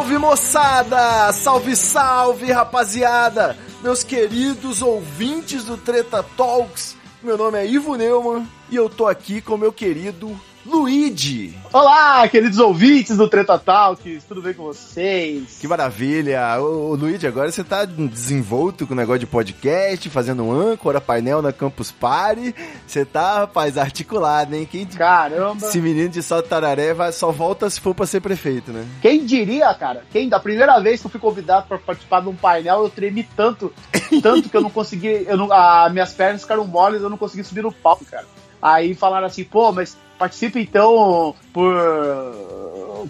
Salve, 0.00 0.16
moçada! 0.16 1.30
Salve, 1.30 1.76
salve, 1.76 2.50
rapaziada! 2.50 3.54
Meus 3.82 4.02
queridos 4.02 4.80
ouvintes 4.80 5.64
do 5.64 5.76
Treta 5.76 6.22
Talks, 6.38 6.96
meu 7.22 7.36
nome 7.36 7.58
é 7.58 7.66
Ivo 7.66 7.96
Neumann 7.96 8.48
e 8.70 8.76
eu 8.76 8.88
tô 8.88 9.06
aqui 9.06 9.42
com 9.42 9.58
meu 9.58 9.70
querido 9.70 10.40
Luigi. 10.66 11.56
Olá, 11.72 12.28
queridos 12.28 12.58
ouvintes 12.58 13.16
do 13.16 13.26
Treta 13.26 13.58
Talks, 13.58 14.24
tudo 14.24 14.42
bem 14.42 14.52
com 14.52 14.64
vocês? 14.64 15.56
Que 15.58 15.66
maravilha! 15.66 16.60
Ô, 16.60 16.90
ô, 16.90 16.94
Luigi, 16.94 17.26
agora 17.26 17.50
você 17.50 17.64
tá 17.64 17.86
desenvolto 17.86 18.86
com 18.86 18.92
o 18.92 18.96
negócio 18.96 19.20
de 19.20 19.26
podcast, 19.26 20.10
fazendo 20.10 20.44
um 20.44 20.52
âncora, 20.52 21.00
painel 21.00 21.40
na 21.40 21.50
Campus 21.50 21.90
Party. 21.90 22.54
Você 22.86 23.06
tá, 23.06 23.38
rapaz, 23.38 23.78
articulado, 23.78 24.54
hein? 24.54 24.68
Quem... 24.70 24.84
Caramba, 24.84 25.66
Esse 25.66 25.80
menino 25.80 26.10
de 26.10 26.22
Salto 26.22 26.48
Tararé 26.50 26.92
vai, 26.92 27.10
só 27.10 27.32
volta 27.32 27.70
se 27.70 27.80
for 27.80 27.94
pra 27.94 28.04
ser 28.04 28.20
prefeito, 28.20 28.70
né? 28.70 28.86
quem 29.00 29.24
diria, 29.24 29.72
cara? 29.72 30.04
Quem 30.12 30.28
da 30.28 30.38
primeira 30.38 30.78
vez 30.78 31.00
que 31.00 31.06
eu 31.06 31.10
fui 31.10 31.20
convidado 31.20 31.68
para 31.68 31.78
participar 31.78 32.20
de 32.20 32.28
um 32.28 32.36
painel, 32.36 32.82
eu 32.82 32.90
tremi 32.90 33.26
tanto, 33.34 33.72
tanto 34.22 34.50
que 34.50 34.56
eu 34.56 34.60
não 34.60 34.70
consegui, 34.70 35.24
eu 35.26 35.38
não, 35.38 35.50
as 35.50 35.90
minhas 35.90 36.12
pernas 36.12 36.42
ficaram 36.42 36.66
moles, 36.66 37.00
eu 37.00 37.08
não 37.08 37.16
consegui 37.16 37.44
subir 37.44 37.62
no 37.62 37.72
palco, 37.72 38.04
cara. 38.04 38.26
Aí 38.60 38.94
falaram 38.94 39.26
assim, 39.26 39.42
pô, 39.42 39.72
mas 39.72 39.96
participa 40.20 40.60
então 40.60 41.34
por, 41.50 41.74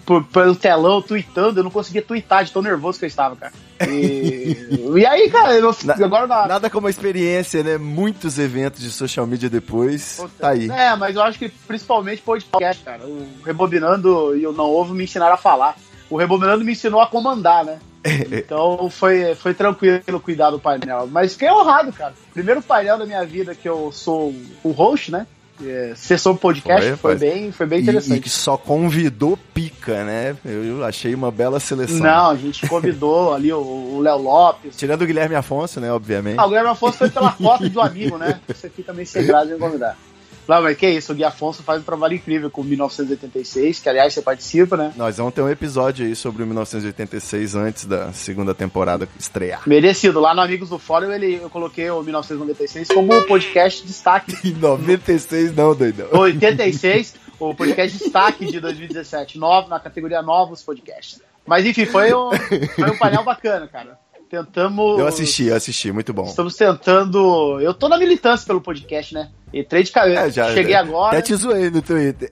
por 0.05 0.23
pelo 0.23 0.55
telão, 0.55 1.01
tweetando, 1.01 1.59
eu 1.59 1.63
não 1.63 1.69
conseguia 1.69 2.01
tweetar 2.01 2.45
de 2.45 2.53
tão 2.53 2.61
nervoso 2.61 2.97
que 2.97 3.03
eu 3.03 3.07
estava, 3.07 3.35
cara. 3.35 3.51
E, 3.89 4.79
e 4.95 5.05
aí, 5.05 5.29
cara, 5.29 5.53
eu, 5.55 5.75
Na- 5.83 5.93
agora 5.93 6.25
na, 6.25 6.47
Nada 6.47 6.69
como 6.69 6.87
a 6.87 6.89
experiência, 6.89 7.61
né? 7.63 7.77
Muitos 7.77 8.39
eventos 8.39 8.79
de 8.79 8.89
social 8.89 9.27
media 9.27 9.49
depois. 9.49 10.23
Tá 10.39 10.51
aí. 10.51 10.69
É, 10.69 10.95
mas 10.95 11.17
eu 11.17 11.21
acho 11.23 11.37
que 11.37 11.49
principalmente 11.49 12.21
podcast, 12.21 12.81
cara. 12.81 13.05
O 13.05 13.27
Rebobinando 13.43 14.35
e 14.37 14.47
o 14.47 14.53
Não 14.53 14.69
Ovo 14.69 14.93
me 14.93 15.03
ensinaram 15.03 15.33
a 15.33 15.37
falar. 15.37 15.75
O 16.09 16.15
Rebobinando 16.15 16.63
me 16.63 16.71
ensinou 16.71 17.01
a 17.01 17.07
comandar, 17.07 17.65
né? 17.65 17.79
Então 18.31 18.89
foi, 18.89 19.35
foi 19.35 19.53
tranquilo 19.53 20.19
cuidar 20.19 20.49
do 20.49 20.59
painel. 20.59 21.07
Mas 21.11 21.33
fiquei 21.33 21.51
honrado, 21.51 21.91
cara. 21.93 22.13
Primeiro 22.33 22.61
painel 22.61 22.97
da 22.97 23.05
minha 23.05 23.23
vida 23.25 23.53
que 23.53 23.69
eu 23.69 23.91
sou 23.91 24.33
o 24.63 24.71
host, 24.71 25.11
né? 25.11 25.27
É, 25.65 25.93
Sessão 25.95 26.35
podcast 26.35 26.87
Foi, 26.97 26.97
foi, 26.97 27.15
bem, 27.15 27.51
foi 27.51 27.65
bem 27.65 27.79
E, 27.79 27.81
interessante. 27.83 28.17
e 28.17 28.21
que 28.21 28.29
só 28.29 28.57
convidou 28.57 29.37
pica, 29.53 30.03
né? 30.03 30.35
Eu, 30.43 30.63
eu 30.63 30.83
achei 30.83 31.13
uma 31.13 31.31
bela 31.31 31.59
seleção. 31.59 31.99
Não, 31.99 32.29
a 32.31 32.35
gente 32.35 32.67
convidou 32.67 33.33
ali 33.35 33.51
o 33.53 33.99
Léo 33.99 34.17
Lopes. 34.17 34.75
Tirando 34.75 35.01
o 35.03 35.05
Guilherme 35.05 35.35
Afonso, 35.35 35.79
né? 35.79 35.91
Obviamente. 35.91 36.39
Ah, 36.39 36.45
o 36.45 36.49
Guilherme 36.49 36.69
Afonso 36.69 36.97
foi 36.97 37.09
pela 37.09 37.31
foto 37.37 37.69
do 37.69 37.81
amigo, 37.81 38.17
né? 38.17 38.39
Você 38.47 38.69
fica 38.69 38.93
meio 38.93 39.07
sem 39.07 39.25
graça 39.25 39.53
em 39.53 39.57
convidar. 39.59 39.97
Não, 40.47 40.61
mas 40.61 40.77
que 40.77 40.87
isso, 40.89 41.11
o 41.11 41.15
Gui 41.15 41.23
Afonso 41.23 41.63
faz 41.63 41.81
um 41.81 41.83
trabalho 41.83 42.15
incrível 42.15 42.49
com 42.49 42.63
1986, 42.63 43.79
que 43.79 43.89
aliás 43.89 44.13
você 44.13 44.21
participa, 44.21 44.75
né? 44.75 44.93
Nós 44.95 45.17
vamos 45.17 45.33
ter 45.33 45.41
um 45.41 45.49
episódio 45.49 46.05
aí 46.05 46.15
sobre 46.15 46.43
o 46.43 46.45
1986 46.45 47.55
antes 47.55 47.85
da 47.85 48.11
segunda 48.11 48.53
temporada 48.53 49.07
estrear. 49.19 49.61
Merecido. 49.67 50.19
Lá 50.19 50.33
no 50.33 50.41
Amigos 50.41 50.69
do 50.69 50.79
Fórum 50.79 51.11
ele, 51.11 51.39
eu 51.41 51.49
coloquei 51.49 51.89
o 51.89 52.01
1996 52.03 52.87
como 52.89 53.21
podcast 53.23 53.85
destaque. 53.85 54.35
Em 54.47 54.53
96 54.53 55.55
não, 55.55 55.75
doidão. 55.75 56.07
86, 56.11 57.15
o 57.39 57.53
podcast 57.53 57.97
destaque 57.97 58.45
de 58.45 58.59
2017, 58.59 59.37
novo, 59.37 59.69
na 59.69 59.79
categoria 59.79 60.21
Novos 60.21 60.63
Podcasts. 60.63 61.21
Mas 61.45 61.65
enfim, 61.65 61.85
foi 61.85 62.13
um, 62.13 62.29
foi 62.75 62.91
um 62.91 62.97
painel 62.97 63.23
bacana, 63.23 63.67
cara. 63.67 63.97
Tentamos. 64.31 64.97
Eu 64.97 65.05
assisti, 65.07 65.47
eu 65.47 65.55
assisti, 65.57 65.91
muito 65.91 66.13
bom. 66.13 66.23
Estamos 66.23 66.55
tentando. 66.55 67.59
Eu 67.59 67.73
tô 67.73 67.89
na 67.89 67.97
militância 67.97 68.47
pelo 68.47 68.61
podcast, 68.61 69.13
né? 69.13 69.29
Entrei 69.53 69.83
de 69.83 69.91
cabeça. 69.91 70.21
É, 70.21 70.31
já- 70.31 70.53
cheguei 70.53 70.73
agora. 70.73 71.09
Até 71.17 71.21
te 71.21 71.35
zoei 71.35 71.69
no 71.69 71.81
Twitter. 71.81 72.31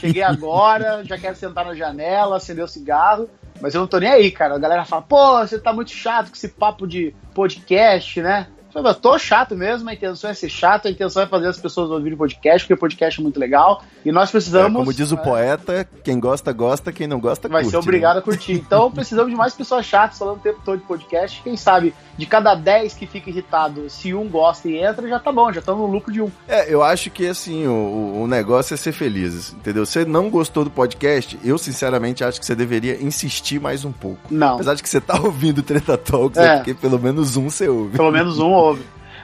Cheguei 0.00 0.24
agora, 0.24 1.04
já 1.04 1.16
quero 1.16 1.36
sentar 1.36 1.64
na 1.64 1.76
janela, 1.76 2.36
acender 2.38 2.64
o 2.64 2.68
cigarro, 2.68 3.30
mas 3.60 3.72
eu 3.72 3.80
não 3.80 3.86
tô 3.86 3.98
nem 4.00 4.08
aí, 4.10 4.32
cara. 4.32 4.56
A 4.56 4.58
galera 4.58 4.84
fala, 4.84 5.02
pô, 5.02 5.38
você 5.38 5.60
tá 5.60 5.72
muito 5.72 5.92
chato 5.92 6.30
com 6.30 6.34
esse 6.34 6.48
papo 6.48 6.88
de 6.88 7.14
podcast, 7.32 8.20
né? 8.20 8.48
Eu 8.86 8.94
tô 8.94 9.18
chato 9.18 9.56
mesmo, 9.56 9.88
a 9.88 9.94
intenção 9.94 10.30
é 10.30 10.34
ser 10.34 10.48
chato, 10.48 10.88
a 10.88 10.90
intenção 10.90 11.22
é 11.22 11.26
fazer 11.26 11.48
as 11.48 11.58
pessoas 11.58 11.90
ouvirem 11.90 12.16
podcast, 12.16 12.62
porque 12.64 12.74
o 12.74 12.78
podcast 12.78 13.20
é 13.20 13.22
muito 13.22 13.38
legal. 13.38 13.82
E 14.04 14.12
nós 14.12 14.28
É, 14.28 14.32
precisamos. 14.32 14.76
como 14.78 14.92
diz 14.92 15.10
o 15.10 15.16
né, 15.16 15.22
poeta, 15.22 15.88
quem 16.04 16.18
gosta, 16.20 16.52
gosta, 16.52 16.92
quem 16.92 17.06
não 17.06 17.20
gosta, 17.20 17.48
Vai 17.48 17.62
curte. 17.62 17.70
ser 17.72 17.76
obrigado 17.78 18.18
a 18.18 18.22
curtir. 18.22 18.52
Então 18.52 18.90
precisamos 18.92 19.30
de 19.30 19.36
mais 19.36 19.54
pessoas 19.54 19.84
chatas 19.86 20.18
falando 20.18 20.36
o 20.36 20.40
tempo 20.40 20.60
todo 20.64 20.78
de 20.78 20.84
podcast. 20.86 21.40
Quem 21.42 21.56
sabe, 21.56 21.94
de 22.16 22.26
cada 22.26 22.54
10 22.54 22.94
que 22.94 23.06
fica 23.06 23.30
irritado, 23.30 23.88
se 23.90 24.14
um 24.14 24.28
gosta 24.28 24.68
e 24.68 24.76
entra, 24.78 25.06
já 25.08 25.18
tá 25.18 25.30
bom, 25.32 25.52
já 25.52 25.60
estamos 25.60 25.80
no 25.80 25.92
lucro 25.92 26.12
de 26.12 26.20
um. 26.22 26.26
Né? 26.26 26.30
É, 26.48 26.72
eu 26.74 26.82
acho 26.82 27.10
que 27.10 27.26
assim, 27.26 27.66
o, 27.66 28.22
o 28.22 28.26
negócio 28.26 28.74
é 28.74 28.76
ser 28.76 28.92
feliz, 28.92 29.52
entendeu? 29.52 29.84
Você 29.86 30.04
não 30.04 30.28
gostou 30.30 30.64
do 30.64 30.70
podcast, 30.70 31.38
eu 31.44 31.58
sinceramente 31.58 32.22
acho 32.24 32.38
que 32.40 32.46
você 32.46 32.54
deveria 32.54 33.02
insistir 33.02 33.60
mais 33.60 33.84
um 33.84 33.92
pouco. 33.92 34.18
Não. 34.30 34.54
Apesar 34.54 34.74
de 34.74 34.82
que 34.82 34.88
você 34.88 35.00
tá 35.00 35.18
ouvindo 35.22 35.62
Treta 35.62 35.96
Talks, 35.96 36.38
É. 36.38 36.46
é 36.48 36.56
porque 36.56 36.74
pelo 36.74 36.98
menos 36.98 37.36
um 37.36 37.48
você 37.50 37.68
ouve. 37.68 37.96
Pelo 37.96 38.10
menos 38.10 38.38
um 38.38 38.50
ouve. 38.50 38.67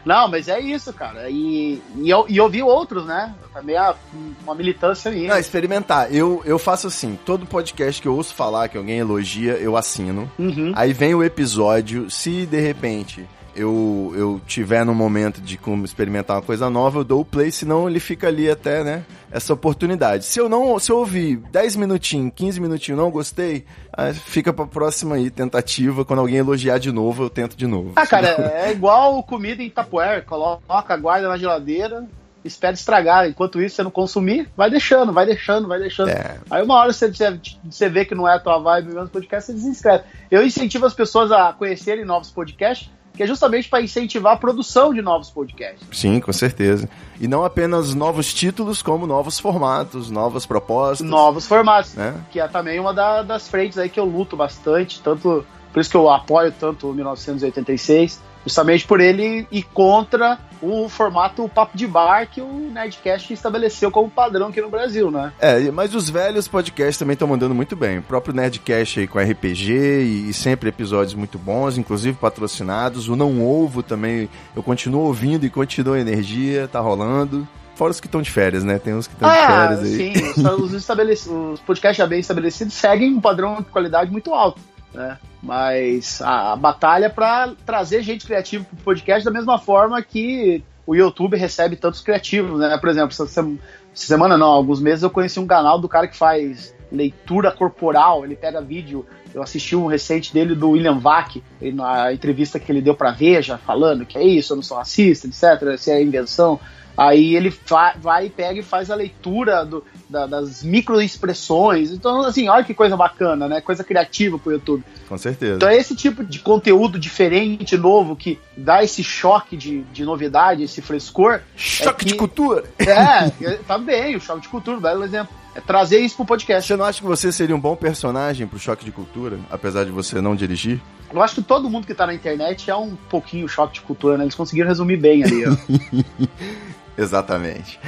Não, 0.05 0.29
mas 0.29 0.49
é 0.49 0.61
isso, 0.61 0.93
cara. 0.93 1.31
E, 1.31 1.83
e, 1.97 2.11
eu, 2.11 2.27
e 2.29 2.37
eu 2.37 2.47
vi 2.49 2.63
outros, 2.63 3.07
né? 3.07 3.35
Também 3.55 3.75
a- 3.77 3.95
uma 4.43 4.55
militância 4.55 5.11
minha. 5.11 5.31
Não, 5.31 5.39
experimentar. 5.39 6.15
Eu, 6.15 6.43
eu 6.45 6.59
faço 6.59 6.87
assim, 6.87 7.19
todo 7.25 7.47
podcast 7.47 8.03
que 8.03 8.07
eu 8.09 8.15
ouço 8.15 8.35
falar, 8.35 8.69
que 8.69 8.77
alguém 8.77 8.99
elogia, 8.99 9.53
eu 9.55 9.77
assino. 9.79 10.31
Uhum. 10.39 10.73
Aí 10.77 10.93
vem 10.93 11.15
o 11.15 11.25
episódio, 11.25 12.11
se 12.11 12.45
de 12.45 12.61
repente 12.61 13.25
eu, 13.57 14.13
eu 14.15 14.41
tiver 14.47 14.85
no 14.85 14.95
momento 14.95 15.41
de 15.41 15.57
como 15.57 15.85
experimentar 15.87 16.37
uma 16.37 16.43
coisa 16.43 16.69
nova, 16.69 16.99
eu 16.99 17.05
dou 17.05 17.21
o 17.23 17.25
play, 17.25 17.51
senão 17.51 17.89
ele 17.89 18.01
fica 18.01 18.29
ali 18.29 18.51
até, 18.51 18.85
né, 18.85 19.05
essa 19.35 19.53
oportunidade. 19.53 20.25
Se 20.25 20.39
eu 20.39 20.49
não, 20.49 20.79
se 20.79 20.93
eu 20.93 20.99
ouvir 20.99 21.39
10 21.51 21.75
minutinhos, 21.75 22.33
15 22.37 22.61
minutinhos, 22.61 23.01
não 23.01 23.11
gostei, 23.11 23.67
fica 24.13 24.53
pra 24.53 24.65
próxima 24.65 25.17
aí, 25.17 25.29
tentativa, 25.29 26.05
quando 26.05 26.21
alguém 26.21 26.37
elogiar 26.37 26.79
de 26.79 26.93
novo, 26.93 27.25
eu 27.25 27.31
tento 27.31 27.57
de 27.57 27.67
novo. 27.67 27.95
Ah, 27.97 28.07
cara, 28.07 28.29
é 28.55 28.71
igual 28.71 29.21
comida 29.25 29.61
em 29.61 29.69
Tupperware. 29.69 30.25
Coloca, 30.25 30.97
guarda 30.97 31.29
na 31.29 31.37
geladeira, 31.37 32.07
espera 32.45 32.75
estragar. 32.75 33.29
Enquanto 33.29 33.61
isso, 33.61 33.75
você 33.75 33.83
não 33.83 33.91
consumir, 33.91 34.49
vai 34.57 34.71
deixando, 34.71 35.13
vai 35.13 35.27
deixando, 35.27 35.67
vai 35.67 35.81
deixando. 35.81 36.11
É. 36.11 36.39
Aí 36.49 36.63
uma 36.63 36.77
hora 36.77 36.93
você, 36.93 37.13
você, 37.13 37.41
você 37.69 37.89
vê 37.89 38.05
que 38.05 38.15
não 38.15 38.29
é 38.29 38.37
a 38.37 38.39
tua 38.39 38.59
vibe 38.59 38.95
mesmo 38.95 39.09
podcast, 39.09 39.47
você 39.47 39.53
desinscreve. 39.53 40.05
Eu 40.31 40.47
incentivo 40.47 40.87
as 40.87 40.95
pessoas 40.95 41.33
a 41.33 41.53
conhecerem 41.53 42.05
novos 42.05 42.31
podcasts, 42.31 42.89
que 43.15 43.23
é 43.23 43.27
justamente 43.27 43.69
para 43.69 43.81
incentivar 43.81 44.33
a 44.35 44.37
produção 44.37 44.93
de 44.93 45.01
novos 45.01 45.31
podcasts. 45.31 45.87
Sim, 45.93 46.19
com 46.21 46.33
certeza. 46.33 46.89
E 47.21 47.29
não 47.29 47.45
apenas 47.45 47.95
novos 47.95 48.35
títulos, 48.35 48.83
como 48.83 49.07
novos 49.07 49.39
formatos, 49.39 50.11
novas 50.11 50.45
propostas. 50.45 51.07
Novos 51.09 51.47
formatos. 51.47 51.95
Né? 51.95 52.15
Que 52.33 52.41
é 52.41 52.49
também 52.49 52.81
uma 52.81 52.93
da- 52.93 53.23
das 53.23 53.49
frentes 53.49 53.79
aí 53.79 53.89
que 53.89 54.01
eu 54.01 54.05
luto 54.05 54.37
bastante, 54.37 55.01
tanto 55.01 55.47
por 55.73 55.81
isso 55.81 55.91
que 55.91 55.97
eu 55.97 56.11
apoio 56.11 56.53
tanto 56.53 56.89
o 56.91 56.93
1986, 56.95 58.21
justamente 58.45 58.87
por 58.87 59.01
ele 59.01 59.47
ir 59.51 59.63
contra 59.75 60.39
o 60.63 60.89
formato 60.89 61.47
papo 61.49 61.77
de 61.77 61.87
bar 61.87 62.27
que 62.31 62.41
o 62.41 62.71
Nerdcast 62.73 63.33
estabeleceu 63.33 63.91
como 63.91 64.09
padrão 64.09 64.49
aqui 64.49 64.61
no 64.61 64.71
Brasil, 64.71 65.11
né? 65.11 65.33
É, 65.39 65.71
mas 65.71 65.95
os 65.95 66.09
velhos 66.09 66.49
podcasts 66.49 66.97
também 66.97 67.13
estão 67.15 67.29
mandando 67.29 67.55
muito 67.55 67.77
bem. 67.77 67.99
O 67.99 68.03
próprio 68.03 68.35
Nerdcast 68.35 69.01
aí 69.01 69.07
com 69.07 69.19
RPG 69.19 69.73
e, 69.73 70.29
e 70.31 70.33
sempre 70.33 70.69
episódios 70.71 71.15
muito 71.15 71.39
bons, 71.39 71.77
inclusive 71.77 72.17
patrocinados. 72.19 73.09
O 73.09 73.17
Não 73.17 73.45
Ovo 73.45 73.83
também, 73.83 74.29
eu 74.57 74.63
continuo 74.63 75.03
ouvindo 75.03 75.45
e 75.45 75.51
continuo 75.51 75.95
a 75.95 76.01
energia, 76.01 76.67
tá 76.69 76.81
rolando. 76.81 77.47
Fora 77.75 77.91
os 77.91 77.99
que 78.01 78.07
estão 78.07 78.23
de 78.23 78.31
férias, 78.31 78.63
né? 78.63 78.79
Tem 78.79 78.95
uns 78.95 79.07
que 79.09 79.15
estão 79.15 79.29
de 79.29 79.37
Ah, 79.37 79.47
férias 79.47 79.81
aí. 79.81 79.97
sim, 79.97 80.13
os, 80.31 80.61
os 80.63 80.73
estabelec- 80.75 81.29
os 81.29 81.61
podcasts 81.61 81.97
já 81.99 82.07
bem 82.07 82.21
estabelecidos 82.21 82.73
seguem 82.73 83.13
um 83.13 83.21
padrão 83.21 83.57
de 83.57 83.65
qualidade 83.65 84.11
muito 84.13 84.33
alto, 84.33 84.61
né? 84.95 85.19
Mas 85.43 86.23
a, 86.23 86.53
a 86.53 86.57
batalha 86.57 87.07
é 87.07 87.09
para 87.11 87.53
trazer 87.67 88.03
gente 88.03 88.25
criativa 88.25 88.65
pro 88.65 88.77
podcast 88.85 89.25
da 89.25 89.31
mesma 89.31 89.59
forma 89.59 90.01
que 90.01 90.63
o 90.87 90.95
YouTube 90.95 91.37
recebe 91.37 91.77
tantos 91.77 92.01
criativos, 92.01 92.61
né? 92.61 92.79
Por 92.79 92.89
exemplo, 92.89 93.11
essa, 93.11 93.27
sema- 93.27 93.59
essa 93.95 94.07
semana 94.07 94.39
não, 94.39 94.49
alguns 94.49 94.81
meses 94.81 95.03
eu 95.03 95.11
conheci 95.11 95.41
um 95.41 95.47
canal 95.47 95.79
do 95.79 95.89
cara 95.89 96.07
que 96.07 96.17
faz 96.17 96.75
leitura 96.91 97.51
corporal, 97.51 98.25
ele 98.25 98.37
pega 98.37 98.61
vídeo. 98.61 99.05
Eu 99.35 99.43
assisti 99.43 99.75
um 99.75 99.87
recente 99.87 100.33
dele 100.33 100.55
do 100.55 100.71
William 100.71 100.99
Vac, 101.01 101.43
na 101.61 102.13
entrevista 102.13 102.61
que 102.61 102.71
ele 102.71 102.81
deu 102.81 102.95
pra 102.95 103.11
Veja, 103.11 103.59
falando 103.59 104.07
que 104.07 104.17
é 104.17 104.23
isso, 104.23 104.53
eu 104.53 104.57
não 104.57 104.63
sou 104.63 104.77
racista, 104.77 105.27
etc., 105.27 105.77
se 105.77 105.91
é 105.91 106.01
invenção. 106.01 106.61
Aí 106.97 107.35
ele 107.35 107.53
vai 108.01 108.27
e 108.27 108.31
pega 108.31 108.61
e 108.61 108.63
faz 108.63 108.91
a 108.91 108.95
leitura 108.95 109.65
do- 109.65 109.83
da- 110.09 110.27
das 110.27 110.63
microexpressões. 110.63 111.91
Então, 111.91 112.23
assim, 112.23 112.49
olha 112.49 112.63
que 112.65 112.73
coisa 112.75 112.97
bacana, 112.97 113.49
né? 113.49 113.61
Coisa 113.61 113.83
criativa 113.83 114.39
pro 114.39 114.53
YouTube. 114.53 114.85
Com 115.09 115.19
certeza. 115.19 115.57
Então 115.57 115.69
é 115.69 115.77
esse 115.77 115.97
tipo 115.97 116.23
de 116.25 116.39
conteúdo 116.39 116.99
diferente, 116.99 117.77
novo, 117.77 118.15
que 118.15 118.39
dá 118.57 118.83
esse 118.85 119.03
choque 119.03 119.57
de, 119.57 119.83
de 119.93 120.05
novidade, 120.05 120.63
esse 120.63 120.81
frescor. 120.81 121.41
Choque 121.57 122.05
é 122.05 122.07
de 122.07 122.13
que- 122.13 122.19
cultura. 122.19 122.65
É, 122.79 123.57
tá 123.67 123.77
bem, 123.79 124.15
o 124.17 124.21
choque 124.21 124.43
de 124.43 124.49
cultura, 124.49 124.79
belo 124.79 125.05
exemplo. 125.05 125.35
É 125.55 125.61
trazer 125.61 125.99
isso 126.01 126.17
pro 126.17 126.25
podcast. 126.25 126.67
Você 126.67 126.77
não 126.77 126.85
acha 126.85 127.01
que 127.01 127.07
você 127.07 127.31
seria 127.31 127.55
um 127.55 127.61
bom 127.61 127.77
personagem 127.77 128.47
pro 128.47 128.59
choque 128.59 128.85
de 128.85 128.91
cultura, 128.91 129.39
apesar 129.51 129.85
de 129.85 129.91
você 129.91 130.21
não 130.21 130.35
dirigir? 130.35 130.81
Eu 131.13 131.23
acho 131.23 131.37
que 131.37 131.43
todo 131.43 131.71
mundo 131.71 131.87
que 131.87 131.95
tá 131.95 132.07
na 132.07 132.15
internet 132.15 132.69
é 132.69 132.75
um 132.75 132.97
pouquinho 133.09 133.47
choque 133.49 133.75
de 133.75 133.81
cultura, 133.83 134.17
né? 134.19 134.25
Eles 134.25 134.35
conseguiram 134.35 134.69
resumir 134.69 134.97
bem 134.97 135.23
ali, 135.23 135.45
ó. 135.47 135.55
Exatamente. 136.97 137.81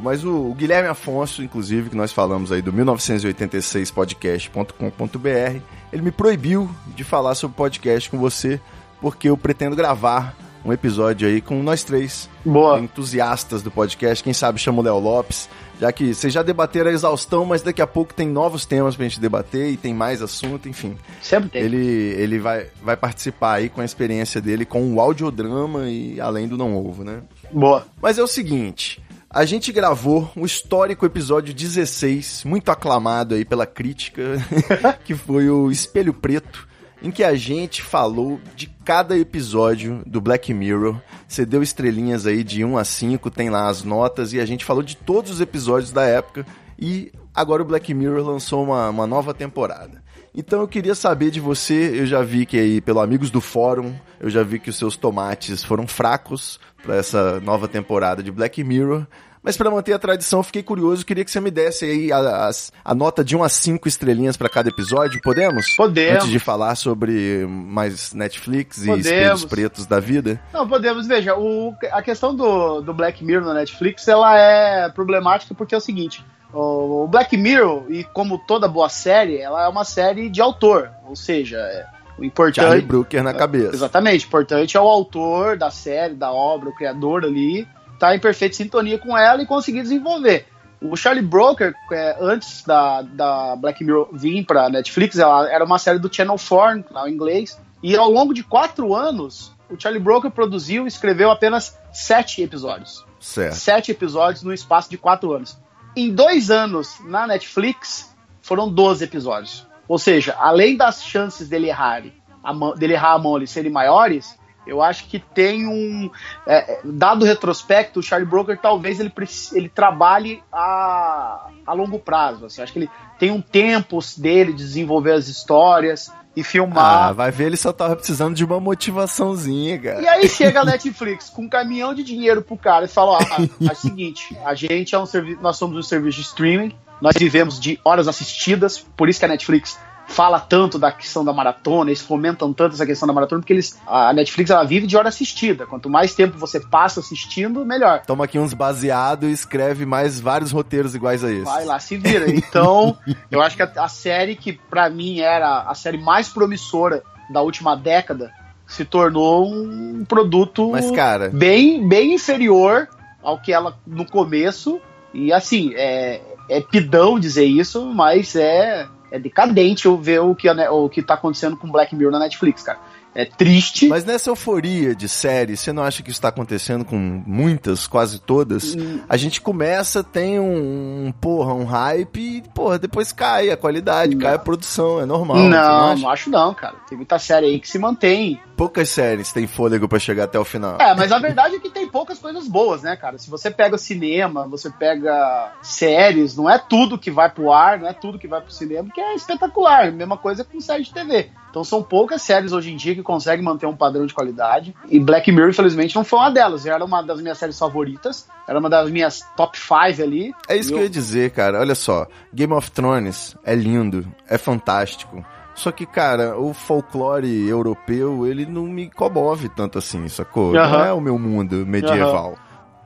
Mas 0.00 0.24
o, 0.24 0.50
o 0.50 0.54
Guilherme 0.54 0.88
Afonso, 0.88 1.42
inclusive, 1.42 1.90
que 1.90 1.96
nós 1.96 2.12
falamos 2.12 2.50
aí 2.50 2.62
do 2.62 2.72
1986podcast.com.br, 2.72 5.60
ele 5.92 6.02
me 6.02 6.10
proibiu 6.10 6.70
de 6.94 7.04
falar 7.04 7.34
sobre 7.34 7.54
podcast 7.56 8.08
com 8.10 8.18
você, 8.18 8.58
porque 9.00 9.28
eu 9.28 9.36
pretendo 9.36 9.76
gravar 9.76 10.34
um 10.64 10.72
episódio 10.72 11.28
aí 11.28 11.42
com 11.42 11.62
nós 11.62 11.84
três, 11.84 12.28
Boa. 12.44 12.80
entusiastas 12.80 13.62
do 13.62 13.70
podcast. 13.70 14.24
Quem 14.24 14.32
sabe 14.32 14.58
chama 14.58 14.80
o 14.80 14.82
Léo 14.82 14.98
Lopes, 14.98 15.48
já 15.80 15.92
que 15.92 16.14
vocês 16.14 16.32
já 16.32 16.42
debateram 16.42 16.90
a 16.90 16.92
exaustão, 16.92 17.44
mas 17.44 17.62
daqui 17.62 17.82
a 17.82 17.86
pouco 17.86 18.14
tem 18.14 18.28
novos 18.28 18.64
temas 18.64 18.96
pra 18.96 19.04
gente 19.04 19.20
debater 19.20 19.70
e 19.70 19.76
tem 19.76 19.92
mais 19.92 20.22
assunto, 20.22 20.68
enfim. 20.68 20.96
Sempre 21.22 21.50
tem. 21.50 21.62
Ele, 21.62 21.76
ele 21.76 22.38
vai, 22.38 22.66
vai 22.82 22.96
participar 22.96 23.54
aí 23.54 23.68
com 23.68 23.80
a 23.80 23.84
experiência 23.84 24.40
dele 24.40 24.64
com 24.64 24.94
o 24.94 25.00
audiodrama 25.00 25.88
e 25.88 26.20
além 26.20 26.46
do 26.46 26.56
não 26.56 26.76
ovo, 26.76 27.04
né? 27.04 27.22
Boa. 27.52 27.86
Mas 28.00 28.18
é 28.18 28.22
o 28.22 28.26
seguinte, 28.26 29.02
a 29.28 29.44
gente 29.44 29.72
gravou 29.72 30.30
o 30.36 30.46
histórico 30.46 31.04
episódio 31.04 31.52
16, 31.52 32.44
muito 32.44 32.70
aclamado 32.70 33.34
aí 33.34 33.44
pela 33.44 33.66
crítica, 33.66 34.22
que 35.04 35.14
foi 35.14 35.50
o 35.50 35.72
Espelho 35.72 36.14
Preto, 36.14 36.68
em 37.04 37.10
que 37.10 37.22
a 37.22 37.34
gente 37.34 37.82
falou 37.82 38.40
de 38.56 38.66
cada 38.82 39.14
episódio 39.16 40.02
do 40.06 40.22
Black 40.22 40.54
Mirror. 40.54 40.96
Você 41.28 41.44
deu 41.44 41.62
estrelinhas 41.62 42.26
aí 42.26 42.42
de 42.42 42.64
1 42.64 42.78
a 42.78 42.82
5, 42.82 43.30
tem 43.30 43.50
lá 43.50 43.68
as 43.68 43.84
notas, 43.84 44.32
e 44.32 44.40
a 44.40 44.46
gente 44.46 44.64
falou 44.64 44.82
de 44.82 44.96
todos 44.96 45.32
os 45.32 45.40
episódios 45.42 45.92
da 45.92 46.02
época. 46.02 46.46
E 46.78 47.12
agora 47.34 47.60
o 47.60 47.66
Black 47.66 47.92
Mirror 47.92 48.26
lançou 48.26 48.64
uma, 48.64 48.88
uma 48.88 49.06
nova 49.06 49.34
temporada. 49.34 50.02
Então 50.34 50.60
eu 50.60 50.66
queria 50.66 50.94
saber 50.94 51.30
de 51.30 51.40
você, 51.40 52.00
eu 52.00 52.06
já 52.06 52.22
vi 52.22 52.46
que 52.46 52.58
aí, 52.58 52.80
pelo 52.80 53.00
Amigos 53.00 53.30
do 53.30 53.40
Fórum, 53.40 53.94
eu 54.18 54.30
já 54.30 54.42
vi 54.42 54.58
que 54.58 54.70
os 54.70 54.76
seus 54.76 54.96
tomates 54.96 55.62
foram 55.62 55.86
fracos 55.86 56.58
para 56.82 56.96
essa 56.96 57.38
nova 57.40 57.68
temporada 57.68 58.22
de 58.22 58.32
Black 58.32 58.64
Mirror. 58.64 59.06
Mas 59.44 59.58
para 59.58 59.70
manter 59.70 59.92
a 59.92 59.98
tradição, 59.98 60.38
eu 60.40 60.42
fiquei 60.42 60.62
curioso, 60.62 61.04
queria 61.04 61.22
que 61.22 61.30
você 61.30 61.38
me 61.38 61.50
desse 61.50 61.84
aí 61.84 62.10
a, 62.10 62.46
as- 62.46 62.72
a 62.82 62.94
nota 62.94 63.22
de 63.22 63.36
1 63.36 63.42
a 63.44 63.48
5 63.48 63.86
estrelinhas 63.86 64.38
para 64.38 64.48
cada 64.48 64.70
episódio, 64.70 65.20
podemos? 65.22 65.66
Podemos. 65.76 66.14
Antes 66.14 66.30
de 66.30 66.38
falar 66.38 66.74
sobre 66.76 67.46
mais 67.46 68.14
Netflix 68.14 68.78
e 68.78 68.86
Podemos. 68.86 69.06
espelhos 69.06 69.44
pretos 69.44 69.86
da 69.86 70.00
vida. 70.00 70.40
Não, 70.50 70.66
podemos, 70.66 71.06
veja, 71.06 71.36
o, 71.36 71.74
a 71.92 72.00
questão 72.02 72.34
do, 72.34 72.80
do 72.80 72.94
Black 72.94 73.22
Mirror 73.22 73.44
na 73.46 73.52
Netflix, 73.54 74.08
ela 74.08 74.34
é 74.38 74.88
problemática 74.88 75.54
porque 75.54 75.74
é 75.74 75.78
o 75.78 75.80
seguinte, 75.80 76.24
o, 76.52 77.06
Black 77.06 77.36
Mirror, 77.36 77.84
e 77.90 78.02
como 78.04 78.38
toda 78.38 78.66
boa 78.66 78.88
série, 78.88 79.36
ela 79.38 79.64
é 79.64 79.68
uma 79.68 79.84
série 79.84 80.30
de 80.30 80.40
autor, 80.40 80.90
ou 81.06 81.14
seja, 81.14 81.58
é, 81.58 81.84
o 82.16 82.22
Charlie 82.22 82.28
importante... 82.28 82.82
Brooker 82.86 83.22
na 83.22 83.34
cabeça. 83.34 83.74
Exatamente, 83.74 84.24
o 84.24 84.28
importante 84.28 84.76
é 84.76 84.80
o 84.80 84.88
autor 84.88 85.58
da 85.58 85.70
série, 85.70 86.14
da 86.14 86.32
obra, 86.32 86.70
o 86.70 86.74
criador 86.74 87.24
ali, 87.24 87.68
tá 88.04 88.14
em 88.14 88.20
perfeita 88.20 88.56
sintonia 88.56 88.98
com 88.98 89.16
ela 89.16 89.42
e 89.42 89.46
conseguir 89.46 89.82
desenvolver. 89.82 90.46
O 90.80 90.94
Charlie 90.94 91.24
Broker, 91.24 91.74
é, 91.90 92.16
antes 92.20 92.62
da, 92.62 93.00
da 93.00 93.56
Black 93.56 93.82
Mirror 93.82 94.10
vir 94.12 94.44
pra 94.44 94.68
Netflix, 94.68 95.18
ela 95.18 95.50
era 95.50 95.64
uma 95.64 95.78
série 95.78 95.98
do 95.98 96.14
Channel 96.14 96.36
4, 96.36 96.84
lá 96.92 97.08
em 97.08 97.14
inglês, 97.14 97.58
e 97.82 97.96
ao 97.96 98.10
longo 98.10 98.34
de 98.34 98.42
quatro 98.42 98.94
anos, 98.94 99.52
o 99.70 99.80
Charlie 99.80 100.02
Broker 100.02 100.30
produziu 100.30 100.84
e 100.84 100.88
escreveu 100.88 101.30
apenas 101.30 101.78
sete 101.90 102.42
episódios. 102.42 103.04
Certo. 103.18 103.54
Sete 103.54 103.90
episódios 103.92 104.42
no 104.42 104.52
espaço 104.52 104.90
de 104.90 104.98
quatro 104.98 105.32
anos. 105.32 105.56
Em 105.96 106.14
dois 106.14 106.50
anos, 106.50 106.98
na 107.06 107.26
Netflix, 107.26 108.14
foram 108.42 108.70
12 108.70 109.04
episódios. 109.04 109.66
Ou 109.88 109.98
seja, 109.98 110.36
além 110.38 110.76
das 110.76 111.02
chances 111.02 111.48
dele 111.48 111.68
errar, 111.68 112.02
a 112.42 112.52
mão, 112.52 112.74
dele 112.74 112.92
errar 112.92 113.12
a 113.12 113.18
mão 113.18 113.36
ali 113.36 113.46
serem 113.46 113.72
maiores, 113.72 114.38
eu 114.66 114.82
acho 114.82 115.06
que 115.06 115.18
tem 115.18 115.66
um. 115.66 116.10
é, 116.46 116.80
dado 116.84 117.22
o 117.22 117.24
retrospecto, 117.26 118.00
o 118.00 118.02
Charlie 118.02 118.28
Broker 118.28 118.58
talvez 118.60 119.00
ele, 119.00 119.12
ele 119.52 119.68
trabalhe 119.68 120.42
a, 120.52 121.48
a 121.66 121.72
longo 121.72 121.98
prazo. 121.98 122.46
Assim, 122.46 122.62
acho 122.62 122.72
que 122.72 122.78
ele 122.80 122.90
tem 123.18 123.30
um 123.30 123.40
tempo 123.40 123.98
dele 124.16 124.52
de 124.52 124.58
desenvolver 124.58 125.12
as 125.12 125.28
histórias 125.28 126.12
e 126.36 126.42
filmar. 126.42 127.08
Ah, 127.08 127.12
vai 127.12 127.30
ver, 127.30 127.46
ele 127.46 127.56
só 127.56 127.72
tava 127.72 127.94
precisando 127.96 128.34
de 128.34 128.44
uma 128.44 128.58
motivaçãozinha, 128.58 129.78
cara. 129.78 130.02
E 130.02 130.08
aí 130.08 130.28
chega 130.28 130.60
a 130.60 130.64
Netflix 130.64 131.30
com 131.30 131.42
um 131.42 131.48
caminhão 131.48 131.94
de 131.94 132.02
dinheiro 132.02 132.42
pro 132.42 132.56
cara 132.56 132.86
e 132.86 132.88
fala: 132.88 133.18
ó, 133.18 133.20
é 133.68 133.72
o 133.72 133.76
seguinte, 133.76 134.36
a 134.44 134.54
gente 134.54 134.94
é 134.94 134.98
um 134.98 135.06
serviço, 135.06 135.40
nós 135.40 135.56
somos 135.56 135.76
um 135.76 135.82
serviço 135.82 136.18
de 136.18 136.24
streaming, 136.24 136.74
nós 137.00 137.14
vivemos 137.16 137.60
de 137.60 137.78
horas 137.84 138.08
assistidas, 138.08 138.78
por 138.78 139.08
isso 139.08 139.18
que 139.18 139.24
a 139.24 139.28
Netflix 139.28 139.78
fala 140.06 140.38
tanto 140.38 140.78
da 140.78 140.92
questão 140.92 141.24
da 141.24 141.32
maratona, 141.32 141.90
eles 141.90 142.00
fomentam 142.00 142.52
tanto 142.52 142.74
essa 142.74 142.86
questão 142.86 143.06
da 143.06 143.12
maratona, 143.12 143.40
porque 143.40 143.52
eles, 143.52 143.78
a 143.86 144.12
Netflix 144.12 144.50
ela 144.50 144.64
vive 144.64 144.86
de 144.86 144.96
hora 144.96 145.08
assistida. 145.08 145.66
Quanto 145.66 145.88
mais 145.88 146.14
tempo 146.14 146.38
você 146.38 146.60
passa 146.60 147.00
assistindo, 147.00 147.64
melhor. 147.64 148.02
Toma 148.06 148.24
aqui 148.24 148.38
uns 148.38 148.54
baseados 148.54 149.28
e 149.28 149.32
escreve 149.32 149.86
mais 149.86 150.20
vários 150.20 150.52
roteiros 150.52 150.94
iguais 150.94 151.24
a 151.24 151.32
esse. 151.32 151.44
Vai 151.44 151.64
lá, 151.64 151.78
se 151.78 151.96
vira. 151.96 152.30
Então, 152.30 152.96
eu 153.30 153.40
acho 153.42 153.56
que 153.56 153.62
a, 153.62 153.72
a 153.76 153.88
série 153.88 154.36
que 154.36 154.52
pra 154.52 154.88
mim 154.88 155.20
era 155.20 155.62
a 155.62 155.74
série 155.74 155.98
mais 155.98 156.28
promissora 156.28 157.02
da 157.30 157.40
última 157.40 157.74
década 157.76 158.32
se 158.66 158.84
tornou 158.84 159.52
um 159.52 160.04
produto 160.04 160.70
Mas, 160.70 160.90
cara, 160.90 161.28
bem, 161.28 161.86
bem 161.86 162.14
inferior 162.14 162.88
ao 163.22 163.38
que 163.40 163.52
ela 163.52 163.76
no 163.86 164.06
começo. 164.06 164.80
E 165.12 165.32
assim, 165.32 165.72
é, 165.74 166.20
é 166.48 166.60
pidão 166.60 167.18
dizer 167.18 167.44
isso, 167.44 167.86
mas 167.86 168.34
é, 168.36 168.86
é 169.14 169.18
decadente 169.18 169.86
eu 169.86 169.96
ver 169.96 170.20
o 170.20 170.34
que, 170.34 170.50
o 170.50 170.88
que 170.88 171.00
tá 171.00 171.14
acontecendo 171.14 171.56
com 171.56 171.70
Black 171.70 171.94
Mirror 171.94 172.12
na 172.12 172.18
Netflix, 172.18 172.64
cara. 172.64 172.80
É 173.14 173.24
triste. 173.24 173.86
Mas 173.86 174.04
nessa 174.04 174.28
euforia 174.28 174.92
de 174.92 175.08
série, 175.08 175.56
você 175.56 175.72
não 175.72 175.84
acha 175.84 176.02
que 176.02 176.10
isso 176.10 176.20
tá 176.20 176.28
acontecendo 176.28 176.84
com 176.84 176.96
muitas, 176.96 177.86
quase 177.86 178.20
todas? 178.20 178.74
Hum. 178.74 179.02
A 179.08 179.16
gente 179.16 179.40
começa, 179.40 180.02
tem 180.02 180.40
um, 180.40 181.06
um, 181.06 181.12
porra, 181.12 181.54
um 181.54 181.64
hype 181.64 182.18
e, 182.18 182.42
porra, 182.52 182.76
depois 182.76 183.12
cai 183.12 183.50
a 183.50 183.56
qualidade, 183.56 184.16
Não. 184.16 184.20
cai 184.20 184.34
a 184.34 184.38
produção, 184.38 185.00
é 185.00 185.06
normal. 185.06 185.36
não, 185.36 185.96
não 185.96 186.10
acho 186.10 186.28
não, 186.28 186.52
cara. 186.52 186.74
Tem 186.88 186.98
muita 186.98 187.16
série 187.20 187.46
aí 187.46 187.60
que 187.60 187.68
se 187.68 187.78
mantém. 187.78 188.40
Poucas 188.56 188.88
séries 188.88 189.32
têm 189.32 189.46
fôlego 189.46 189.88
pra 189.88 189.98
chegar 189.98 190.24
até 190.24 190.38
o 190.38 190.44
final. 190.44 190.78
É, 190.80 190.94
mas 190.94 191.10
a 191.10 191.18
verdade 191.18 191.56
é 191.56 191.58
que 191.58 191.70
tem 191.70 191.88
poucas 191.88 192.18
coisas 192.18 192.46
boas, 192.46 192.82
né, 192.82 192.96
cara? 192.96 193.18
Se 193.18 193.28
você 193.28 193.50
pega 193.50 193.76
cinema, 193.76 194.46
você 194.46 194.70
pega 194.70 195.52
séries, 195.62 196.36
não 196.36 196.48
é 196.48 196.58
tudo 196.58 196.98
que 196.98 197.10
vai 197.10 197.30
pro 197.30 197.52
ar, 197.52 197.80
não 197.80 197.88
é 197.88 197.92
tudo 197.92 198.18
que 198.18 198.28
vai 198.28 198.40
pro 198.40 198.52
cinema, 198.52 198.88
que 198.94 199.00
é 199.00 199.14
espetacular. 199.14 199.90
Mesma 199.90 200.16
coisa 200.16 200.44
com 200.44 200.60
série 200.60 200.84
de 200.84 200.92
TV. 200.92 201.30
Então 201.50 201.62
são 201.62 201.82
poucas 201.82 202.20
séries 202.22 202.52
hoje 202.52 202.72
em 202.72 202.76
dia 202.76 202.94
que 202.96 203.02
conseguem 203.02 203.44
manter 203.44 203.66
um 203.66 203.76
padrão 203.76 204.06
de 204.06 204.12
qualidade. 204.12 204.74
E 204.88 204.98
Black 204.98 205.30
Mirror, 205.30 205.50
infelizmente, 205.50 205.94
não 205.94 206.02
foi 206.02 206.18
uma 206.18 206.30
delas. 206.30 206.66
Era 206.66 206.84
uma 206.84 207.00
das 207.00 207.20
minhas 207.20 207.38
séries 207.38 207.56
favoritas. 207.56 208.26
Era 208.48 208.58
uma 208.58 208.68
das 208.68 208.90
minhas 208.90 209.20
top 209.36 209.56
5 209.56 210.02
ali. 210.02 210.34
É 210.48 210.56
isso 210.56 210.70
que 210.72 210.78
eu 210.78 210.82
ia 210.82 210.90
dizer, 210.90 211.30
cara. 211.30 211.60
Olha 211.60 211.76
só, 211.76 212.08
Game 212.32 212.52
of 212.52 212.70
Thrones 212.72 213.36
é 213.44 213.54
lindo, 213.54 214.04
é 214.28 214.36
fantástico. 214.36 215.24
Só 215.54 215.70
que, 215.70 215.86
cara, 215.86 216.38
o 216.38 216.52
folclore 216.52 217.48
europeu, 217.48 218.26
ele 218.26 218.44
não 218.44 218.64
me 218.64 218.90
comove 218.90 219.48
tanto 219.48 219.78
assim, 219.78 220.08
sacou? 220.08 220.52
Não 220.52 220.60
Aham. 220.60 220.84
é 220.84 220.92
o 220.92 221.00
meu 221.00 221.18
mundo 221.18 221.64
medieval. 221.66 222.36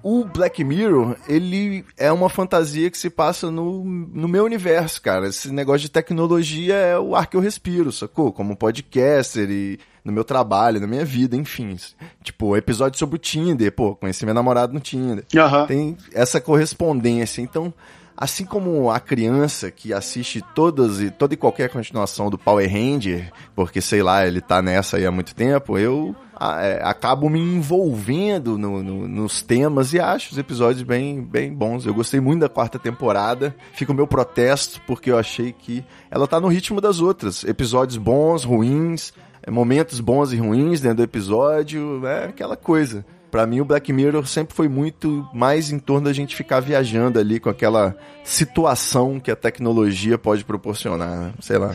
O 0.02 0.24
Black 0.24 0.62
Mirror, 0.62 1.16
ele 1.28 1.84
é 1.96 2.12
uma 2.12 2.28
fantasia 2.28 2.88
que 2.90 2.96
se 2.96 3.10
passa 3.10 3.50
no, 3.50 3.84
no 3.84 4.28
meu 4.28 4.44
universo, 4.44 5.02
cara. 5.02 5.26
Esse 5.26 5.52
negócio 5.52 5.80
de 5.80 5.90
tecnologia 5.90 6.74
é 6.74 6.98
o 6.98 7.16
ar 7.16 7.26
que 7.26 7.36
eu 7.36 7.40
respiro, 7.40 7.90
sacou? 7.90 8.32
Como 8.32 8.56
podcaster 8.56 9.50
e 9.50 9.78
no 10.04 10.12
meu 10.12 10.24
trabalho, 10.24 10.80
na 10.80 10.86
minha 10.86 11.04
vida, 11.04 11.36
enfim. 11.36 11.76
Tipo, 12.22 12.56
episódio 12.56 12.98
sobre 12.98 13.16
o 13.16 13.18
Tinder, 13.18 13.72
pô, 13.72 13.96
conheci 13.96 14.24
meu 14.24 14.34
namorado 14.34 14.72
no 14.72 14.80
Tinder 14.80 15.24
Aham. 15.36 15.66
tem 15.66 15.96
essa 16.14 16.40
correspondência. 16.40 17.42
Então, 17.42 17.74
assim 18.20 18.44
como 18.44 18.90
a 18.90 18.98
criança 18.98 19.70
que 19.70 19.92
assiste 19.92 20.42
todas 20.54 21.00
e 21.00 21.08
toda 21.08 21.34
e 21.34 21.36
qualquer 21.36 21.70
continuação 21.70 22.28
do 22.28 22.36
Power 22.36 22.68
Ranger, 22.70 23.32
porque 23.54 23.80
sei 23.80 24.02
lá, 24.02 24.26
ele 24.26 24.40
tá 24.40 24.60
nessa 24.60 24.96
aí 24.96 25.06
há 25.06 25.10
muito 25.12 25.34
tempo, 25.36 25.78
eu 25.78 26.16
a- 26.34 26.60
é, 26.62 26.80
acabo 26.84 27.30
me 27.30 27.38
envolvendo 27.40 28.58
no- 28.58 28.82
no- 28.82 29.06
nos 29.08 29.40
temas 29.42 29.92
e 29.92 30.00
acho 30.00 30.32
os 30.32 30.38
episódios 30.38 30.82
bem, 30.82 31.22
bem 31.22 31.52
bons. 31.52 31.86
Eu 31.86 31.94
gostei 31.94 32.20
muito 32.20 32.40
da 32.40 32.48
quarta 32.48 32.78
temporada. 32.78 33.54
Fica 33.72 33.92
o 33.92 33.94
meu 33.94 34.06
protesto, 34.06 34.80
porque 34.86 35.10
eu 35.10 35.18
achei 35.18 35.52
que 35.52 35.84
ela 36.10 36.26
tá 36.28 36.40
no 36.40 36.48
ritmo 36.48 36.80
das 36.80 37.00
outras. 37.00 37.42
Episódios 37.44 37.96
bons, 37.96 38.44
ruins, 38.44 39.12
é, 39.42 39.50
momentos 39.50 40.00
bons 40.00 40.32
e 40.32 40.36
ruins 40.36 40.80
dentro 40.80 40.98
do 40.98 41.02
episódio, 41.02 42.06
é 42.06 42.26
aquela 42.26 42.56
coisa. 42.56 43.04
Pra 43.30 43.46
mim, 43.46 43.60
o 43.60 43.64
Black 43.64 43.92
Mirror 43.92 44.26
sempre 44.26 44.54
foi 44.54 44.68
muito 44.68 45.28
mais 45.34 45.70
em 45.70 45.78
torno 45.78 46.06
da 46.06 46.12
gente 46.12 46.34
ficar 46.34 46.60
viajando 46.60 47.18
ali 47.18 47.38
com 47.38 47.50
aquela 47.50 47.94
situação 48.24 49.20
que 49.20 49.30
a 49.30 49.36
tecnologia 49.36 50.16
pode 50.16 50.44
proporcionar, 50.44 51.32
sei 51.40 51.58
lá. 51.58 51.74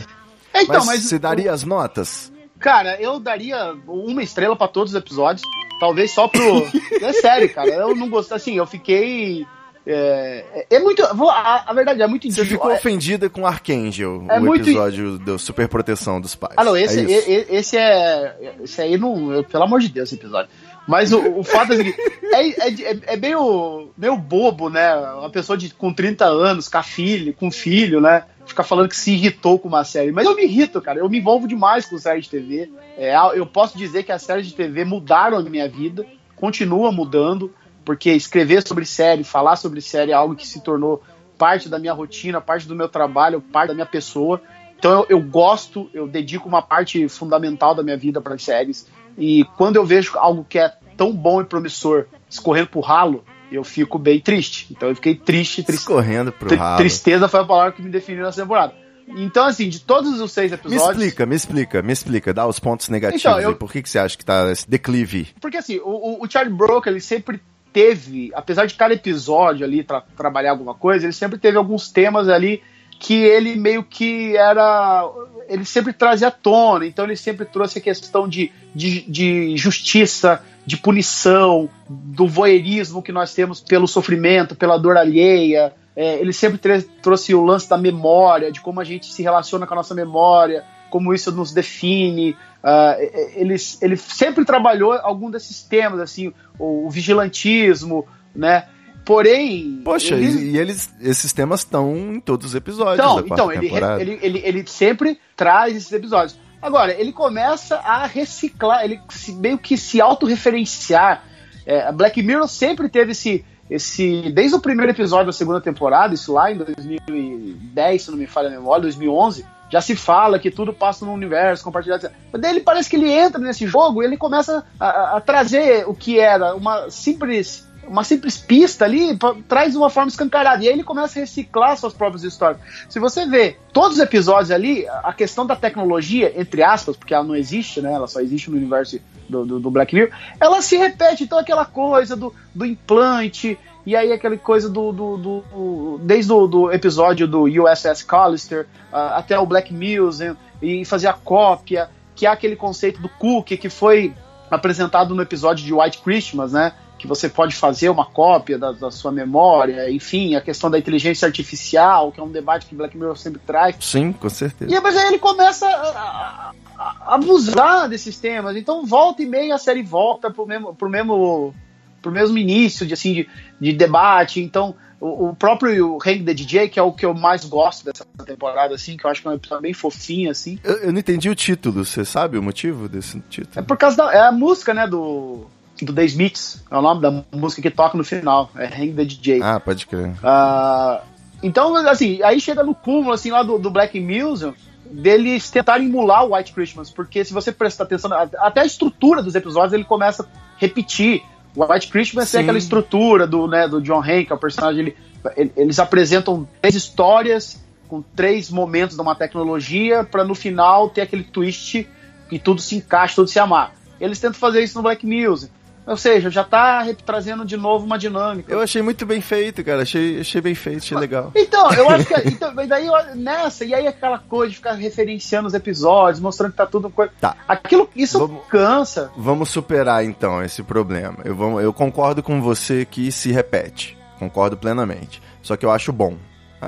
Então, 0.54 0.76
mas, 0.78 0.86
mas, 0.86 1.02
você 1.04 1.18
daria 1.18 1.52
as 1.52 1.64
notas? 1.64 2.32
Cara, 2.58 3.00
eu 3.00 3.20
daria 3.20 3.74
uma 3.86 4.22
estrela 4.22 4.56
pra 4.56 4.68
todos 4.68 4.92
os 4.94 4.98
episódios. 4.98 5.42
Talvez 5.80 6.12
só 6.12 6.28
pro. 6.28 6.40
é 7.02 7.12
sério, 7.12 7.52
cara. 7.52 7.68
Eu 7.70 7.94
não 7.94 8.08
gostei. 8.08 8.36
Assim, 8.36 8.56
eu 8.56 8.66
fiquei. 8.66 9.44
É, 9.86 10.66
é 10.70 10.78
muito. 10.78 11.02
vou- 11.14 11.28
A, 11.28 11.64
a 11.66 11.72
verdade 11.74 12.00
é 12.00 12.06
muito 12.06 12.30
Você 12.30 12.44
ficou 12.46 12.70
É- 12.70 12.74
ofendida 12.76 13.28
com 13.28 13.46
Archangel, 13.46 14.24
É 14.30 14.38
o 14.38 14.44
muito- 14.44 14.62
episódio 14.70 15.18
da 15.18 15.36
superproteção 15.36 16.20
dos 16.20 16.34
pais. 16.34 16.54
Ah, 16.56 16.64
não, 16.64 16.74
esse, 16.76 17.00
é 17.00 17.02
e- 17.02 17.18
isso. 17.18 17.30
e- 17.30 17.46
esse 17.56 17.76
é. 17.76 18.54
Esse 18.62 18.80
aí 18.80 18.96
não. 18.96 19.42
pelo 19.42 19.64
amor 19.64 19.80
de 19.80 19.88
Deus, 19.90 20.08
esse 20.10 20.14
episódio. 20.18 20.48
Mas 20.86 21.12
o, 21.12 21.38
o 21.38 21.42
fato 21.42 21.72
é, 21.72 21.82
que 21.82 21.94
é, 22.34 22.68
é, 22.68 22.98
é 23.14 23.16
meio, 23.16 23.90
meio 23.96 24.16
bobo, 24.16 24.68
né? 24.68 24.94
Uma 25.14 25.30
pessoa 25.30 25.56
de, 25.56 25.72
com 25.72 25.92
30 25.92 26.24
anos, 26.26 26.68
com 26.68 26.82
filho, 26.82 27.32
com 27.32 27.50
filho, 27.50 28.00
né? 28.00 28.24
Ficar 28.44 28.64
falando 28.64 28.88
que 28.88 28.96
se 28.96 29.12
irritou 29.12 29.58
com 29.58 29.68
uma 29.68 29.84
série. 29.84 30.12
Mas 30.12 30.26
eu 30.26 30.36
me 30.36 30.44
irrito, 30.44 30.80
cara. 30.82 30.98
Eu 30.98 31.08
me 31.08 31.18
envolvo 31.18 31.48
demais 31.48 31.86
com 31.86 31.98
séries 31.98 32.24
de 32.24 32.30
TV. 32.30 32.70
É, 32.98 33.14
eu 33.34 33.46
posso 33.46 33.78
dizer 33.78 34.02
que 34.02 34.12
as 34.12 34.22
séries 34.22 34.46
de 34.46 34.54
TV 34.54 34.84
mudaram 34.84 35.38
a 35.38 35.42
minha 35.42 35.68
vida, 35.68 36.04
continua 36.36 36.92
mudando, 36.92 37.52
porque 37.84 38.12
escrever 38.12 38.66
sobre 38.66 38.84
série, 38.84 39.24
falar 39.24 39.56
sobre 39.56 39.80
série 39.80 40.10
é 40.10 40.14
algo 40.14 40.36
que 40.36 40.46
se 40.46 40.62
tornou 40.62 41.02
parte 41.38 41.68
da 41.68 41.78
minha 41.78 41.92
rotina, 41.92 42.40
parte 42.40 42.68
do 42.68 42.76
meu 42.76 42.88
trabalho, 42.88 43.40
parte 43.40 43.68
da 43.68 43.74
minha 43.74 43.86
pessoa. 43.86 44.40
Então 44.78 45.00
eu, 45.08 45.16
eu 45.16 45.20
gosto, 45.22 45.88
eu 45.94 46.06
dedico 46.06 46.46
uma 46.46 46.60
parte 46.60 47.08
fundamental 47.08 47.74
da 47.74 47.82
minha 47.82 47.96
vida 47.96 48.20
para 48.20 48.34
as 48.34 48.42
séries. 48.42 48.86
E 49.18 49.44
quando 49.56 49.76
eu 49.76 49.84
vejo 49.84 50.18
algo 50.18 50.44
que 50.48 50.58
é 50.58 50.72
tão 50.96 51.12
bom 51.12 51.40
e 51.40 51.44
promissor 51.44 52.06
escorrendo 52.28 52.68
pro 52.68 52.80
ralo, 52.80 53.24
eu 53.52 53.62
fico 53.62 53.98
bem 53.98 54.20
triste. 54.20 54.66
Então 54.70 54.88
eu 54.88 54.94
fiquei 54.94 55.14
triste, 55.14 55.62
triste. 55.62 55.80
Escorrendo 55.80 56.32
pro 56.32 56.48
tri- 56.48 56.56
ralo. 56.58 56.78
Tristeza 56.78 57.28
foi 57.28 57.40
a 57.40 57.44
palavra 57.44 57.72
que 57.72 57.82
me 57.82 57.90
definiu 57.90 58.24
nessa 58.24 58.42
temporada. 58.42 58.74
Então, 59.06 59.44
assim, 59.44 59.68
de 59.68 59.80
todos 59.80 60.18
os 60.18 60.32
seis 60.32 60.50
Me 60.50 60.56
episódios. 60.56 60.88
explica, 61.02 61.26
me 61.26 61.36
explica, 61.36 61.82
me 61.82 61.92
explica. 61.92 62.32
Dá 62.32 62.46
os 62.46 62.58
pontos 62.58 62.88
negativos 62.88 63.22
Então, 63.24 63.38
eu- 63.40 63.50
aí. 63.50 63.54
Por 63.54 63.70
que, 63.70 63.82
que 63.82 63.88
você 63.90 63.98
acha 63.98 64.16
que 64.16 64.24
tá 64.24 64.50
esse 64.50 64.68
declive? 64.68 65.28
Porque 65.40 65.58
assim, 65.58 65.78
o, 65.84 66.24
o- 66.24 66.30
Charlie 66.30 66.54
Brooker, 66.54 66.90
ele 66.90 67.00
sempre 67.00 67.40
teve, 67.72 68.30
apesar 68.34 68.64
de 68.66 68.74
cada 68.74 68.94
episódio 68.94 69.64
ali 69.66 69.84
tra- 69.84 70.02
trabalhar 70.16 70.52
alguma 70.52 70.74
coisa, 70.74 71.04
ele 71.04 71.12
sempre 71.12 71.38
teve 71.38 71.58
alguns 71.58 71.90
temas 71.90 72.28
ali 72.30 72.62
que 72.98 73.14
ele 73.14 73.56
meio 73.56 73.82
que 73.82 74.34
era. 74.36 75.04
Ele 75.48 75.64
sempre 75.64 75.92
trazia 75.92 76.28
à 76.28 76.30
tona, 76.30 76.86
então 76.86 77.04
ele 77.04 77.16
sempre 77.16 77.44
trouxe 77.44 77.78
a 77.78 77.82
questão 77.82 78.28
de, 78.28 78.52
de, 78.74 79.02
de 79.02 79.56
justiça, 79.56 80.42
de 80.66 80.76
punição, 80.76 81.68
do 81.88 82.26
voyeurismo 82.26 83.02
que 83.02 83.12
nós 83.12 83.34
temos 83.34 83.60
pelo 83.60 83.86
sofrimento, 83.86 84.56
pela 84.56 84.78
dor 84.78 84.96
alheia. 84.96 85.72
É, 85.96 86.18
ele 86.18 86.32
sempre 86.32 86.58
trouxe 87.02 87.34
o 87.34 87.44
lance 87.44 87.68
da 87.68 87.76
memória, 87.76 88.50
de 88.50 88.60
como 88.60 88.80
a 88.80 88.84
gente 88.84 89.12
se 89.12 89.22
relaciona 89.22 89.66
com 89.66 89.74
a 89.74 89.76
nossa 89.76 89.94
memória, 89.94 90.64
como 90.90 91.12
isso 91.12 91.30
nos 91.32 91.52
define. 91.52 92.36
Ah, 92.62 92.96
ele, 93.34 93.56
ele 93.82 93.96
sempre 93.96 94.44
trabalhou 94.44 94.92
algum 94.92 95.30
desses 95.30 95.62
temas, 95.62 96.00
assim, 96.00 96.32
o, 96.58 96.86
o 96.86 96.90
vigilantismo, 96.90 98.06
né? 98.34 98.64
Porém. 99.04 99.80
Poxa, 99.84 100.14
e, 100.16 100.56
eles, 100.56 100.92
esses 101.00 101.32
temas 101.32 101.60
estão 101.60 101.94
em 102.14 102.20
todos 102.20 102.46
os 102.48 102.54
episódios 102.54 102.98
então, 102.98 103.16
então 103.34 103.52
ele, 103.52 103.68
ele, 104.00 104.18
ele, 104.22 104.42
ele 104.44 104.66
sempre 104.66 105.18
traz 105.36 105.76
esses 105.76 105.92
episódios. 105.92 106.38
Agora, 106.62 106.92
ele 106.98 107.12
começa 107.12 107.76
a 107.76 108.06
reciclar, 108.06 108.82
ele 108.84 108.98
se- 109.10 109.32
meio 109.34 109.58
que 109.58 109.76
se 109.76 110.00
autorreferenciar. 110.00 111.22
É, 111.66 111.82
a 111.88 111.92
Black 111.92 112.22
Mirror 112.22 112.48
sempre 112.48 112.88
teve 112.88 113.12
esse, 113.12 113.44
esse. 113.70 114.32
Desde 114.32 114.56
o 114.56 114.60
primeiro 114.60 114.90
episódio 114.92 115.26
da 115.26 115.32
segunda 115.32 115.60
temporada, 115.60 116.14
isso 116.14 116.32
lá 116.32 116.50
em 116.50 116.56
2010, 116.56 118.02
se 118.02 118.10
não 118.10 118.16
me 118.18 118.26
falha 118.26 118.48
a 118.48 118.50
memória, 118.50 118.82
2011, 118.82 119.44
já 119.70 119.80
se 119.80 119.94
fala 119.96 120.38
que 120.38 120.50
tudo 120.50 120.72
passa 120.72 121.04
no 121.04 121.12
universo 121.12 121.64
compartilhado. 121.64 122.08
Mas 122.32 122.40
daí 122.40 122.50
ele 122.52 122.60
parece 122.60 122.88
que 122.88 122.96
ele 122.96 123.10
entra 123.10 123.40
nesse 123.40 123.66
jogo 123.66 124.02
e 124.02 124.06
ele 124.06 124.16
começa 124.16 124.64
a, 124.78 124.86
a- 124.88 125.16
a 125.16 125.20
trazer 125.20 125.86
o 125.88 125.94
que 125.94 126.18
era 126.18 126.54
uma 126.54 126.90
simples 126.90 127.66
uma 127.88 128.04
simples 128.04 128.36
pista 128.36 128.84
ali, 128.84 129.16
pra- 129.16 129.34
traz 129.48 129.72
de 129.72 129.78
uma 129.78 129.90
forma 129.90 130.08
escancarada. 130.08 130.62
E 130.64 130.68
aí 130.68 130.72
ele 130.74 130.82
começa 130.84 131.18
a 131.18 131.22
reciclar 131.22 131.76
suas 131.76 131.92
próprias 131.92 132.24
histórias. 132.24 132.60
Se 132.88 132.98
você 132.98 133.26
vê 133.26 133.56
todos 133.72 133.96
os 133.96 134.02
episódios 134.02 134.50
ali, 134.50 134.86
a 134.88 135.12
questão 135.12 135.46
da 135.46 135.56
tecnologia, 135.56 136.32
entre 136.40 136.62
aspas, 136.62 136.96
porque 136.96 137.14
ela 137.14 137.24
não 137.24 137.34
existe, 137.36 137.80
né? 137.80 137.92
Ela 137.92 138.06
só 138.06 138.20
existe 138.20 138.50
no 138.50 138.56
universo 138.56 138.98
do, 139.28 139.44
do, 139.44 139.60
do 139.60 139.70
Black 139.70 139.94
Mirror, 139.94 140.10
ela 140.40 140.60
se 140.62 140.76
repete. 140.76 141.24
Então 141.24 141.38
aquela 141.38 141.64
coisa 141.64 142.14
do, 142.16 142.34
do 142.54 142.64
implante, 142.66 143.58
e 143.86 143.94
aí 143.96 144.12
aquela 144.12 144.36
coisa 144.36 144.68
do. 144.68 144.92
do, 144.92 145.16
do- 145.16 145.98
desde 146.02 146.32
o 146.32 146.46
do 146.46 146.72
episódio 146.72 147.26
do 147.28 147.42
USS 147.44 148.02
Callister 148.02 148.66
ah, 148.92 149.16
até 149.18 149.38
o 149.38 149.46
Black 149.46 149.72
Museum, 149.72 150.36
e 150.62 150.84
fazer 150.84 151.08
a 151.08 151.12
cópia, 151.12 151.88
que 152.14 152.26
é 152.26 152.30
aquele 152.30 152.56
conceito 152.56 153.00
do 153.02 153.08
cookie 153.08 153.56
que 153.56 153.68
foi 153.68 154.14
apresentado 154.50 155.14
no 155.14 155.22
episódio 155.22 155.64
de 155.64 155.72
White 155.74 155.98
Christmas, 155.98 156.52
né? 156.52 156.72
Que 156.98 157.06
você 157.06 157.28
pode 157.28 157.54
fazer 157.54 157.90
uma 157.90 158.06
cópia 158.06 158.56
da, 158.58 158.72
da 158.72 158.90
sua 158.90 159.12
memória, 159.12 159.90
enfim, 159.90 160.36
a 160.36 160.40
questão 160.40 160.70
da 160.70 160.78
inteligência 160.78 161.26
artificial, 161.26 162.10
que 162.10 162.18
é 162.20 162.22
um 162.22 162.30
debate 162.30 162.66
que 162.66 162.74
Black 162.74 162.96
Mirror 162.96 163.16
sempre 163.16 163.40
traz. 163.46 163.76
Sim, 163.80 164.12
com 164.12 164.28
certeza. 164.30 164.74
E 164.74 164.80
mas 164.80 164.96
aí 164.96 165.08
ele 165.08 165.18
começa 165.18 165.66
a, 165.66 165.70
a- 165.98 166.52
a 166.78 167.14
abusar 167.14 167.88
desses 167.88 168.18
temas. 168.18 168.56
Então, 168.56 168.86
volta 168.86 169.22
e 169.22 169.26
meia 169.26 169.54
a 169.54 169.58
série 169.58 169.82
volta 169.82 170.30
pro 170.30 170.46
mesmo, 170.46 170.74
pro 170.74 170.88
mesmo, 170.88 171.54
pro 172.00 172.10
mesmo 172.10 172.38
início 172.38 172.86
de, 172.86 172.94
assim, 172.94 173.12
de, 173.12 173.28
de 173.60 173.72
debate. 173.72 174.40
Então, 174.40 174.74
o, 175.00 175.28
o 175.28 175.36
próprio 175.36 175.98
Hang 176.04 176.24
the 176.24 176.32
DJ, 176.32 176.68
que 176.68 176.78
é 176.78 176.82
o 176.82 176.92
que 176.92 177.04
eu 177.04 177.12
mais 177.12 177.44
gosto 177.44 177.84
dessa 177.84 178.04
temporada, 178.24 178.74
assim, 178.74 178.96
que 178.96 179.04
eu 179.04 179.10
acho 179.10 179.20
que 179.20 179.28
é 179.28 179.30
um 179.30 179.34
episódio 179.34 179.62
bem 179.62 179.74
fofinho, 179.74 180.30
assim. 180.30 180.58
Eu, 180.64 180.74
eu 180.78 180.92
não 180.92 180.98
entendi 181.00 181.28
o 181.28 181.34
título, 181.34 181.84
você 181.84 182.04
sabe 182.04 182.38
o 182.38 182.42
motivo 182.42 182.88
desse 182.88 183.18
É 183.18 183.20
título? 183.28 183.66
por 183.66 183.76
causa 183.76 183.96
da 183.98 184.12
é 184.12 184.20
a 184.26 184.32
música, 184.32 184.72
né, 184.72 184.86
do, 184.86 185.46
do 185.82 185.92
The 185.92 186.04
Smiths. 186.04 186.62
É 186.70 186.76
o 186.76 186.82
nome 186.82 187.00
da 187.00 187.24
música 187.32 187.62
que 187.62 187.70
toca 187.70 187.96
no 187.96 188.04
final. 188.04 188.50
É 188.56 188.66
Hang 188.66 188.92
the 188.92 189.04
DJ. 189.04 189.40
Ah, 189.42 189.58
pode 189.58 189.86
crer. 189.86 190.12
Ah, 190.22 191.02
então, 191.42 191.74
assim, 191.88 192.22
aí 192.22 192.40
chega 192.40 192.62
no 192.62 192.74
cúmulo, 192.74 193.12
assim, 193.12 193.30
lá 193.30 193.42
do, 193.42 193.58
do 193.58 193.70
Black 193.70 193.98
Museum, 194.00 194.54
deles 194.90 195.50
tentarem 195.50 195.86
emular 195.88 196.24
o 196.24 196.34
White 196.34 196.52
Christmas, 196.52 196.90
porque 196.90 197.24
se 197.24 197.32
você 197.32 197.50
prestar 197.50 197.84
atenção, 197.84 198.10
até 198.38 198.60
a 198.60 198.64
estrutura 198.64 199.22
dos 199.22 199.34
episódios, 199.34 199.72
ele 199.72 199.84
começa 199.84 200.22
a 200.22 200.26
repetir. 200.58 201.22
O 201.56 201.64
White 201.64 201.88
Christmas 201.88 202.28
Sim. 202.28 202.38
é 202.38 202.40
aquela 202.40 202.58
estrutura 202.58 203.26
do, 203.26 203.46
né, 203.46 203.68
do 203.68 203.80
John 203.80 204.00
Hank, 204.00 204.26
que 204.26 204.32
é 204.32 204.36
o 204.36 204.38
personagem, 204.38 204.80
ele, 204.82 204.96
ele- 205.36 205.52
eles 205.56 205.78
apresentam 205.78 206.48
três 206.60 206.74
histórias 206.74 207.62
com 207.88 208.02
três 208.02 208.50
momentos 208.50 208.96
de 208.96 209.02
uma 209.02 209.14
tecnologia, 209.14 210.02
para 210.04 210.24
no 210.24 210.34
final 210.34 210.88
ter 210.88 211.02
aquele 211.02 211.22
twist 211.22 211.86
e 212.30 212.38
tudo 212.38 212.60
se 212.60 212.76
encaixa, 212.76 213.16
tudo 213.16 213.28
se 213.28 213.38
amar. 213.38 213.72
Eles 214.00 214.18
tentam 214.18 214.38
fazer 214.40 214.62
isso 214.62 214.76
no 214.78 214.82
Black 214.82 215.06
Museum. 215.06 215.48
Ou 215.86 215.96
seja, 215.96 216.30
já 216.30 216.42
tá 216.42 216.86
trazendo 217.04 217.44
de 217.44 217.56
novo 217.56 217.84
uma 217.84 217.98
dinâmica. 217.98 218.50
Eu 218.52 218.60
achei 218.60 218.80
muito 218.80 219.04
bem 219.04 219.20
feito, 219.20 219.62
cara. 219.62 219.82
Achei, 219.82 220.20
achei 220.20 220.40
bem 220.40 220.54
feito, 220.54 220.78
achei 220.78 220.96
legal. 220.96 221.30
Então, 221.34 221.70
eu 221.74 221.88
acho 221.90 222.06
que. 222.06 222.14
Então, 222.28 222.52
mas 222.54 222.68
daí 222.68 222.86
nessa, 223.14 223.64
e 223.64 223.74
aí 223.74 223.86
aquela 223.86 224.18
coisa 224.18 224.50
de 224.50 224.56
ficar 224.56 224.72
referenciando 224.72 225.46
os 225.46 225.54
episódios, 225.54 226.20
mostrando 226.20 226.52
que 226.52 226.56
tá 226.56 226.66
tudo. 226.66 226.92
Tá. 227.20 227.36
Aquilo, 227.46 227.88
isso 227.94 228.18
Vamos- 228.18 228.42
cansa. 228.48 229.10
Vamos 229.16 229.50
superar 229.50 230.04
então 230.04 230.42
esse 230.42 230.62
problema. 230.62 231.18
Eu, 231.24 231.34
vou- 231.34 231.60
eu 231.60 231.72
concordo 231.72 232.22
com 232.22 232.40
você 232.40 232.84
que 232.84 233.12
se 233.12 233.30
repete. 233.30 233.96
Concordo 234.18 234.56
plenamente. 234.56 235.22
Só 235.42 235.56
que 235.56 235.66
eu 235.66 235.70
acho 235.70 235.92
bom. 235.92 236.16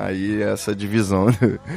Aí 0.05 0.41
essa 0.41 0.75
divisão. 0.75 1.27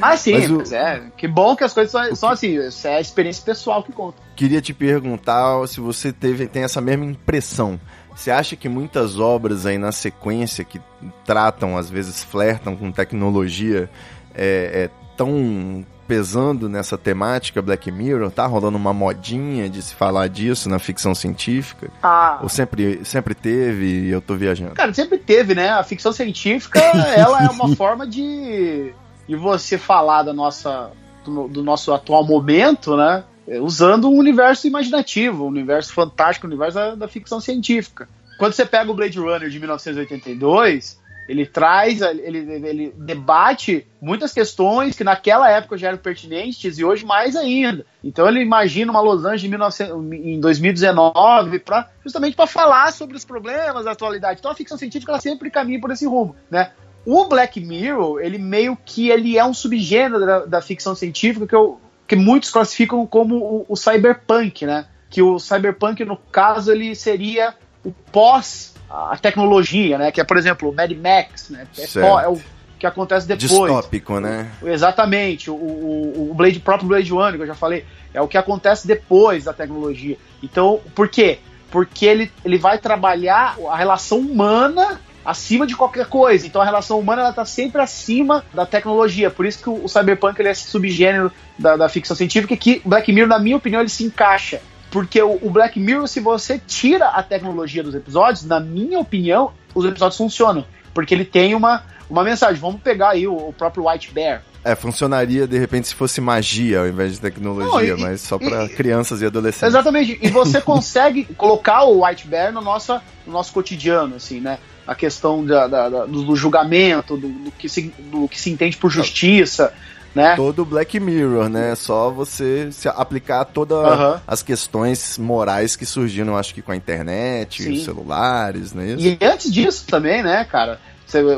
Ah, 0.01 0.15
sim, 0.17 0.33
Mas 0.33 0.49
o- 0.51 0.57
mas 0.57 0.71
é. 0.71 1.01
Que 1.17 1.27
bom 1.27 1.55
que 1.55 1.63
as 1.63 1.73
coisas 1.73 1.91
são, 1.91 2.15
são 2.15 2.29
assim. 2.29 2.57
Isso 2.67 2.87
é 2.87 2.97
a 2.97 3.01
experiência 3.01 3.43
pessoal 3.43 3.81
que 3.83 3.91
conta. 3.91 4.17
Queria 4.35 4.61
te 4.61 4.73
perguntar 4.73 5.67
se 5.67 5.79
você 5.79 6.11
teve, 6.11 6.47
tem 6.47 6.63
essa 6.63 6.81
mesma 6.81 7.05
impressão. 7.05 7.79
Você 8.15 8.29
acha 8.29 8.55
que 8.55 8.67
muitas 8.67 9.19
obras 9.19 9.65
aí 9.65 9.77
na 9.77 9.91
sequência 9.91 10.63
que 10.65 10.81
tratam, 11.25 11.77
às 11.77 11.89
vezes 11.89 12.23
flertam 12.23 12.75
com 12.75 12.91
tecnologia, 12.91 13.89
é, 14.35 14.89
é, 14.89 14.89
tão 15.17 15.85
pesando 16.07 16.67
nessa 16.67 16.97
temática 16.97 17.61
Black 17.61 17.91
Mirror? 17.91 18.31
Tá 18.31 18.45
rolando 18.45 18.77
uma 18.77 18.93
modinha 18.93 19.69
de 19.69 19.81
se 19.81 19.95
falar 19.95 20.27
disso 20.27 20.69
na 20.69 20.79
ficção 20.79 21.15
científica? 21.15 21.89
Ah, 22.01 22.39
Ou 22.41 22.49
sempre, 22.49 23.03
sempre 23.05 23.33
teve 23.33 23.85
e 23.85 24.09
eu 24.09 24.21
tô 24.21 24.35
viajando? 24.35 24.73
cara, 24.73 24.93
sempre 24.93 25.17
teve, 25.17 25.55
né? 25.55 25.69
A 25.69 25.83
ficção 25.83 26.11
científica, 26.11 26.79
ela 27.15 27.43
é 27.43 27.49
uma 27.49 27.75
forma 27.75 28.05
de, 28.05 28.93
de 29.27 29.35
você 29.35 29.77
falar 29.77 30.23
da 30.23 30.33
nossa, 30.33 30.91
do, 31.23 31.47
do 31.47 31.63
nosso 31.63 31.93
atual 31.93 32.25
momento, 32.25 32.97
né? 32.97 33.23
é, 33.47 33.59
usando 33.59 34.09
um 34.09 34.17
universo 34.17 34.67
imaginativo, 34.67 35.43
um 35.43 35.47
universo 35.47 35.93
fantástico, 35.93 36.47
um 36.47 36.49
universo 36.49 36.75
da, 36.75 36.95
da 36.95 37.07
ficção 37.07 37.41
científica. 37.41 38.07
Quando 38.37 38.53
você 38.53 38.65
pega 38.65 38.89
o 38.89 38.93
Blade 38.93 39.19
Runner 39.19 39.49
de 39.49 39.59
1982, 39.59 41.00
ele 41.31 41.45
traz, 41.45 42.01
ele, 42.01 42.39
ele 42.67 42.93
debate 42.97 43.87
muitas 44.01 44.33
questões 44.33 44.97
que 44.97 45.03
naquela 45.03 45.49
época 45.49 45.77
já 45.77 45.87
eram 45.87 45.97
pertinentes 45.97 46.77
e 46.77 46.83
hoje 46.83 47.05
mais 47.05 47.37
ainda. 47.37 47.85
Então 48.03 48.27
ele 48.27 48.41
imagina 48.41 48.91
uma 48.91 48.99
Los 48.99 49.23
Angeles 49.23 49.49
19, 49.49 50.17
em 50.17 50.41
2019 50.41 51.59
para 51.59 51.89
justamente 52.03 52.35
para 52.35 52.47
falar 52.47 52.91
sobre 52.91 53.15
os 53.15 53.23
problemas 53.23 53.85
da 53.85 53.91
atualidade. 53.91 54.39
Então 54.41 54.51
a 54.51 54.55
ficção 54.55 54.77
científica 54.77 55.13
ela 55.13 55.21
sempre 55.21 55.49
caminha 55.49 55.79
por 55.79 55.89
esse 55.91 56.05
rumo, 56.05 56.35
né? 56.49 56.71
O 57.05 57.23
Black 57.23 57.61
Mirror, 57.61 58.19
ele 58.19 58.37
meio 58.37 58.77
que 58.83 59.09
ele 59.09 59.37
é 59.37 59.45
um 59.45 59.53
subgênero 59.53 60.25
da, 60.25 60.45
da 60.45 60.61
ficção 60.61 60.93
científica 60.93 61.47
que, 61.47 61.55
eu, 61.55 61.79
que 62.05 62.17
muitos 62.17 62.49
classificam 62.51 63.07
como 63.07 63.37
o, 63.37 63.65
o 63.69 63.77
cyberpunk, 63.77 64.65
né? 64.65 64.85
Que 65.09 65.21
o 65.21 65.39
cyberpunk, 65.39 66.03
no 66.03 66.17
caso, 66.17 66.73
ele 66.73 66.93
seria 66.93 67.55
o 67.85 67.91
pós 68.11 68.70
a 68.91 69.17
tecnologia, 69.17 69.97
né? 69.97 70.11
Que 70.11 70.19
é, 70.19 70.23
por 70.23 70.37
exemplo, 70.37 70.69
o 70.69 70.73
Mad 70.73 70.91
Max, 70.91 71.49
né? 71.49 71.65
É, 71.77 71.99
é, 71.99 72.27
o 72.27 72.39
que 72.77 72.85
acontece 72.85 73.27
depois. 73.27 73.49
Distópico, 73.49 74.19
né? 74.19 74.51
Exatamente. 74.63 75.49
O, 75.49 75.55
o, 75.55 76.31
o 76.31 76.33
Blade, 76.33 76.59
próprio 76.59 76.89
Blade 76.89 77.11
Runner, 77.11 77.35
que 77.35 77.41
eu 77.43 77.47
já 77.47 77.55
falei, 77.55 77.85
é 78.13 78.21
o 78.21 78.27
que 78.27 78.37
acontece 78.37 78.85
depois 78.87 79.45
da 79.45 79.53
tecnologia. 79.53 80.17
Então, 80.43 80.81
por 80.93 81.07
quê? 81.07 81.39
Porque 81.69 82.05
ele, 82.05 82.31
ele 82.43 82.57
vai 82.57 82.77
trabalhar 82.77 83.55
a 83.69 83.77
relação 83.77 84.19
humana 84.19 84.99
acima 85.23 85.65
de 85.65 85.75
qualquer 85.75 86.07
coisa. 86.07 86.45
Então 86.45 86.61
a 86.61 86.65
relação 86.65 86.99
humana 86.99 87.21
ela 87.21 87.33
tá 87.33 87.45
sempre 87.45 87.81
acima 87.81 88.43
da 88.53 88.65
tecnologia. 88.65 89.29
Por 89.29 89.45
isso 89.45 89.61
que 89.61 89.69
o, 89.69 89.85
o 89.85 89.87
cyberpunk 89.87 90.39
ele 90.39 90.49
é 90.49 90.51
esse 90.51 90.63
subgênero 90.63 91.31
da, 91.57 91.77
da 91.77 91.89
ficção 91.89 92.15
científica 92.15 92.57
que 92.57 92.81
Black 92.83 93.11
Mirror, 93.11 93.29
na 93.29 93.39
minha 93.39 93.57
opinião, 93.57 93.79
ele 93.79 93.89
se 93.89 94.03
encaixa. 94.03 94.61
Porque 94.91 95.21
o, 95.21 95.39
o, 95.41 95.49
Black 95.49 95.79
Mirror, 95.79 96.07
se 96.07 96.19
você 96.19 96.59
tira 96.59 97.07
a 97.07 97.23
tecnologia 97.23 97.81
dos 97.81 97.95
episódios, 97.95 98.43
na 98.43 98.59
minha 98.59 98.99
opinião, 98.99 99.53
os 99.73 99.85
episódios 99.85 100.17
funcionam. 100.17 100.65
Porque 100.93 101.13
ele 101.13 101.25
tem 101.25 101.55
uma, 101.55 101.83
uma 102.09 102.23
mensagem. 102.23 102.59
Vamos 102.59 102.81
pegar 102.81 103.11
aí 103.11 103.25
o, 103.25 103.33
o 103.33 103.53
próprio 103.53 103.87
White 103.87 104.11
Bear. 104.13 104.43
É, 104.63 104.75
funcionaria 104.75 105.47
de 105.47 105.57
repente 105.57 105.87
se 105.87 105.95
fosse 105.95 106.21
magia 106.21 106.81
ao 106.81 106.87
invés 106.87 107.13
de 107.13 107.19
tecnologia, 107.19 107.95
Não, 107.95 107.99
e, 107.99 108.01
mas 108.01 108.21
só 108.21 108.37
para 108.37 108.69
crianças 108.69 109.21
e 109.21 109.25
adolescentes. 109.25 109.69
Exatamente. 109.69 110.19
E 110.21 110.29
você 110.29 110.59
consegue 110.61 111.23
colocar 111.33 111.83
o 111.85 112.05
White 112.05 112.27
Bear 112.27 112.51
no 112.51 112.61
nosso, 112.61 112.93
no 113.25 113.33
nosso 113.33 113.51
cotidiano, 113.53 114.17
assim, 114.17 114.39
né? 114.39 114.59
a 114.85 114.95
questão 114.95 115.45
da, 115.45 115.67
da, 115.67 115.89
da 115.89 116.05
do, 116.05 116.35
julgamento, 116.35 117.15
do, 117.15 117.29
do, 117.29 117.51
que 117.51 117.69
se, 117.69 117.93
do 118.11 118.27
que 118.27 118.39
se 118.39 118.49
entende 118.49 118.75
por 118.77 118.89
justiça. 118.89 119.73
Né? 120.13 120.35
Todo 120.35 120.65
Black 120.65 120.99
Mirror, 120.99 121.47
né? 121.47 121.73
Só 121.75 122.09
você 122.09 122.69
se 122.71 122.87
aplicar 122.89 123.45
todas 123.45 123.77
uhum. 123.77 124.19
as 124.27 124.43
questões 124.43 125.17
morais 125.17 125.75
que 125.75 125.85
surgiram, 125.85 126.35
acho 126.35 126.53
que 126.53 126.61
com 126.61 126.73
a 126.73 126.75
internet, 126.75 127.63
Sim. 127.63 127.73
os 127.73 127.85
celulares, 127.85 128.73
né? 128.73 128.95
E 128.97 129.17
antes 129.21 129.51
disso 129.51 129.85
também, 129.87 130.21
né, 130.21 130.43
cara? 130.43 130.79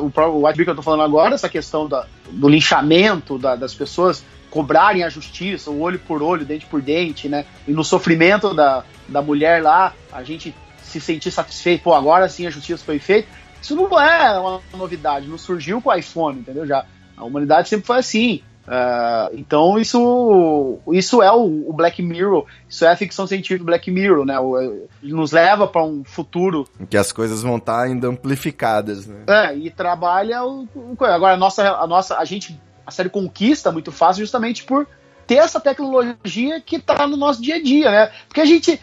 O, 0.02 0.22
o 0.22 0.48
White 0.48 0.64
que 0.64 0.70
eu 0.70 0.76
tô 0.76 0.82
falando 0.82 1.04
agora, 1.04 1.36
essa 1.36 1.50
questão 1.50 1.88
da, 1.88 2.06
do 2.30 2.50
linchamento 2.50 3.38
da, 3.38 3.56
das 3.56 3.74
pessoas 3.74 4.24
cobrarem 4.50 5.04
a 5.04 5.10
justiça, 5.10 5.72
o 5.72 5.82
olho 5.82 5.98
por 5.98 6.22
olho, 6.22 6.46
dente 6.46 6.66
por 6.66 6.80
dente, 6.82 7.28
né? 7.28 7.46
E 7.68 7.72
no 7.72 7.84
sofrimento 7.84 8.54
da, 8.54 8.84
da 9.08 9.22
mulher 9.22 9.64
lá, 9.64 9.94
a 10.12 10.24
gente 10.24 10.54
se 10.82 11.02
sentir 11.02 11.32
satisfeito, 11.32 11.84
pô, 11.84 11.94
agora 11.94 12.30
sim 12.30 12.46
a 12.46 12.52
justiça 12.52 12.84
foi 12.84 13.00
feita. 13.00 13.28
Isso 13.60 13.76
não 13.76 14.00
é 14.00 14.38
uma 14.38 14.62
novidade, 14.76 15.28
não 15.28 15.38
surgiu 15.38 15.82
com 15.82 15.90
o 15.90 15.96
iPhone, 15.96 16.40
entendeu? 16.40 16.68
Já 16.68 16.86
a 17.18 17.24
humanidade 17.24 17.70
sempre 17.70 17.88
foi 17.88 17.98
assim. 17.98 18.44
Uh, 18.66 19.36
então 19.38 19.78
isso 19.78 20.80
isso 20.94 21.22
é 21.22 21.30
o, 21.30 21.70
o, 21.70 21.74
Black 21.74 22.02
Mirror, 22.02 22.46
isso 22.68 22.86
é 22.86 22.92
a 22.92 22.96
ficção 22.96 23.28
científica 23.28 23.66
Black 23.66 23.92
Mirror, 23.92 24.26
né? 24.26 24.40
O, 24.40 24.88
nos 25.02 25.34
leva 25.34 25.68
para 25.68 25.84
um 25.84 26.04
futuro 26.06 26.66
em 26.80 26.86
que 26.86 26.96
as 26.96 27.12
coisas 27.12 27.44
vão 27.44 27.58
estar 27.58 27.80
tá 27.80 27.82
ainda 27.82 28.08
amplificadas, 28.08 29.06
né? 29.06 29.26
É, 29.28 29.56
e 29.58 29.70
trabalha 29.70 30.46
o, 30.46 30.66
o 30.74 30.96
agora 31.04 31.34
a 31.34 31.38
nossa 31.38 31.74
a 31.74 31.86
nossa 31.86 32.18
a 32.18 32.24
gente 32.24 32.58
a 32.88 32.92
série 32.92 33.10
conquista 33.10 33.70
muito 33.70 33.92
fácil 33.92 34.24
justamente 34.24 34.64
por 34.64 34.88
ter 35.28 35.36
essa 35.36 35.60
tecnologia 35.60 36.62
que 36.62 36.78
está 36.78 37.08
no 37.08 37.18
nosso 37.18 37.42
dia 37.42 37.56
a 37.56 37.62
dia, 37.62 37.92
né? 37.92 38.12
Porque 38.28 38.42
a 38.42 38.46
gente, 38.46 38.80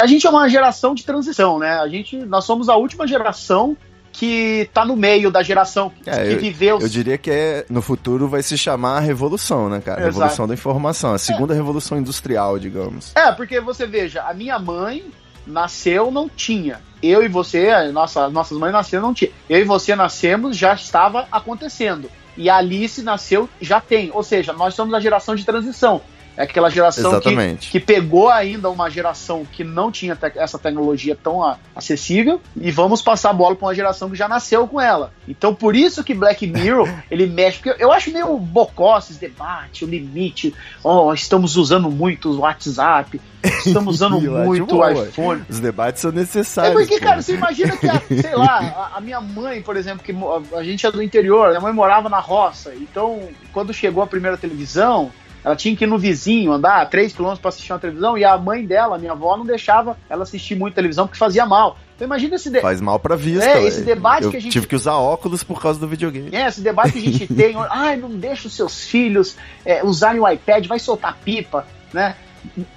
a 0.00 0.06
gente 0.06 0.26
é 0.26 0.30
uma 0.30 0.48
geração 0.48 0.94
de 0.94 1.04
transição, 1.04 1.58
né? 1.58 1.78
A 1.78 1.88
gente, 1.88 2.16
nós 2.18 2.44
somos 2.44 2.68
a 2.68 2.76
última 2.76 3.06
geração 3.06 3.76
que 4.16 4.62
está 4.62 4.82
no 4.82 4.96
meio 4.96 5.30
da 5.30 5.42
geração 5.42 5.90
que, 5.90 6.08
é, 6.08 6.28
que 6.28 6.36
viveu. 6.36 6.80
Eu 6.80 6.88
diria 6.88 7.18
que 7.18 7.30
é, 7.30 7.66
no 7.68 7.82
futuro 7.82 8.26
vai 8.26 8.42
se 8.42 8.56
chamar 8.56 8.96
a 8.96 9.00
revolução, 9.00 9.68
né, 9.68 9.80
cara? 9.80 10.00
Exato. 10.00 10.14
Revolução 10.14 10.48
da 10.48 10.54
informação, 10.54 11.12
a 11.12 11.18
segunda 11.18 11.52
é. 11.52 11.56
revolução 11.56 11.98
industrial, 11.98 12.58
digamos. 12.58 13.12
É, 13.14 13.30
porque 13.32 13.60
você 13.60 13.86
veja, 13.86 14.22
a 14.22 14.32
minha 14.32 14.58
mãe 14.58 15.04
nasceu, 15.46 16.10
não 16.10 16.30
tinha. 16.30 16.80
Eu 17.02 17.22
e 17.22 17.28
você, 17.28 17.92
nossa, 17.92 18.30
nossas 18.30 18.56
mães 18.56 18.72
nasceram, 18.72 19.02
não 19.02 19.12
tinha. 19.12 19.30
Eu 19.50 19.60
e 19.60 19.64
você 19.64 19.94
nascemos, 19.94 20.56
já 20.56 20.72
estava 20.72 21.28
acontecendo 21.30 22.10
e 22.36 22.50
a 22.50 22.56
Alice 22.56 23.02
nasceu, 23.02 23.48
já 23.60 23.80
tem. 23.80 24.10
Ou 24.12 24.22
seja, 24.22 24.52
nós 24.52 24.74
somos 24.74 24.94
a 24.94 25.00
geração 25.00 25.34
de 25.34 25.44
transição. 25.44 26.00
É 26.36 26.42
aquela 26.42 26.68
geração 26.68 27.18
que, 27.18 27.56
que, 27.70 27.80
pegou 27.80 28.28
ainda 28.28 28.68
uma 28.68 28.90
geração 28.90 29.44
que 29.50 29.64
não 29.64 29.90
tinha 29.90 30.14
te 30.14 30.32
essa 30.36 30.58
tecnologia 30.58 31.16
tão 31.16 31.42
a, 31.42 31.56
acessível 31.74 32.40
e 32.54 32.70
vamos 32.70 33.00
passar 33.00 33.30
a 33.30 33.32
bola 33.32 33.56
para 33.56 33.66
uma 33.66 33.74
geração 33.74 34.10
que 34.10 34.16
já 34.16 34.28
nasceu 34.28 34.66
com 34.68 34.78
ela. 34.78 35.12
Então, 35.26 35.54
por 35.54 35.74
isso 35.74 36.04
que 36.04 36.12
Black 36.12 36.46
Mirror 36.46 36.88
ele 37.10 37.26
mexe, 37.26 37.58
porque 37.58 37.82
eu 37.82 37.90
acho 37.90 38.12
meio 38.12 38.36
bocó 38.36 38.98
esses 38.98 39.16
debates, 39.16 39.80
o 39.82 39.86
limite. 39.86 40.54
Oh, 40.84 41.12
estamos 41.14 41.56
usando 41.56 41.90
muito 41.90 42.28
o 42.30 42.40
WhatsApp, 42.40 43.18
estamos 43.42 43.94
usando 43.96 44.20
muito 44.20 44.76
o 44.76 44.90
iPhone. 44.90 45.42
Os 45.48 45.58
debates 45.58 46.02
são 46.02 46.12
necessários. 46.12 46.76
É 46.76 46.78
porque, 46.78 46.98
pô. 46.98 47.06
cara, 47.06 47.22
você 47.22 47.34
imagina 47.34 47.76
que, 47.78 47.88
a, 47.88 48.00
sei 48.00 48.36
lá, 48.36 48.90
a, 48.92 48.98
a, 48.98 49.00
minha 49.00 49.20
mãe, 49.22 49.62
por 49.62 49.76
exemplo, 49.76 50.04
que 50.04 50.14
a 50.54 50.62
gente 50.62 50.86
é 50.86 50.92
do 50.92 51.02
interior, 51.02 51.48
minha 51.48 51.60
mãe 51.60 51.72
morava 51.72 52.10
na 52.10 52.20
roça, 52.20 52.74
então 52.74 53.20
quando 53.52 53.72
chegou 53.72 54.02
a 54.02 54.06
primeira 54.06 54.36
televisão 54.36 55.10
ela 55.46 55.54
tinha 55.54 55.76
que 55.76 55.84
ir 55.84 55.86
no 55.86 55.96
vizinho, 55.96 56.50
andar 56.50 56.90
3 56.90 57.12
km 57.12 57.36
para 57.36 57.50
assistir 57.50 57.72
uma 57.72 57.78
televisão, 57.78 58.18
e 58.18 58.24
a 58.24 58.36
mãe 58.36 58.66
dela, 58.66 58.98
minha 58.98 59.12
avó, 59.12 59.36
não 59.36 59.46
deixava 59.46 59.96
ela 60.10 60.24
assistir 60.24 60.56
muito 60.56 60.74
televisão 60.74 61.06
porque 61.06 61.20
fazia 61.20 61.46
mal. 61.46 61.78
Então 61.94 62.04
imagina 62.04 62.34
esse 62.34 62.50
debate. 62.50 62.62
Faz 62.62 62.80
mal 62.80 62.98
pra 62.98 63.14
vista. 63.14 63.44
É, 63.44 63.64
esse 63.64 63.82
debate 63.82 64.24
eu 64.24 64.32
que 64.32 64.38
a 64.38 64.40
gente. 64.40 64.50
Tive 64.50 64.66
que 64.66 64.74
usar 64.74 64.96
óculos 64.96 65.44
por 65.44 65.62
causa 65.62 65.78
do 65.78 65.86
videogame. 65.86 66.34
É, 66.34 66.48
esse 66.48 66.60
debate 66.60 66.94
que 66.94 66.98
a 66.98 67.12
gente 67.12 67.32
tem. 67.32 67.54
Ai, 67.70 67.96
não 67.96 68.10
deixa 68.10 68.48
os 68.48 68.56
seus 68.56 68.86
filhos 68.88 69.36
é, 69.64 69.84
usarem 69.84 70.20
o 70.20 70.28
iPad, 70.28 70.66
vai 70.66 70.80
soltar 70.80 71.16
pipa, 71.24 71.64
né? 71.92 72.16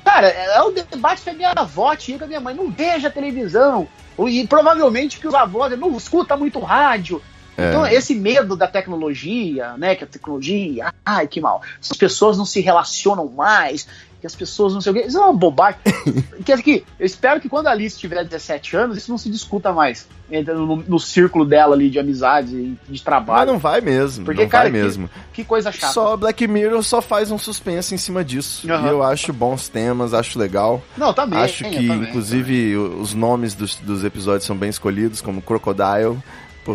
Cara, 0.05 0.27
é 0.27 0.62
o 0.62 0.69
debate 0.69 1.23
que 1.23 1.29
a 1.32 1.34
minha 1.34 1.49
avó 1.49 1.95
tinha 1.95 2.19
com 2.19 2.25
a 2.25 2.27
minha 2.27 2.39
mãe. 2.39 2.53
Não 2.53 2.69
veja 2.69 3.10
televisão. 3.10 3.88
E 4.27 4.45
provavelmente 4.45 5.19
que 5.19 5.27
os 5.27 5.34
avós 5.34 5.75
não 5.75 5.97
escuta 5.97 6.38
muito 6.38 6.60
rádio. 6.60 7.19
É. 7.59 7.69
Então, 7.69 7.85
esse 7.85 8.15
medo 8.15 8.55
da 8.55 8.67
tecnologia, 8.67 9.75
né? 9.77 9.95
Que 9.95 10.03
a 10.03 10.07
tecnologia, 10.07 10.93
ai, 11.05 11.27
que 11.27 11.41
mal. 11.41 11.61
As 11.79 11.97
pessoas 11.97 12.37
não 12.37 12.45
se 12.45 12.61
relacionam 12.61 13.27
mais, 13.27 13.87
que 14.19 14.27
as 14.27 14.35
pessoas 14.35 14.73
não 14.73 14.81
sei 14.81 14.91
o 14.91 14.95
quê. 14.95 15.01
Isso 15.07 15.17
é 15.17 15.21
uma 15.21 15.33
bobagem. 15.33 15.79
Quer 16.45 16.57
dizer 16.57 16.63
que 16.63 16.85
eu 16.99 17.05
espero 17.05 17.39
que 17.39 17.47
quando 17.47 17.67
a 17.67 17.71
Alice 17.71 17.97
tiver 17.97 18.23
17 18.23 18.75
anos, 18.75 18.97
isso 18.97 19.09
não 19.09 19.17
se 19.17 19.29
discuta 19.29 19.71
mais 19.71 20.07
no, 20.29 20.75
no 20.75 20.99
círculo 20.99 21.45
dela 21.45 21.73
ali 21.73 21.89
de 21.89 21.99
amizade 21.99 22.55
e 22.55 22.77
de 22.87 23.01
trabalho. 23.01 23.39
Mas 23.39 23.47
não 23.47 23.59
vai 23.59 23.81
mesmo. 23.81 24.25
Porque, 24.25 24.43
não 24.43 24.49
cara, 24.49 24.69
vai 24.69 24.71
mesmo. 24.71 25.07
Que, 25.07 25.41
que, 25.41 25.43
coisa 25.43 25.71
chata. 25.71 25.93
Só 25.93 26.17
Black 26.17 26.47
Mirror 26.47 26.83
só 26.83 27.01
faz 27.01 27.31
um 27.31 27.37
suspense 27.37 27.95
em 27.95 27.97
cima 27.97 28.23
disso. 28.23 28.67
Uhum. 28.69 28.85
E 28.85 28.89
eu 28.89 29.03
acho 29.03 29.31
bons 29.33 29.67
temas, 29.67 30.13
acho 30.13 30.37
legal. 30.37 30.81
Não, 30.97 31.13
também. 31.13 31.39
Acho 31.39 31.63
que, 31.63 31.87
também, 31.87 32.09
inclusive, 32.09 32.73
também. 32.73 33.01
os 33.01 33.13
nomes 33.13 33.55
dos, 33.55 33.75
dos 33.75 34.03
episódios 34.03 34.45
são 34.45 34.55
bem 34.55 34.69
escolhidos, 34.69 35.21
como 35.21 35.41
Crocodile 35.41 36.17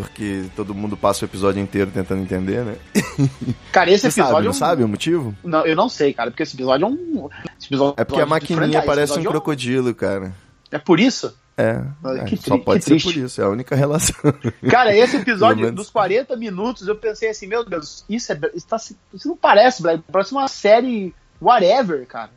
porque 0.00 0.46
todo 0.56 0.74
mundo 0.74 0.96
passa 0.96 1.24
o 1.24 1.28
episódio 1.28 1.62
inteiro 1.62 1.88
tentando 1.88 2.20
entender, 2.20 2.64
né? 2.64 2.76
Cara, 3.70 3.92
esse 3.92 4.10
Você 4.10 4.20
episódio. 4.20 4.32
Sabe, 4.32 4.42
não 4.42 4.46
é 4.46 4.50
um... 4.50 4.52
sabe 4.52 4.84
o 4.84 4.88
motivo? 4.88 5.36
Não, 5.44 5.64
eu 5.64 5.76
não 5.76 5.88
sei, 5.88 6.12
cara, 6.12 6.32
porque 6.32 6.42
esse 6.42 6.56
episódio 6.56 6.84
é 6.84 6.88
um. 6.88 7.28
Episódio 7.64 7.94
é 7.96 8.04
porque 8.04 8.20
a 8.20 8.26
maquininha 8.26 8.82
parece 8.82 9.18
um 9.18 9.22
é 9.22 9.24
crocodilo, 9.24 9.94
cara. 9.94 10.34
É 10.72 10.78
por 10.78 10.98
isso? 10.98 11.32
É, 11.56 11.80
é 12.04 12.36
só 12.36 12.58
pode 12.58 12.82
ser 12.82 12.90
triste. 12.90 13.04
por 13.04 13.24
isso, 13.24 13.40
é 13.40 13.44
a 13.44 13.48
única 13.48 13.76
relação. 13.76 14.16
Cara, 14.68 14.96
esse 14.96 15.18
episódio 15.18 15.70
dos 15.70 15.88
40 15.88 16.36
minutos, 16.36 16.88
eu 16.88 16.96
pensei 16.96 17.28
assim, 17.28 17.46
meu 17.46 17.64
Deus, 17.64 18.04
isso, 18.10 18.32
é, 18.32 18.40
isso, 18.52 18.66
tá, 18.66 18.76
isso 18.76 19.28
não 19.28 19.36
parece, 19.36 19.80
Black, 19.80 20.02
parece 20.10 20.32
uma 20.32 20.48
série 20.48 21.14
whatever, 21.40 22.04
cara. 22.08 22.30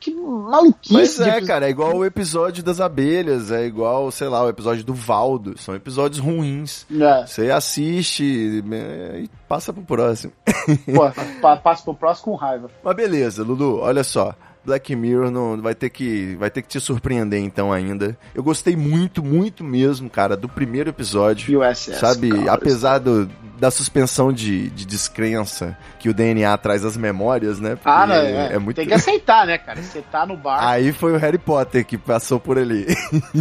Que 0.00 0.14
maluquice. 0.14 0.92
Mas 0.92 1.20
é, 1.20 1.40
cara, 1.40 1.66
é 1.66 1.70
igual 1.70 1.96
o 1.96 2.04
episódio 2.04 2.62
das 2.62 2.80
abelhas, 2.80 3.50
é 3.50 3.64
igual, 3.64 4.10
sei 4.10 4.28
lá, 4.28 4.42
o 4.42 4.48
episódio 4.48 4.84
do 4.84 4.94
Valdo. 4.94 5.56
São 5.58 5.74
episódios 5.74 6.18
ruins. 6.18 6.86
É. 6.90 7.26
Você 7.26 7.50
assiste 7.50 8.24
e 8.24 9.30
passa 9.48 9.72
pro 9.72 9.82
próximo. 9.82 10.32
Pô, 10.94 11.10
passa 11.62 11.84
pro 11.84 11.94
próximo 11.94 12.32
com 12.32 12.34
raiva. 12.34 12.70
Mas 12.82 12.96
beleza, 12.96 13.42
Lulu, 13.42 13.78
olha 13.80 14.04
só. 14.04 14.34
Black 14.64 14.94
Mirror 14.94 15.30
não 15.30 15.60
vai 15.60 15.74
ter 15.74 15.90
que 15.90 16.36
vai 16.36 16.50
ter 16.50 16.62
que 16.62 16.68
te 16.68 16.80
surpreender 16.80 17.40
então 17.40 17.72
ainda. 17.72 18.16
Eu 18.34 18.42
gostei 18.42 18.76
muito, 18.76 19.22
muito 19.22 19.64
mesmo, 19.64 20.08
cara, 20.08 20.36
do 20.36 20.48
primeiro 20.48 20.90
episódio. 20.90 21.60
USS, 21.60 21.98
sabe, 21.98 22.30
cara, 22.30 22.52
apesar 22.52 22.98
do, 22.98 23.28
da 23.58 23.70
suspensão 23.70 24.32
de, 24.32 24.70
de 24.70 24.86
descrença 24.86 25.76
que 25.98 26.08
o 26.08 26.14
DNA 26.14 26.56
traz 26.58 26.84
as 26.84 26.96
memórias, 26.96 27.58
né? 27.58 27.70
Porque 27.76 27.88
Ah, 27.88 28.06
não, 28.06 28.14
é, 28.14 28.54
é, 28.54 28.58
muito. 28.58 28.76
tem 28.76 28.86
que 28.86 28.94
aceitar, 28.94 29.46
né, 29.46 29.58
cara? 29.58 29.82
Você 29.82 30.02
tá 30.02 30.24
no 30.24 30.36
bar, 30.36 30.66
Aí 30.66 30.92
foi 30.92 31.12
o 31.12 31.16
Harry 31.16 31.38
Potter 31.38 31.84
que 31.84 31.98
passou 31.98 32.38
por 32.38 32.56
ali. 32.56 32.86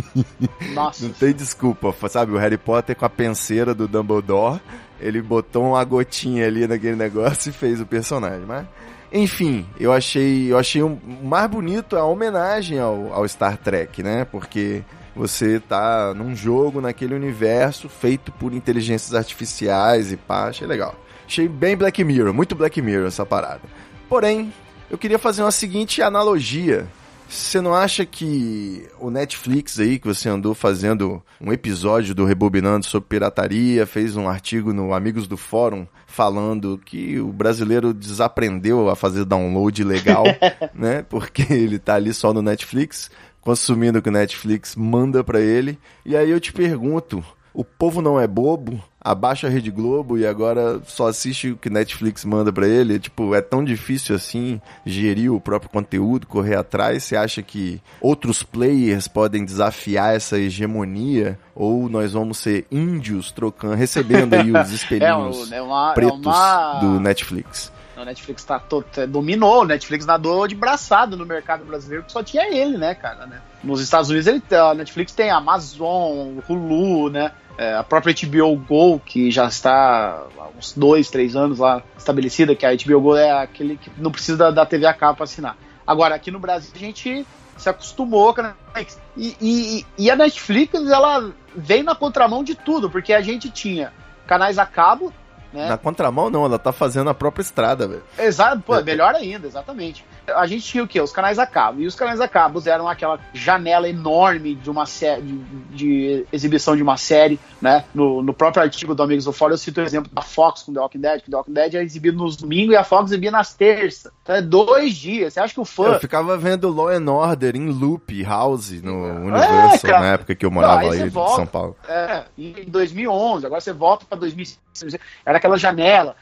nossa. 0.74 1.06
Não 1.06 1.14
tem 1.14 1.34
desculpa, 1.34 1.94
sabe? 2.10 2.32
O 2.32 2.38
Harry 2.38 2.58
Potter 2.58 2.96
com 2.96 3.06
a 3.06 3.10
penseira 3.10 3.74
do 3.74 3.88
Dumbledore, 3.88 4.60
ele 5.00 5.22
botou 5.22 5.70
uma 5.70 5.84
gotinha 5.84 6.48
ali 6.48 6.68
naquele 6.68 6.96
negócio 6.96 7.50
e 7.50 7.54
fez 7.54 7.80
o 7.80 7.86
personagem, 7.86 8.46
mas... 8.48 8.66
Enfim, 9.12 9.66
eu 9.78 9.92
achei, 9.92 10.52
eu 10.52 10.58
achei 10.58 10.82
o 10.82 10.98
mais 11.22 11.50
bonito 11.50 11.98
a 11.98 12.06
homenagem 12.06 12.80
ao, 12.80 13.14
ao 13.14 13.28
Star 13.28 13.58
Trek, 13.58 14.02
né? 14.02 14.26
Porque 14.26 14.84
você 15.14 15.60
tá 15.60 16.14
num 16.14 16.34
jogo, 16.34 16.80
naquele 16.80 17.14
universo 17.14 17.90
feito 17.90 18.32
por 18.32 18.54
inteligências 18.54 19.14
artificiais 19.14 20.12
e 20.12 20.18
pá, 20.18 20.48
achei 20.48 20.66
legal. 20.66 20.96
Achei 21.28 21.48
bem 21.48 21.76
Black 21.76 22.04
Mirror, 22.04 22.34
muito 22.34 22.56
Black 22.56 22.82
Mirror 22.82 23.08
essa 23.08 23.26
parada. 23.26 23.62
Porém, 24.08 24.54
eu 24.90 24.98
queria 24.98 25.20
fazer 25.20 25.42
uma 25.42 25.52
seguinte 25.52 26.02
analogia. 26.02 26.88
Você 27.32 27.62
não 27.62 27.74
acha 27.74 28.06
que 28.06 28.86
o 29.00 29.10
Netflix 29.10 29.80
aí, 29.80 29.98
que 29.98 30.06
você 30.06 30.28
andou 30.28 30.54
fazendo 30.54 31.24
um 31.40 31.54
episódio 31.54 32.14
do 32.14 32.26
Rebobinando 32.26 32.86
sobre 32.86 33.08
pirataria, 33.08 33.88
fez 33.88 34.18
um 34.18 34.28
artigo 34.28 34.74
no 34.74 34.94
Amigos 34.94 35.30
do 35.30 35.38
Fórum 35.38 35.88
falando 36.06 36.78
que 36.84 37.22
o 37.22 37.32
brasileiro 37.32 37.94
desaprendeu 37.94 38.90
a 38.90 38.98
fazer 38.98 39.24
download 39.24 39.82
legal, 39.82 40.26
né? 40.76 41.04
Porque 41.04 41.54
ele 41.54 41.80
tá 41.80 41.96
ali 41.96 42.14
só 42.14 42.34
no 42.34 42.42
Netflix, 42.42 43.10
consumindo 43.40 44.00
o 44.00 44.02
que 44.02 44.10
o 44.10 44.12
Netflix 44.12 44.76
manda 44.76 45.24
pra 45.24 45.40
ele. 45.40 45.80
E 46.06 46.18
aí 46.18 46.30
eu 46.30 46.40
te 46.40 46.52
pergunto, 46.52 47.24
o 47.54 47.64
povo 47.64 48.02
não 48.02 48.20
é 48.20 48.28
bobo? 48.28 48.84
Abaixa 49.04 49.48
a 49.48 49.50
Rede 49.50 49.72
Globo 49.72 50.18
e 50.18 50.28
agora 50.28 50.80
só 50.86 51.08
assiste 51.08 51.50
o 51.50 51.58
que 51.58 51.70
Netflix 51.70 52.24
manda 52.24 52.54
pra 52.54 52.68
ele? 52.68 53.00
Tipo, 53.00 53.34
é 53.34 53.42
tão 53.42 53.64
difícil 53.64 54.16
assim 54.16 54.62
gerir 54.86 55.34
o 55.34 55.42
próprio 55.42 55.72
conteúdo, 55.72 56.28
correr 56.28 56.56
atrás? 56.56 57.04
Você 57.04 57.16
acha 57.16 57.42
que 57.42 57.82
outros 58.00 58.44
players 58.44 59.08
podem 59.08 59.44
desafiar 59.44 60.16
essa 60.16 60.38
hegemonia? 60.38 61.40
Ou 61.56 61.90
nós 61.90 62.14
vamos 62.14 62.38
ser 62.38 62.66
índios 62.72 63.32
trocando, 63.32 63.74
recebendo 63.74 64.36
aí 64.36 64.52
os 64.52 64.70
espelhinhos 64.72 65.52
É, 65.52 65.58
é 65.58 65.62
uma, 65.62 65.92
é 65.92 65.94
pretos 65.94 66.20
uma... 66.26 66.80
do 66.80 67.00
Netflix? 67.00 67.72
O 68.02 68.06
Netflix 68.06 68.44
tá 68.44 68.60
to- 68.60 68.84
dominou, 69.08 69.62
o 69.62 69.66
Netflix 69.66 70.06
nadou 70.06 70.48
de 70.48 70.56
braçado 70.56 71.16
no 71.16 71.26
mercado 71.26 71.64
brasileiro, 71.66 72.04
que 72.04 72.12
só 72.12 72.24
tinha 72.24 72.48
ele, 72.54 72.78
né, 72.78 72.96
cara, 72.96 73.26
né? 73.26 73.42
Nos 73.64 73.82
Estados 73.82 74.10
Unidos 74.10 74.28
ele, 74.28 74.42
a 74.56 74.74
Netflix 74.74 75.14
tem 75.14 75.30
Amazon, 75.30 76.40
Hulu, 76.48 77.10
né? 77.10 77.32
É, 77.58 77.76
a 77.76 77.84
própria 77.84 78.14
HBO 78.14 78.56
Go, 78.56 79.00
que 79.00 79.30
já 79.30 79.46
está 79.46 80.26
há 80.38 80.48
uns 80.58 80.74
dois, 80.74 81.10
três 81.10 81.36
anos 81.36 81.60
lá 81.60 81.84
estabelecida, 81.98 82.56
que 82.56 82.66
a 82.66 82.74
HBO 82.76 83.02
Go 83.02 83.16
é 83.16 83.32
aquele 83.32 83.78
que 83.78 83.92
não 83.98 84.12
precisa 84.12 84.38
da, 84.38 84.52
da 84.52 84.66
TV 84.66 84.86
a 84.86 84.94
cabo 84.94 85.16
para 85.18 85.26
assinar. 85.26 85.56
Agora, 85.86 86.16
aqui 86.16 86.32
no 86.32 86.40
Brasil, 86.40 86.72
a 86.76 86.80
gente 86.80 87.26
se 87.58 87.70
acostumou 87.70 88.34
com 88.34 88.42
a 88.42 88.56
Netflix. 88.74 89.00
E, 89.16 89.36
e, 89.40 89.86
e 90.06 90.10
a 90.10 90.16
Netflix, 90.16 90.74
ela 90.90 91.32
vem 91.56 91.84
na 91.84 91.94
contramão 91.94 92.44
de 92.44 92.56
tudo, 92.56 92.90
porque 92.90 93.14
a 93.14 93.22
gente 93.22 93.52
tinha 93.52 93.94
canais 94.26 94.58
a 94.58 94.66
cabo, 94.66 95.14
né? 95.54 95.70
Na 95.70 95.78
contramão 95.78 96.30
não, 96.30 96.46
ela 96.46 96.58
tá 96.60 96.72
fazendo 96.72 97.10
a 97.10 97.14
própria 97.14 97.42
estrada, 97.42 97.88
velho. 97.88 98.04
Exato, 98.18 98.62
pô, 98.62 98.76
É. 98.76 98.84
melhor 98.84 99.16
ainda, 99.16 99.48
exatamente. 99.48 100.06
A 100.36 100.46
gente 100.48 100.64
tinha 100.64 100.84
o 100.84 100.88
quê? 100.88 101.02
Os 101.02 101.12
canais 101.12 101.40
a 101.40 101.46
cabo. 101.46 101.82
E 101.82 101.88
os 101.88 101.96
canais 101.96 102.22
a 102.22 102.28
cabo 102.28 102.62
eram 102.66 102.88
aquela 102.88 103.20
janela 103.34 103.90
enorme 103.90 104.56
de 104.56 104.70
uma 104.70 104.86
série 104.86 105.22
de, 105.24 105.38
de 105.72 106.26
exibição 106.32 106.76
de 106.76 106.84
uma 106.84 106.96
série, 106.96 107.40
né? 107.62 107.84
No, 107.94 108.22
no 108.22 108.34
próprio 108.34 108.64
artigo 108.64 108.96
do 108.96 109.04
Amigos 109.04 109.26
do 109.26 109.34
Fora, 109.34 109.54
eu 109.54 109.58
cito 109.58 109.82
o 109.82 109.84
exemplo 109.84 110.10
da 110.14 110.22
Fox 110.22 110.64
com 110.64 110.74
The 110.74 110.80
Walking 110.80 111.00
Dead, 111.00 111.22
que 111.22 111.32
The 111.32 111.36
Walking 111.38 111.54
Dead 111.54 111.74
é 111.76 111.84
exibido 111.84 112.18
nos 112.18 112.38
domingos 112.38 112.74
e 112.74 112.78
a 112.78 112.84
Fox 112.84 113.12
exibia 113.12 113.32
nas 113.32 113.54
terças. 113.54 114.12
Então 114.24 114.36
é 114.36 114.42
dois 114.42 114.96
dias. 114.96 115.34
Você 115.34 115.40
acha 115.40 115.54
que 115.54 115.60
o 115.60 115.66
fã. 115.66 115.88
Eu 115.94 116.00
ficava 116.00 116.38
vendo 116.38 116.70
Law 116.72 116.90
and 116.90 117.12
Order 117.12 117.56
em 117.56 117.70
loop, 117.70 118.24
House, 118.24 118.72
no 118.82 119.04
Universal, 119.26 119.80
cara. 119.82 120.00
na 120.00 120.08
época 120.14 120.36
que 120.36 120.46
eu 120.46 120.52
morava 120.52 120.84
Não, 120.84 120.92
aí 120.92 121.02
aí 121.02 121.08
em. 121.08 121.12
São 121.12 121.48
Paulo. 121.48 121.76
É, 121.90 122.24
em 122.38 122.54
2011, 122.68 123.46
agora 123.46 123.60
você 123.60 123.74
volta 123.74 124.06
para 124.08 124.20
2006, 124.20 124.98
era 125.26 125.40
aquela 125.42 125.58
janela, 125.58 126.16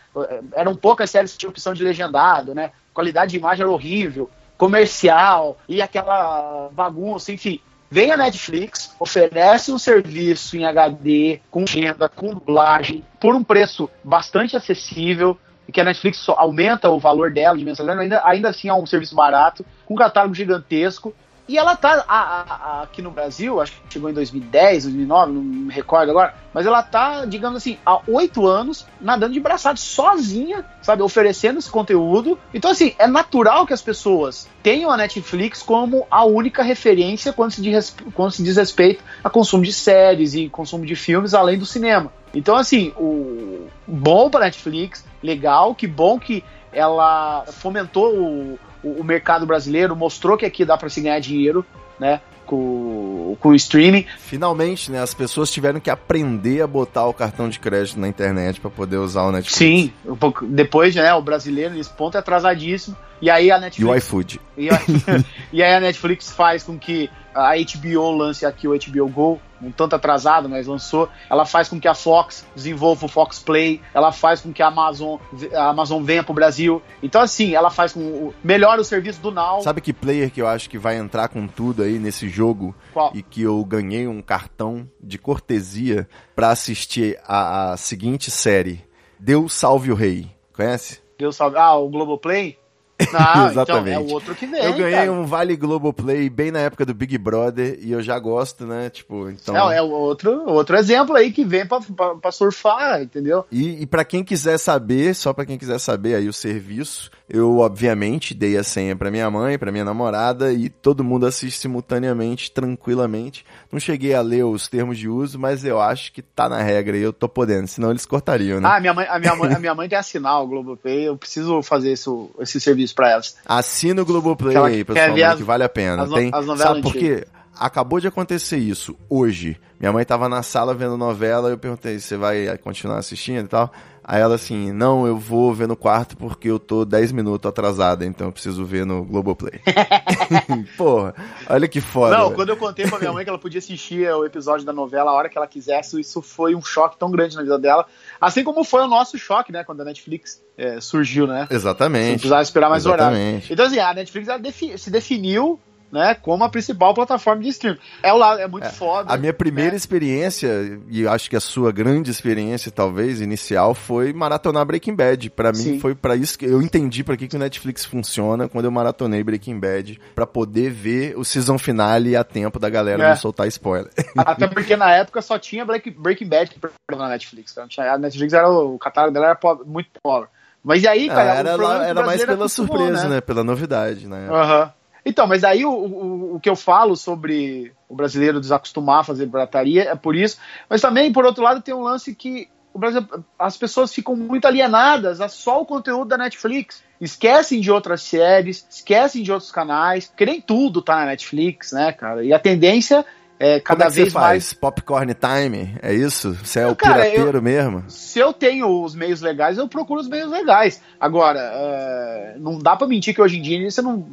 eram 0.55 0.73
poucas 0.73 1.11
séries 1.11 1.33
que 1.33 1.39
tinham 1.39 1.51
opção 1.51 1.73
de 1.73 1.83
legendado, 1.83 2.55
né? 2.55 2.71
Qualidade 2.93 3.31
de 3.31 3.37
imagem 3.37 3.63
era 3.63 3.71
horrível, 3.71 4.29
comercial, 4.57 5.57
e 5.67 5.81
aquela 5.81 6.69
bagunça, 6.71 7.31
enfim. 7.31 7.59
Vem 7.91 8.11
a 8.11 8.17
Netflix, 8.17 8.95
oferece 8.99 9.71
um 9.71 9.77
serviço 9.77 10.55
em 10.55 10.63
HD, 10.63 11.41
com 11.51 11.63
agenda, 11.63 12.07
com 12.07 12.33
dublagem, 12.33 13.03
por 13.19 13.35
um 13.35 13.43
preço 13.43 13.89
bastante 14.03 14.55
acessível, 14.55 15.37
que 15.71 15.81
a 15.81 15.83
Netflix 15.83 16.27
aumenta 16.29 16.89
o 16.89 16.99
valor 16.99 17.31
dela 17.31 17.57
de 17.57 17.65
mensalidade, 17.65 18.01
ainda, 18.01 18.21
ainda 18.23 18.49
assim 18.49 18.69
é 18.69 18.73
um 18.73 18.85
serviço 18.85 19.15
barato, 19.15 19.65
com 19.85 19.95
catálogo 19.95 20.33
gigantesco, 20.33 21.13
e 21.49 21.57
ela 21.57 21.75
tá 21.75 22.05
a- 22.07 22.45
a- 22.47 22.81
aqui 22.83 23.01
no 23.01 23.09
Brasil, 23.09 23.59
acho 23.59 23.71
que 23.71 23.93
chegou 23.93 24.07
em 24.09 24.13
2010, 24.13 24.83
2009, 24.83 25.31
não 25.31 25.41
me 25.41 25.73
recordo 25.73 26.11
agora, 26.11 26.35
mas 26.53 26.67
ela 26.67 26.83
tá, 26.83 27.25
digamos 27.25 27.57
assim, 27.57 27.77
há 27.83 27.99
oito 28.07 28.45
anos 28.45 28.85
nadando 29.01 29.33
de 29.33 29.39
braçado, 29.39 29.79
sozinha, 29.79 30.63
sabe, 30.81 31.01
oferecendo 31.01 31.57
esse 31.57 31.69
conteúdo. 31.69 32.37
Então, 32.53 32.69
assim, 32.69 32.93
é 32.99 33.07
natural 33.07 33.65
que 33.65 33.73
as 33.73 33.81
pessoas 33.81 34.47
tenham 34.61 34.91
a 34.91 34.97
Netflix 34.97 35.63
como 35.63 36.05
a 36.11 36.23
única 36.23 36.61
referência 36.61 37.33
quando 37.33 37.51
se 37.51 37.61
diz, 37.63 37.95
quando 38.13 38.31
se 38.31 38.43
diz 38.43 38.55
respeito 38.55 39.03
a 39.23 39.29
consumo 39.29 39.63
de 39.63 39.73
séries 39.73 40.35
e 40.35 40.49
consumo 40.49 40.85
de 40.85 40.95
filmes 40.95 41.33
além 41.33 41.57
do 41.57 41.65
cinema. 41.65 42.13
Então, 42.31 42.55
assim, 42.55 42.93
o 42.95 43.67
bom 43.87 44.29
para 44.29 44.45
Netflix, 44.45 45.03
legal, 45.23 45.73
que 45.73 45.87
bom 45.87 46.19
que 46.19 46.43
ela 46.71 47.43
fomentou 47.47 48.13
o, 48.15 48.59
o, 48.83 49.01
o 49.01 49.03
mercado 49.03 49.45
brasileiro, 49.45 49.95
mostrou 49.95 50.37
que 50.37 50.45
aqui 50.45 50.63
dá 50.65 50.77
para 50.77 50.89
se 50.89 51.01
ganhar 51.01 51.19
dinheiro, 51.19 51.65
né? 51.99 52.21
Com, 52.45 53.37
com 53.39 53.49
o 53.49 53.55
streaming. 53.55 54.05
Finalmente, 54.17 54.91
né, 54.91 54.99
as 55.01 55.13
pessoas 55.13 55.51
tiveram 55.51 55.79
que 55.79 55.89
aprender 55.89 56.61
a 56.63 56.67
botar 56.67 57.05
o 57.05 57.13
cartão 57.13 57.47
de 57.47 57.59
crédito 57.59 57.99
na 57.99 58.07
internet 58.07 58.59
pra 58.59 58.71
poder 58.71 58.97
usar 58.97 59.21
o 59.23 59.31
Netflix. 59.31 59.55
Sim, 59.57 59.93
um 60.05 60.15
pouco, 60.15 60.45
depois, 60.47 60.95
né, 60.95 61.13
o 61.13 61.21
brasileiro 61.21 61.75
nesse 61.75 61.91
ponto 61.91 62.15
é 62.17 62.19
atrasadíssimo. 62.19 62.95
E 63.21 63.29
aí 63.29 63.51
a 63.51 63.55
E 63.55 63.57
o 63.57 63.61
Netflix. 63.61 63.97
iFood. 64.05 64.41
E, 64.57 64.69
a- 64.69 64.81
e 65.53 65.61
aí 65.61 65.73
a 65.75 65.79
Netflix 65.79 66.31
faz 66.31 66.63
com 66.63 66.77
que 66.79 67.07
a 67.35 67.51
HBO 67.55 68.09
lance 68.17 68.45
aqui 68.45 68.67
o 68.67 68.71
HBO 68.75 69.07
Go, 69.09 69.41
um 69.61 69.71
tanto 69.71 69.95
atrasado, 69.95 70.47
mas 70.49 70.67
lançou. 70.67 71.09
Ela 71.29 71.45
faz 71.45 71.67
com 71.69 71.79
que 71.79 71.87
a 71.87 71.93
Fox 71.93 72.45
desenvolva 72.55 73.05
o 73.05 73.09
Fox 73.09 73.39
Play. 73.39 73.81
Ela 73.93 74.11
faz 74.11 74.41
com 74.41 74.51
que 74.53 74.61
a 74.63 74.67
Amazon, 74.67 75.19
a 75.53 75.69
Amazon 75.69 76.03
venha 76.03 76.23
pro 76.23 76.33
Brasil. 76.33 76.81
Então, 77.03 77.21
assim, 77.21 77.53
ela 77.55 77.69
faz 77.69 77.93
com. 77.93 77.99
o- 77.99 78.33
Melhora 78.43 78.79
o 78.81 78.85
serviço 78.85 79.19
do 79.21 79.31
Now. 79.31 79.61
Sabe 79.61 79.81
que 79.81 79.91
player 79.93 80.31
que 80.31 80.41
eu 80.41 80.47
acho 80.47 80.69
que 80.69 80.77
vai 80.77 80.97
entrar 80.97 81.27
com 81.27 81.47
tudo 81.47 81.83
aí 81.83 81.99
nesse 81.99 82.29
jogo 82.29 82.75
Qual? 82.93 83.11
e 83.13 83.21
que 83.21 83.41
eu 83.41 83.63
ganhei 83.65 84.07
um 84.07 84.21
cartão 84.21 84.89
de 85.01 85.17
cortesia 85.17 86.07
pra 86.35 86.49
assistir 86.51 87.19
a, 87.25 87.71
a 87.73 87.77
seguinte 87.77 88.29
série? 88.31 88.83
Deus 89.19 89.53
Salve 89.53 89.91
o 89.91 89.95
Rei. 89.95 90.29
Conhece? 90.53 91.01
Deus 91.17 91.35
salve. 91.35 91.57
Ah, 91.57 91.75
o 91.75 91.89
Globoplay? 91.89 92.57
Ah, 93.13 93.47
Exatamente. 93.49 93.89
então 93.91 93.93
é 93.93 93.99
o 93.99 94.13
outro 94.13 94.35
que 94.35 94.45
vem. 94.45 94.63
eu 94.63 94.73
ganhei 94.73 94.91
cara. 94.91 95.11
um 95.11 95.25
Vale 95.25 95.55
Globoplay 95.55 96.29
bem 96.29 96.51
na 96.51 96.59
época 96.59 96.85
do 96.85 96.93
Big 96.93 97.17
Brother 97.17 97.79
e 97.81 97.91
eu 97.91 98.01
já 98.01 98.19
gosto, 98.19 98.65
né? 98.65 98.89
Tipo, 98.89 99.29
então. 99.29 99.71
É, 99.71 99.77
é 99.77 99.81
outro, 99.81 100.43
outro 100.49 100.77
exemplo 100.77 101.15
aí 101.15 101.31
que 101.31 101.43
vem 101.45 101.65
pra, 101.65 101.79
pra, 101.79 102.15
pra 102.15 102.31
surfar, 102.31 103.01
entendeu? 103.01 103.45
E, 103.51 103.81
e 103.81 103.85
para 103.85 104.03
quem 104.03 104.23
quiser 104.23 104.57
saber, 104.57 105.15
só 105.15 105.33
pra 105.33 105.45
quem 105.45 105.57
quiser 105.57 105.79
saber 105.79 106.15
aí 106.15 106.27
o 106.27 106.33
serviço, 106.33 107.09
eu 107.29 107.59
obviamente 107.59 108.33
dei 108.33 108.57
a 108.57 108.63
senha 108.63 108.95
pra 108.95 109.11
minha 109.11 109.29
mãe, 109.29 109.57
pra 109.57 109.71
minha 109.71 109.85
namorada 109.85 110.51
e 110.51 110.67
todo 110.69 111.03
mundo 111.03 111.25
assiste 111.27 111.59
simultaneamente, 111.59 112.51
tranquilamente. 112.51 113.45
Não 113.71 113.79
cheguei 113.79 114.13
a 114.13 114.21
ler 114.21 114.43
os 114.45 114.67
termos 114.67 114.97
de 114.97 115.07
uso, 115.07 115.37
mas 115.37 115.63
eu 115.63 115.79
acho 115.79 116.11
que 116.11 116.21
tá 116.21 116.49
na 116.49 116.61
regra 116.61 116.97
e 116.97 117.01
eu 117.01 117.13
tô 117.13 117.29
podendo, 117.29 117.67
senão 117.67 117.91
eles 117.91 118.05
cortariam, 118.05 118.59
né? 118.59 118.69
Ah, 118.71 118.79
minha 118.79 118.93
mãe, 118.93 119.05
a, 119.07 119.19
minha 119.19 119.35
mãe, 119.35 119.53
a 119.53 119.59
minha 119.59 119.75
mãe 119.75 119.87
tem 119.87 119.97
assinar 119.97 120.41
o 120.41 120.47
Globoplay, 120.47 121.07
eu 121.07 121.17
preciso 121.17 121.61
fazer 121.61 121.93
isso, 121.93 122.31
esse 122.39 122.59
serviço 122.59 122.95
pra 122.95 123.11
elas. 123.11 123.35
Assina 123.45 124.01
o 124.01 124.05
Globoplay 124.05 124.55
Ela 124.55 124.67
aí, 124.69 124.83
pessoal, 124.83 125.15
as- 125.31 125.37
que 125.37 125.43
vale 125.43 125.63
a 125.63 125.69
pena. 125.69 126.03
as 126.03 126.09
no- 126.09 126.15
Tem, 126.15 126.29
as 126.33 126.45
novelas 126.45 126.61
sabe 126.61 126.81
por 126.81 126.93
quê? 126.93 127.27
Acabou 127.57 127.99
de 127.99 128.07
acontecer 128.07 128.57
isso 128.57 128.95
hoje. 129.09 129.59
Minha 129.79 129.91
mãe 129.91 130.05
tava 130.05 130.29
na 130.29 130.41
sala 130.41 130.73
vendo 130.73 130.95
novela, 130.97 131.49
eu 131.49 131.57
perguntei, 131.57 131.99
você 131.99 132.15
vai 132.15 132.57
continuar 132.57 132.97
assistindo 132.99 133.45
e 133.45 133.49
tal? 133.49 133.71
Aí 134.11 134.19
ela 134.21 134.33
assim, 134.33 134.71
não, 134.71 135.05
eu 135.05 135.15
vou 135.19 135.53
ver 135.53 135.67
no 135.67 135.75
quarto 135.75 136.17
porque 136.17 136.49
eu 136.49 136.57
tô 136.57 136.83
10 136.83 137.11
minutos 137.11 137.47
atrasada, 137.47 138.03
então 138.03 138.25
eu 138.29 138.31
preciso 138.31 138.65
ver 138.65 138.83
no 138.83 139.03
Globoplay. 139.05 139.61
Porra, 140.75 141.13
olha 141.47 141.67
que 141.67 141.79
foda. 141.79 142.17
Não, 142.17 142.23
velho. 142.25 142.35
quando 142.35 142.49
eu 142.49 142.57
contei 142.57 142.87
pra 142.87 142.97
minha 142.97 143.13
mãe 143.13 143.23
que 143.23 143.29
ela 143.29 143.37
podia 143.37 143.59
assistir 143.59 144.09
o 144.11 144.25
episódio 144.25 144.65
da 144.65 144.73
novela 144.73 145.11
a 145.11 145.13
hora 145.13 145.29
que 145.29 145.37
ela 145.37 145.45
quisesse, 145.45 145.99
isso 146.01 146.23
foi 146.23 146.55
um 146.55 146.61
choque 146.61 146.97
tão 146.97 147.11
grande 147.11 147.35
na 147.35 147.43
vida 147.43 147.59
dela. 147.59 147.85
Assim 148.19 148.43
como 148.43 148.63
foi 148.63 148.81
o 148.81 148.87
nosso 148.87 149.15
choque, 149.19 149.51
né? 149.51 149.63
Quando 149.63 149.81
a 149.81 149.85
Netflix 149.85 150.41
é, 150.57 150.81
surgiu, 150.81 151.27
né? 151.27 151.47
Não 151.47 151.55
Exatamente. 151.55 152.13
precisava 152.13 152.41
esperar 152.41 152.67
mais 152.71 152.87
horário. 152.87 153.15
Exatamente. 153.15 153.53
Então, 153.53 153.65
assim, 153.67 153.77
a 153.77 153.93
Netflix 153.93 154.27
ela 154.27 154.39
defi- 154.39 154.75
se 154.75 154.89
definiu 154.89 155.59
né, 155.91 156.13
como 156.15 156.43
a 156.43 156.49
principal 156.49 156.93
plataforma 156.93 157.41
de 157.41 157.49
streaming. 157.49 157.79
É, 158.03 158.13
o 158.13 158.17
lado, 158.17 158.39
é 158.39 158.47
muito 158.47 158.69
foda. 158.69 159.11
A 159.13 159.17
minha 159.17 159.33
primeira 159.33 159.71
né? 159.71 159.77
experiência, 159.77 160.79
e 160.89 161.07
acho 161.07 161.29
que 161.29 161.35
a 161.35 161.39
sua 161.39 161.71
grande 161.71 162.11
experiência, 162.11 162.71
talvez, 162.71 163.21
inicial, 163.21 163.73
foi 163.73 164.13
maratonar 164.13 164.65
Breaking 164.65 164.95
Bad. 164.95 165.29
Pra 165.31 165.51
mim, 165.51 165.57
Sim. 165.57 165.79
foi 165.79 165.95
pra 165.95 166.15
isso 166.15 166.37
que 166.37 166.45
eu 166.45 166.61
entendi 166.61 167.03
pra 167.03 167.17
que, 167.17 167.27
que 167.27 167.35
o 167.35 167.39
Netflix 167.39 167.85
funciona 167.85 168.47
quando 168.47 168.65
eu 168.65 168.71
maratonei 168.71 169.23
Breaking 169.23 169.59
Bad, 169.59 169.99
pra 170.15 170.25
poder 170.27 170.69
ver 170.71 171.17
o 171.17 171.23
season 171.25 171.57
finale 171.57 172.15
a 172.15 172.23
tempo 172.23 172.59
da 172.59 172.69
galera 172.69 173.03
É. 173.03 173.09
não 173.09 173.15
soltar 173.15 173.47
spoiler. 173.47 173.91
Até 174.17 174.47
porque 174.47 174.75
na 174.75 174.91
época 174.91 175.21
só 175.21 175.37
tinha 175.39 175.65
Breaking 175.65 176.27
Bad 176.27 176.55
na 176.91 177.09
Netflix. 177.09 177.55
tinha- 177.67 177.93
A 177.93 177.97
Netflix 177.97 178.33
era 178.33 178.49
o, 178.49 178.75
o 178.75 178.79
catálogo 178.79 179.13
dela 179.13 179.27
era 179.27 179.39
muito 179.65 179.89
pobre. 180.03 180.29
Mas 180.63 180.85
aí, 180.85 181.07
cara, 181.07 181.35
era 181.35 181.49
é 181.51 181.89
era 181.89 182.05
mais 182.05 182.23
pela 182.25 182.49
surpresa, 182.49 183.07
né? 183.07 183.21
Pela 183.21 183.43
novidade, 183.43 184.07
né? 184.07 184.27
Aham. 184.29 184.73
Então, 185.05 185.27
mas 185.27 185.43
aí 185.43 185.65
o, 185.65 185.71
o, 185.71 186.35
o 186.35 186.39
que 186.39 186.49
eu 186.49 186.55
falo 186.55 186.95
sobre 186.95 187.73
o 187.87 187.95
brasileiro 187.95 188.39
desacostumar 188.39 188.99
a 188.99 189.03
fazer 189.03 189.27
pirataria 189.27 189.83
é 189.83 189.95
por 189.95 190.15
isso. 190.15 190.37
Mas 190.69 190.81
também, 190.81 191.11
por 191.11 191.25
outro 191.25 191.43
lado, 191.43 191.61
tem 191.61 191.73
um 191.73 191.81
lance 191.81 192.13
que 192.13 192.49
o 192.73 192.79
Brasil, 192.79 193.05
as 193.37 193.57
pessoas 193.57 193.93
ficam 193.93 194.15
muito 194.15 194.45
alienadas 194.45 195.19
a 195.21 195.27
só 195.27 195.61
o 195.61 195.65
conteúdo 195.65 196.09
da 196.09 196.17
Netflix. 196.17 196.83
Esquecem 197.01 197.61
de 197.61 197.71
outras 197.71 198.03
séries, 198.03 198.65
esquecem 198.69 199.23
de 199.23 199.31
outros 199.31 199.51
canais, 199.51 200.07
porque 200.07 200.25
nem 200.25 200.39
tudo 200.39 200.81
tá 200.81 200.97
na 200.97 201.05
Netflix, 201.07 201.71
né, 201.71 201.91
cara? 201.91 202.23
E 202.23 202.31
a 202.31 202.39
tendência 202.39 203.05
é 203.39 203.59
Como 203.61 203.63
cada 203.63 203.85
é 203.85 203.87
que 203.87 203.93
você 203.93 204.01
vez 204.01 204.13
faz? 204.13 204.25
mais. 204.27 204.53
Popcorn 204.53 205.13
time? 205.15 205.75
É 205.81 205.93
isso? 205.93 206.33
Você 206.43 206.59
é 206.59 206.67
o 206.67 206.75
Cara, 206.75 207.05
eu- 207.07 207.11
pirateiro 207.13 207.41
mesmo? 207.41 207.83
Se 207.87 208.19
eu 208.19 208.33
tenho 208.33 208.83
os 208.83 208.93
meios 208.93 209.21
legais, 209.21 209.57
eu 209.57 209.67
procuro 209.67 210.01
os 210.01 210.07
meios 210.09 210.29
legais. 210.29 210.81
Agora, 210.99 211.39
é, 211.39 212.35
não 212.37 212.59
dá 212.59 212.75
pra 212.75 212.85
mentir 212.87 213.15
que 213.15 213.21
hoje 213.21 213.37
em 213.37 213.41
dia 213.41 213.71
você 213.71 213.81
não. 213.81 214.05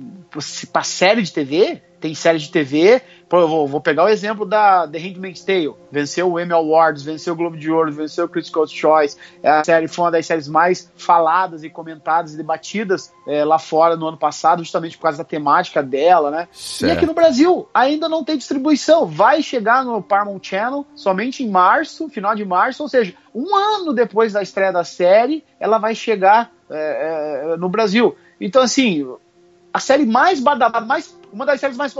Pra 0.72 0.82
série 0.82 1.22
de 1.22 1.32
TV, 1.32 1.80
tem 2.00 2.14
série 2.14 2.38
de 2.38 2.50
TV. 2.50 3.00
Pô, 3.28 3.46
vou, 3.48 3.66
vou 3.66 3.80
pegar 3.80 4.04
o 4.04 4.08
exemplo 4.08 4.46
da 4.46 4.86
The 4.86 4.98
Handmaid's 4.98 5.44
Tale. 5.44 5.74
Venceu 5.90 6.30
o 6.30 6.38
Emmy 6.38 6.52
Awards, 6.52 7.02
venceu 7.02 7.34
o 7.34 7.36
Globo 7.36 7.56
de 7.56 7.70
Ouro, 7.70 7.90
venceu 7.92 8.26
o 8.26 8.28
Critical 8.28 8.66
Choice. 8.68 9.16
É 9.42 9.50
a 9.50 9.64
série 9.64 9.88
foi 9.88 10.04
uma 10.04 10.10
das 10.12 10.26
séries 10.26 10.46
mais 10.46 10.92
faladas 10.96 11.64
e 11.64 11.70
comentadas 11.70 12.34
e 12.34 12.36
debatidas 12.36 13.12
é, 13.26 13.44
lá 13.44 13.58
fora 13.58 13.96
no 13.96 14.06
ano 14.06 14.16
passado, 14.16 14.62
justamente 14.62 14.96
por 14.96 15.04
causa 15.04 15.18
da 15.18 15.24
temática 15.24 15.82
dela, 15.82 16.30
né? 16.30 16.48
E 16.52 16.56
Certo. 16.56 16.92
aqui 16.92 17.06
no 17.06 17.14
Brasil 17.14 17.68
ainda 17.74 18.08
não 18.08 18.22
tem 18.22 18.36
distribuição. 18.36 19.06
Vai 19.06 19.42
chegar 19.42 19.84
no 19.84 20.00
Paramount 20.00 20.40
Channel 20.40 20.86
somente 20.94 21.42
em 21.42 21.50
março, 21.50 22.08
final 22.08 22.34
de 22.36 22.44
março, 22.44 22.82
ou 22.84 22.88
seja, 22.88 23.12
um 23.34 23.56
ano 23.56 23.92
depois 23.92 24.32
da 24.32 24.42
estreia 24.42 24.72
da 24.72 24.84
série, 24.84 25.42
ela 25.58 25.78
vai 25.78 25.96
chegar 25.96 26.52
é, 26.70 27.52
é, 27.52 27.56
no 27.56 27.68
Brasil. 27.68 28.16
Então, 28.40 28.62
assim, 28.62 29.06
a 29.76 29.78
série 29.78 30.06
mais 30.06 30.40
badalada, 30.40 30.86
mais, 30.86 31.14
uma 31.36 31.44
das 31.44 31.60
séries 31.60 31.76
mais. 31.76 31.94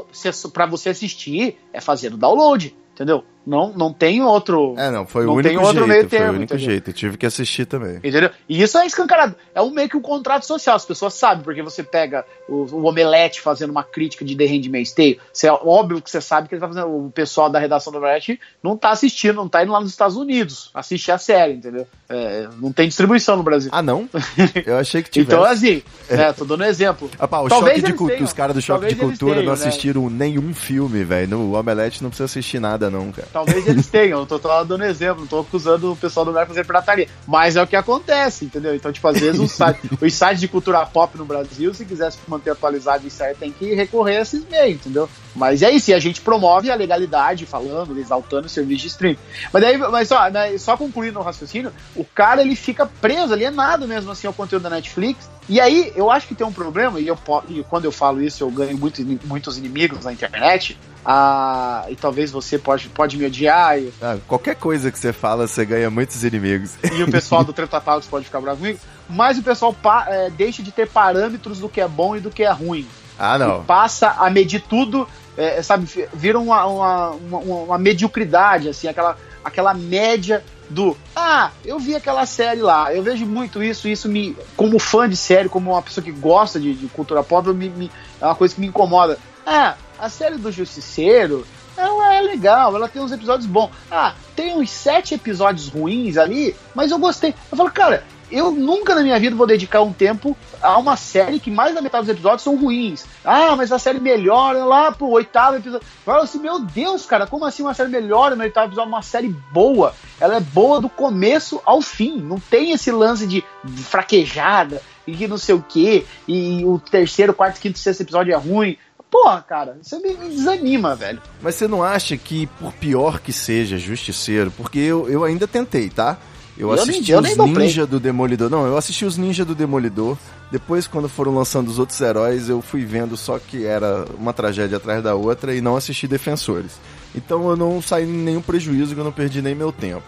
para 0.53 0.65
você 0.65 0.89
assistir 0.89 1.59
é 1.71 1.79
fazer 1.79 2.13
o 2.15 2.17
download, 2.17 2.75
entendeu? 2.95 3.23
Não, 3.47 3.73
não 3.73 3.93
tem 3.93 4.23
outro. 4.23 4.75
É, 4.77 4.91
não, 4.91 5.07
foi 5.07 5.25
Não 5.25 5.35
o 5.35 5.43
tem 5.43 5.53
único 5.53 5.67
outro 5.67 5.87
jeito. 5.87 5.89
meio 5.89 6.09
foi 6.09 6.19
termo, 6.19 6.33
o 6.33 6.37
único 6.37 6.55
entendeu? 6.55 6.71
jeito. 6.71 6.91
Eu 6.91 6.95
tive 6.95 7.17
que 7.17 7.27
assistir 7.27 7.65
também. 7.65 7.97
Entendeu? 7.99 8.31
E 8.49 8.61
isso 8.61 8.77
é 8.77 8.85
escancarado. 8.85 9.37
É 9.55 9.63
um 9.63 9.71
meio 9.71 9.89
que 9.89 9.97
um 9.97 10.03
contrato 10.03 10.45
social. 10.45 10.75
As 10.75 10.85
pessoas 10.85 11.15
sabem, 11.15 11.45
porque 11.45 11.63
você 11.63 11.83
pega 11.85 12.25
o, 12.49 12.67
o 12.75 12.85
Omelete 12.87 13.41
fazendo 13.41 13.71
uma 13.71 13.85
crítica 13.85 14.25
de 14.25 14.35
The 14.37 14.47
Handmaid's 14.47 14.93
Tale. 14.93 15.21
Você, 15.33 15.47
é 15.47 15.53
óbvio 15.53 16.03
que 16.03 16.11
você 16.11 16.21
sabe 16.21 16.49
que 16.49 16.55
ele 16.55 16.61
tá 16.61 16.67
fazendo. 16.67 16.89
O 16.89 17.11
pessoal 17.11 17.49
da 17.49 17.59
redação 17.59 17.93
do 17.93 17.99
Omelete 17.99 18.41
não 18.63 18.77
tá 18.77 18.91
assistindo, 18.91 19.37
não 19.37 19.49
tá 19.49 19.63
indo 19.63 19.73
lá 19.73 19.81
nos 19.81 19.91
Estados 19.91 20.17
Unidos 20.17 20.71
assistir 20.75 21.13
a 21.13 21.19
série, 21.19 21.53
entendeu? 21.55 21.87
É, 22.09 22.49
não 22.61 22.73
tem 22.73 22.89
distribuição 22.89 23.37
no 23.37 23.43
Brasil. 23.45 23.71
Ah, 23.73 23.83
não? 23.83 24.09
Eu 24.67 24.77
achei 24.77 25.03
que 25.03 25.11
tivesse. 25.11 25.33
então, 25.33 25.45
assim, 25.45 25.83
né, 26.11 26.33
tô 26.33 26.45
dando 26.45 26.63
um 26.63 26.67
exemplo. 26.67 27.09
Ah, 27.19 27.29
pá, 27.29 27.41
o 27.41 27.49
Talvez 27.49 27.77
choque 27.77 27.93
de 27.93 27.97
cultura, 27.97 28.25
os 28.25 28.33
caras 28.33 28.57
do 28.57 28.63
choque 28.63 28.87
de 28.89 28.97
cultura 28.97 29.35
tenham, 29.37 29.47
não 29.47 29.57
né? 29.57 29.67
assistiram 29.67 30.11
nenhum 30.11 30.53
filme, 30.53 31.05
velho. 31.05 31.29
No 31.29 31.57
Omelete 31.57 32.03
não 32.03 32.11
precisa 32.11 32.25
assistir 32.25 32.59
nada, 32.61 32.91
não, 32.91 33.13
cara. 33.13 33.29
Talvez 33.37 33.67
eles 33.67 33.87
tenham, 33.87 34.21
eu 34.21 34.27
tô, 34.27 34.39
tô 34.39 34.65
dando 34.65 34.83
exemplo, 34.83 35.21
não 35.21 35.27
tô 35.27 35.41
acusando 35.41 35.93
o 35.93 35.97
pessoal 35.97 36.25
do 36.25 36.31
lugar 36.31 36.47
fazer 36.47 36.65
pirataria. 36.65 37.07
Mas 37.27 37.55
é 37.55 37.63
o 37.63 37.67
que 37.67 37.77
acontece, 37.77 38.47
entendeu? 38.47 38.75
Então, 38.75 38.91
tipo, 38.91 39.07
às 39.07 39.19
vezes 39.19 39.39
os 39.39 39.53
sites, 39.53 39.91
os 40.01 40.15
sites 40.15 40.41
de 40.41 40.49
cultura 40.49 40.87
pop 40.87 41.19
no 41.19 41.27
Brasil, 41.27 41.75
se 41.75 41.85
quiser 41.85 42.11
se 42.11 42.19
manter 42.27 42.53
atualizado 42.53 43.07
e 43.07 43.11
sair, 43.11 43.37
tem 43.37 43.53
que 43.53 43.75
recorrer 43.75 44.17
a 44.17 44.23
esses 44.23 44.43
meios, 44.49 44.77
entendeu? 44.77 45.07
Mas 45.35 45.63
é 45.63 45.71
isso, 45.71 45.91
e 45.91 45.95
a 45.95 45.99
gente 45.99 46.23
promove 46.23 46.71
a 46.71 46.75
legalidade, 46.75 47.45
falando, 47.45 47.99
exaltando 47.99 48.47
o 48.47 48.49
serviço 48.49 48.81
de 48.81 48.87
streaming. 48.87 49.19
Mas 49.53 49.63
daí, 49.63 49.77
mas 49.77 50.09
só, 50.09 50.31
né, 50.31 50.57
só 50.57 50.75
concluindo 50.75 51.19
o 51.19 51.23
raciocínio, 51.23 51.71
o 51.95 52.07
cara 52.07 52.41
ele 52.41 52.57
fica 52.57 52.87
preso, 52.87 53.35
alienado 53.35 53.87
mesmo 53.87 54.11
assim 54.11 54.27
ao 54.27 54.33
conteúdo 54.33 54.63
da 54.63 54.71
Netflix. 54.71 55.29
E 55.47 55.61
aí, 55.61 55.93
eu 55.95 56.11
acho 56.11 56.27
que 56.27 56.35
tem 56.35 56.47
um 56.47 56.53
problema, 56.53 56.99
e, 56.99 57.07
eu, 57.07 57.19
e 57.51 57.63
quando 57.65 57.85
eu 57.85 57.93
falo 57.93 58.23
isso, 58.23 58.43
eu 58.43 58.51
ganho 58.51 58.79
muito, 58.79 59.05
muitos 59.27 59.59
inimigos 59.59 60.07
na 60.07 60.13
internet. 60.13 60.79
Ah, 61.09 61.85
e 61.89 61.95
talvez 61.95 62.33
você 62.33 62.59
pode, 62.59 62.89
pode 62.89 63.17
me 63.17 63.25
odiar, 63.27 63.79
e, 63.79 63.93
Ah, 64.03 64.17
qualquer 64.27 64.57
coisa 64.57 64.91
que 64.91 64.99
você 64.99 65.13
fala, 65.13 65.47
você 65.47 65.65
ganha 65.65 65.89
muitos 65.89 66.25
inimigos. 66.25 66.73
e 66.93 67.01
o 67.05 67.09
pessoal 67.11 67.45
do 67.45 67.53
Treta 67.55 67.81
Talks 67.81 68.09
pode 68.09 68.25
ficar 68.25 68.41
bravo 68.41 68.59
comigo, 68.59 68.81
mas 69.09 69.39
o 69.39 69.43
pessoal 69.45 69.75
é, 70.09 70.31
deixa 70.31 70.65
de 70.65 70.73
ter 70.73 70.89
parâmetros 70.89 71.61
do 71.61 71.69
que 71.69 71.81
é 71.81 71.87
bom 71.87 72.17
e 72.17 72.21
do 72.21 72.29
que 72.31 72.43
é 72.43 72.51
ruim. 72.51 72.85
Ah, 73.17 73.39
não. 73.39 73.61
E 73.63 73.65
passa 73.65 74.17
a 74.19 74.29
medir 74.29 74.61
tudo, 74.69 75.09
é, 75.37 75.63
sabe, 75.63 75.87
vira 76.13 76.41
uma, 76.41 76.67
uma, 76.67 77.11
uma, 77.11 77.39
uma 77.39 77.79
mediocridade, 77.79 78.69
assim, 78.69 78.89
aquela, 78.89 79.17
aquela 79.45 79.73
média 79.75 80.43
do 80.69 80.97
ah, 81.15 81.53
eu 81.65 81.79
vi 81.79 81.95
aquela 81.95 82.27
série 82.27 82.61
lá, 82.61 82.93
eu 82.93 83.01
vejo 83.01 83.25
muito 83.25 83.63
isso, 83.63 83.87
isso 83.87 84.09
me, 84.09 84.37
como 84.57 84.81
fã 84.81 85.09
de 85.09 85.17
série, 85.17 85.49
como 85.49 85.71
uma 85.71 85.81
pessoa 85.83 86.03
que 86.03 86.11
gosta 86.11 86.59
de, 86.59 86.75
de 86.75 86.89
cultura 86.89 87.23
pop, 87.23 87.47
me- 87.53 87.69
me- 87.71 87.93
é 88.21 88.25
uma 88.25 88.35
coisa 88.35 88.53
que 88.53 88.61
me 88.61 88.67
incomoda. 88.67 89.17
Ah, 89.47 89.77
a 89.99 90.09
série 90.09 90.37
do 90.37 90.53
Justiceiro, 90.53 91.47
ela 91.77 92.15
é 92.15 92.21
legal, 92.21 92.75
ela 92.75 92.89
tem 92.89 93.03
uns 93.03 93.13
episódios 93.13 93.47
bons. 93.47 93.71
Ah, 93.91 94.15
tem 94.35 94.57
uns 94.57 94.71
sete 94.71 95.15
episódios 95.15 95.69
ruins 95.69 96.17
ali, 96.17 96.55
mas 96.75 96.91
eu 96.91 96.99
gostei. 96.99 97.35
Eu 97.51 97.57
falo, 97.57 97.71
cara, 97.71 98.03
eu 98.31 98.51
nunca 98.51 98.95
na 98.95 99.03
minha 99.03 99.19
vida 99.21 99.37
vou 99.37 99.47
dedicar 99.47 99.83
um 99.83 99.93
tempo 99.93 100.37
a 100.61 100.77
uma 100.79 100.97
série 100.97 101.39
que 101.39 101.51
mais 101.51 101.75
da 101.75 101.81
metade 101.81 102.07
dos 102.07 102.15
episódios 102.15 102.43
são 102.43 102.57
ruins. 102.57 103.05
Ah, 103.25 103.55
mas 103.57 103.71
a 103.71 103.79
série 103.79 104.01
melhora 104.01 104.65
lá 104.65 104.91
pro 104.91 105.09
oitavo 105.09 105.57
episódio. 105.57 105.87
Eu 105.87 106.05
falo 106.05 106.23
assim, 106.23 106.39
meu 106.39 106.59
Deus, 106.59 107.07
cara, 107.07 107.27
como 107.27 107.45
assim 107.45 107.63
uma 107.63 107.75
série 107.75 107.91
melhora 107.91 108.35
no 108.35 108.43
oitavo 108.43 108.69
episódio? 108.69 108.89
Uma 108.89 109.03
série 109.03 109.29
boa. 109.53 109.95
Ela 110.21 110.37
é 110.37 110.41
boa 110.41 110.81
do 110.81 110.89
começo 110.89 111.61
ao 111.65 111.81
fim. 111.81 112.21
Não 112.21 112.41
tem 112.41 112.73
esse 112.73 112.91
lance 112.91 113.27
de 113.27 113.45
fraquejada 113.85 114.83
e 115.07 115.15
que 115.15 115.29
não 115.29 115.39
sei 115.39 115.55
o 115.55 115.63
que. 115.63 116.05
E 116.27 116.65
o 116.65 116.79
terceiro, 116.79 117.33
quarto, 117.33 117.61
quinto, 117.61 117.79
sexto 117.79 118.01
episódio 118.01 118.33
é 118.33 118.37
ruim. 118.37 118.77
Porra, 119.23 119.41
cara, 119.43 119.79
isso 119.83 119.99
me, 120.03 120.13
me 120.15 120.29
desanima, 120.29 120.95
velho. 120.95 121.21
Mas 121.41 121.55
você 121.55 121.67
não 121.67 121.83
acha 121.83 122.17
que, 122.19 122.47
por 122.61 122.71
pior 122.75 123.19
que 123.19 123.33
seja 123.33 123.79
Justiceiro, 123.79 124.51
porque 124.51 124.79
eu, 124.79 125.09
eu 125.09 125.25
ainda 125.25 125.49
tentei, 125.49 125.89
tá? 125.89 126.19
Eu, 126.57 126.69
Eu 126.69 126.75
assisti 126.75 127.13
nem- 127.13 127.33
os. 127.33 127.59
Ninja 127.59 127.87
do 127.87 127.99
Demolidor. 127.99 128.51
Não, 128.51 128.67
eu 128.67 128.77
assisti 128.77 129.05
os 129.07 129.17
Ninja 129.17 129.43
do 129.45 129.55
Demolidor. 129.55 130.19
Depois, 130.51 130.87
quando 130.87 131.09
foram 131.09 131.35
lançando 131.35 131.69
os 131.69 131.79
outros 131.79 131.99
heróis, 132.01 132.49
eu 132.51 132.61
fui 132.61 132.85
vendo 132.85 133.17
só 133.17 133.39
que 133.39 133.65
era 133.65 134.05
uma 134.19 134.33
tragédia 134.35 134.77
atrás 134.77 135.03
da 135.03 135.15
outra 135.15 135.55
e 135.55 135.61
não 135.63 135.77
assisti 135.77 136.07
Defensores. 136.07 136.73
Então 137.15 137.49
eu 137.49 137.57
não 137.57 137.81
saí 137.81 138.05
em 138.05 138.13
nenhum 138.13 138.43
prejuízo, 138.43 138.95
que 138.95 139.01
eu 139.01 139.05
não 139.05 139.13
perdi 139.13 139.41
nem 139.41 139.55
meu 139.55 139.73
tempo. 139.73 140.05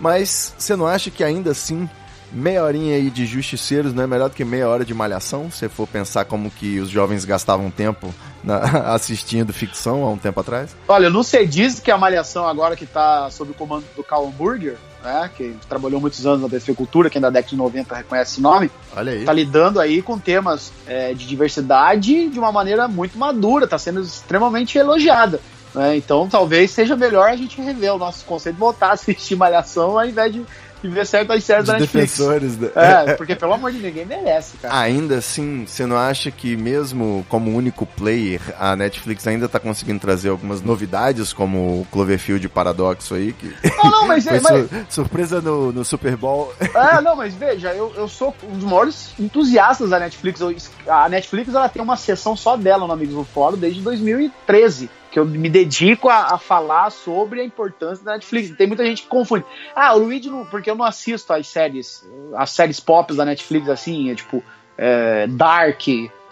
Mas 0.00 0.52
você 0.58 0.74
não 0.74 0.86
acha 0.86 1.10
que 1.10 1.22
ainda 1.22 1.52
assim, 1.52 1.88
meia 2.32 2.62
horinha 2.64 2.96
aí 2.96 3.10
de 3.10 3.24
Justiceiros 3.26 3.92
não 3.94 4.02
é 4.02 4.06
melhor 4.06 4.28
do 4.28 4.34
que 4.34 4.44
meia 4.44 4.68
hora 4.68 4.84
de 4.84 4.92
Malhação? 4.94 5.50
Se 5.50 5.68
for 5.68 5.86
pensar 5.86 6.24
como 6.24 6.50
que 6.50 6.78
os 6.78 6.88
jovens 6.90 7.24
gastavam 7.24 7.70
tempo 7.70 8.14
na- 8.44 8.58
assistindo 8.94 9.52
ficção 9.52 10.04
há 10.04 10.10
um 10.10 10.18
tempo 10.18 10.40
atrás? 10.40 10.74
Olha, 10.86 11.08
não 11.10 11.22
sei, 11.22 11.46
diz 11.46 11.80
que 11.80 11.90
a 11.90 11.98
Malhação 11.98 12.46
agora 12.46 12.76
que 12.76 12.86
tá 12.86 13.30
sob 13.30 13.50
o 13.52 13.54
comando 13.54 13.84
do 13.96 14.02
Carl 14.04 14.26
Hamburger, 14.26 14.76
né, 15.02 15.30
que 15.36 15.54
trabalhou 15.68 16.00
muitos 16.00 16.26
anos 16.26 16.42
na 16.42 16.48
TV 16.48 16.74
Cultura, 16.74 17.08
quem 17.08 17.20
da 17.20 17.30
década 17.30 17.50
de 17.50 17.56
90 17.56 17.94
reconhece 17.94 18.32
esse 18.32 18.40
nome, 18.40 18.70
Olha 18.96 19.12
aí. 19.12 19.24
tá 19.24 19.32
lidando 19.32 19.80
aí 19.80 20.02
com 20.02 20.18
temas 20.18 20.72
é, 20.86 21.14
de 21.14 21.26
diversidade 21.26 22.28
de 22.28 22.38
uma 22.38 22.52
maneira 22.52 22.86
muito 22.88 23.18
madura, 23.18 23.66
tá 23.66 23.78
sendo 23.78 24.00
extremamente 24.00 24.76
elogiada. 24.76 25.40
né? 25.74 25.96
Então 25.96 26.28
talvez 26.28 26.70
seja 26.70 26.96
melhor 26.96 27.28
a 27.30 27.36
gente 27.36 27.60
rever 27.60 27.94
o 27.94 27.98
nosso 27.98 28.24
conceito 28.24 28.56
voltar 28.56 28.88
a 28.88 28.92
assistir 28.92 29.36
Malhação 29.36 29.98
ao 29.98 30.06
invés 30.06 30.32
de, 30.32 30.42
de 30.82 30.88
ver 30.88 31.06
certas 31.06 31.44
séries 31.44 31.64
de 31.66 31.72
da 31.72 31.78
Netflix. 31.78 32.12
defensores. 32.12 32.56
né? 32.58 32.70
É, 32.74 33.14
porque 33.18 33.34
pelo 33.34 33.52
amor 33.54 33.72
de 33.72 33.78
ninguém 33.78 34.04
merece, 34.06 34.56
cara. 34.58 34.78
Ainda 34.78 35.16
assim, 35.18 35.64
você 35.66 35.84
não 35.86 35.96
acha 35.96 36.30
que 36.30 36.56
mesmo 36.56 37.24
como 37.28 37.54
único 37.56 37.84
player, 37.86 38.40
a 38.58 38.76
Netflix 38.76 39.26
ainda 39.26 39.48
tá 39.48 39.58
conseguindo 39.58 39.98
trazer 40.00 40.28
algumas 40.28 40.62
novidades, 40.62 41.32
como 41.32 41.80
o 41.82 41.86
Cloverfield 41.90 42.48
Paradoxo 42.48 43.14
aí, 43.14 43.32
que 43.32 43.52
Não, 43.82 43.90
não, 43.90 44.06
mas, 44.06 44.24
foi 44.28 44.40
mas, 44.40 44.68
sur- 44.68 44.86
surpresa 44.88 45.40
no, 45.40 45.72
no 45.72 45.84
Super 45.84 46.16
Bowl. 46.16 46.52
É, 46.60 47.00
não, 47.00 47.16
mas 47.16 47.34
veja, 47.34 47.72
eu, 47.72 47.92
eu 47.96 48.08
sou 48.08 48.34
um 48.44 48.54
dos 48.56 48.64
maiores 48.64 49.12
entusiastas 49.18 49.90
da 49.90 49.98
Netflix. 49.98 50.40
Eu- 50.40 50.54
a 50.86 51.08
Netflix 51.08 51.54
ela 51.54 51.68
tem 51.68 51.82
uma 51.82 51.96
sessão 51.96 52.36
só 52.36 52.56
dela 52.56 52.86
no 52.86 52.92
Amigos 52.92 53.14
do 53.14 53.24
Fórum 53.24 53.56
desde 53.56 53.80
2013. 53.82 54.90
Que 55.10 55.18
eu 55.18 55.24
me 55.24 55.48
dedico 55.48 56.08
a, 56.08 56.34
a 56.34 56.38
falar 56.38 56.90
sobre 56.90 57.40
a 57.40 57.44
importância 57.44 58.04
da 58.04 58.12
Netflix. 58.12 58.50
Tem 58.56 58.66
muita 58.66 58.84
gente 58.84 59.02
que 59.02 59.08
confunde. 59.08 59.44
Ah, 59.74 59.94
o 59.94 59.98
Luigi, 60.00 60.28
não, 60.28 60.44
porque 60.44 60.70
eu 60.70 60.74
não 60.76 60.84
assisto 60.84 61.32
as 61.32 61.46
séries, 61.46 62.04
as 62.36 62.50
séries 62.50 62.78
pop 62.78 63.14
da 63.14 63.24
Netflix, 63.24 63.68
assim, 63.68 64.10
é 64.10 64.14
tipo 64.14 64.42
é, 64.76 65.26
Dark, 65.26 65.80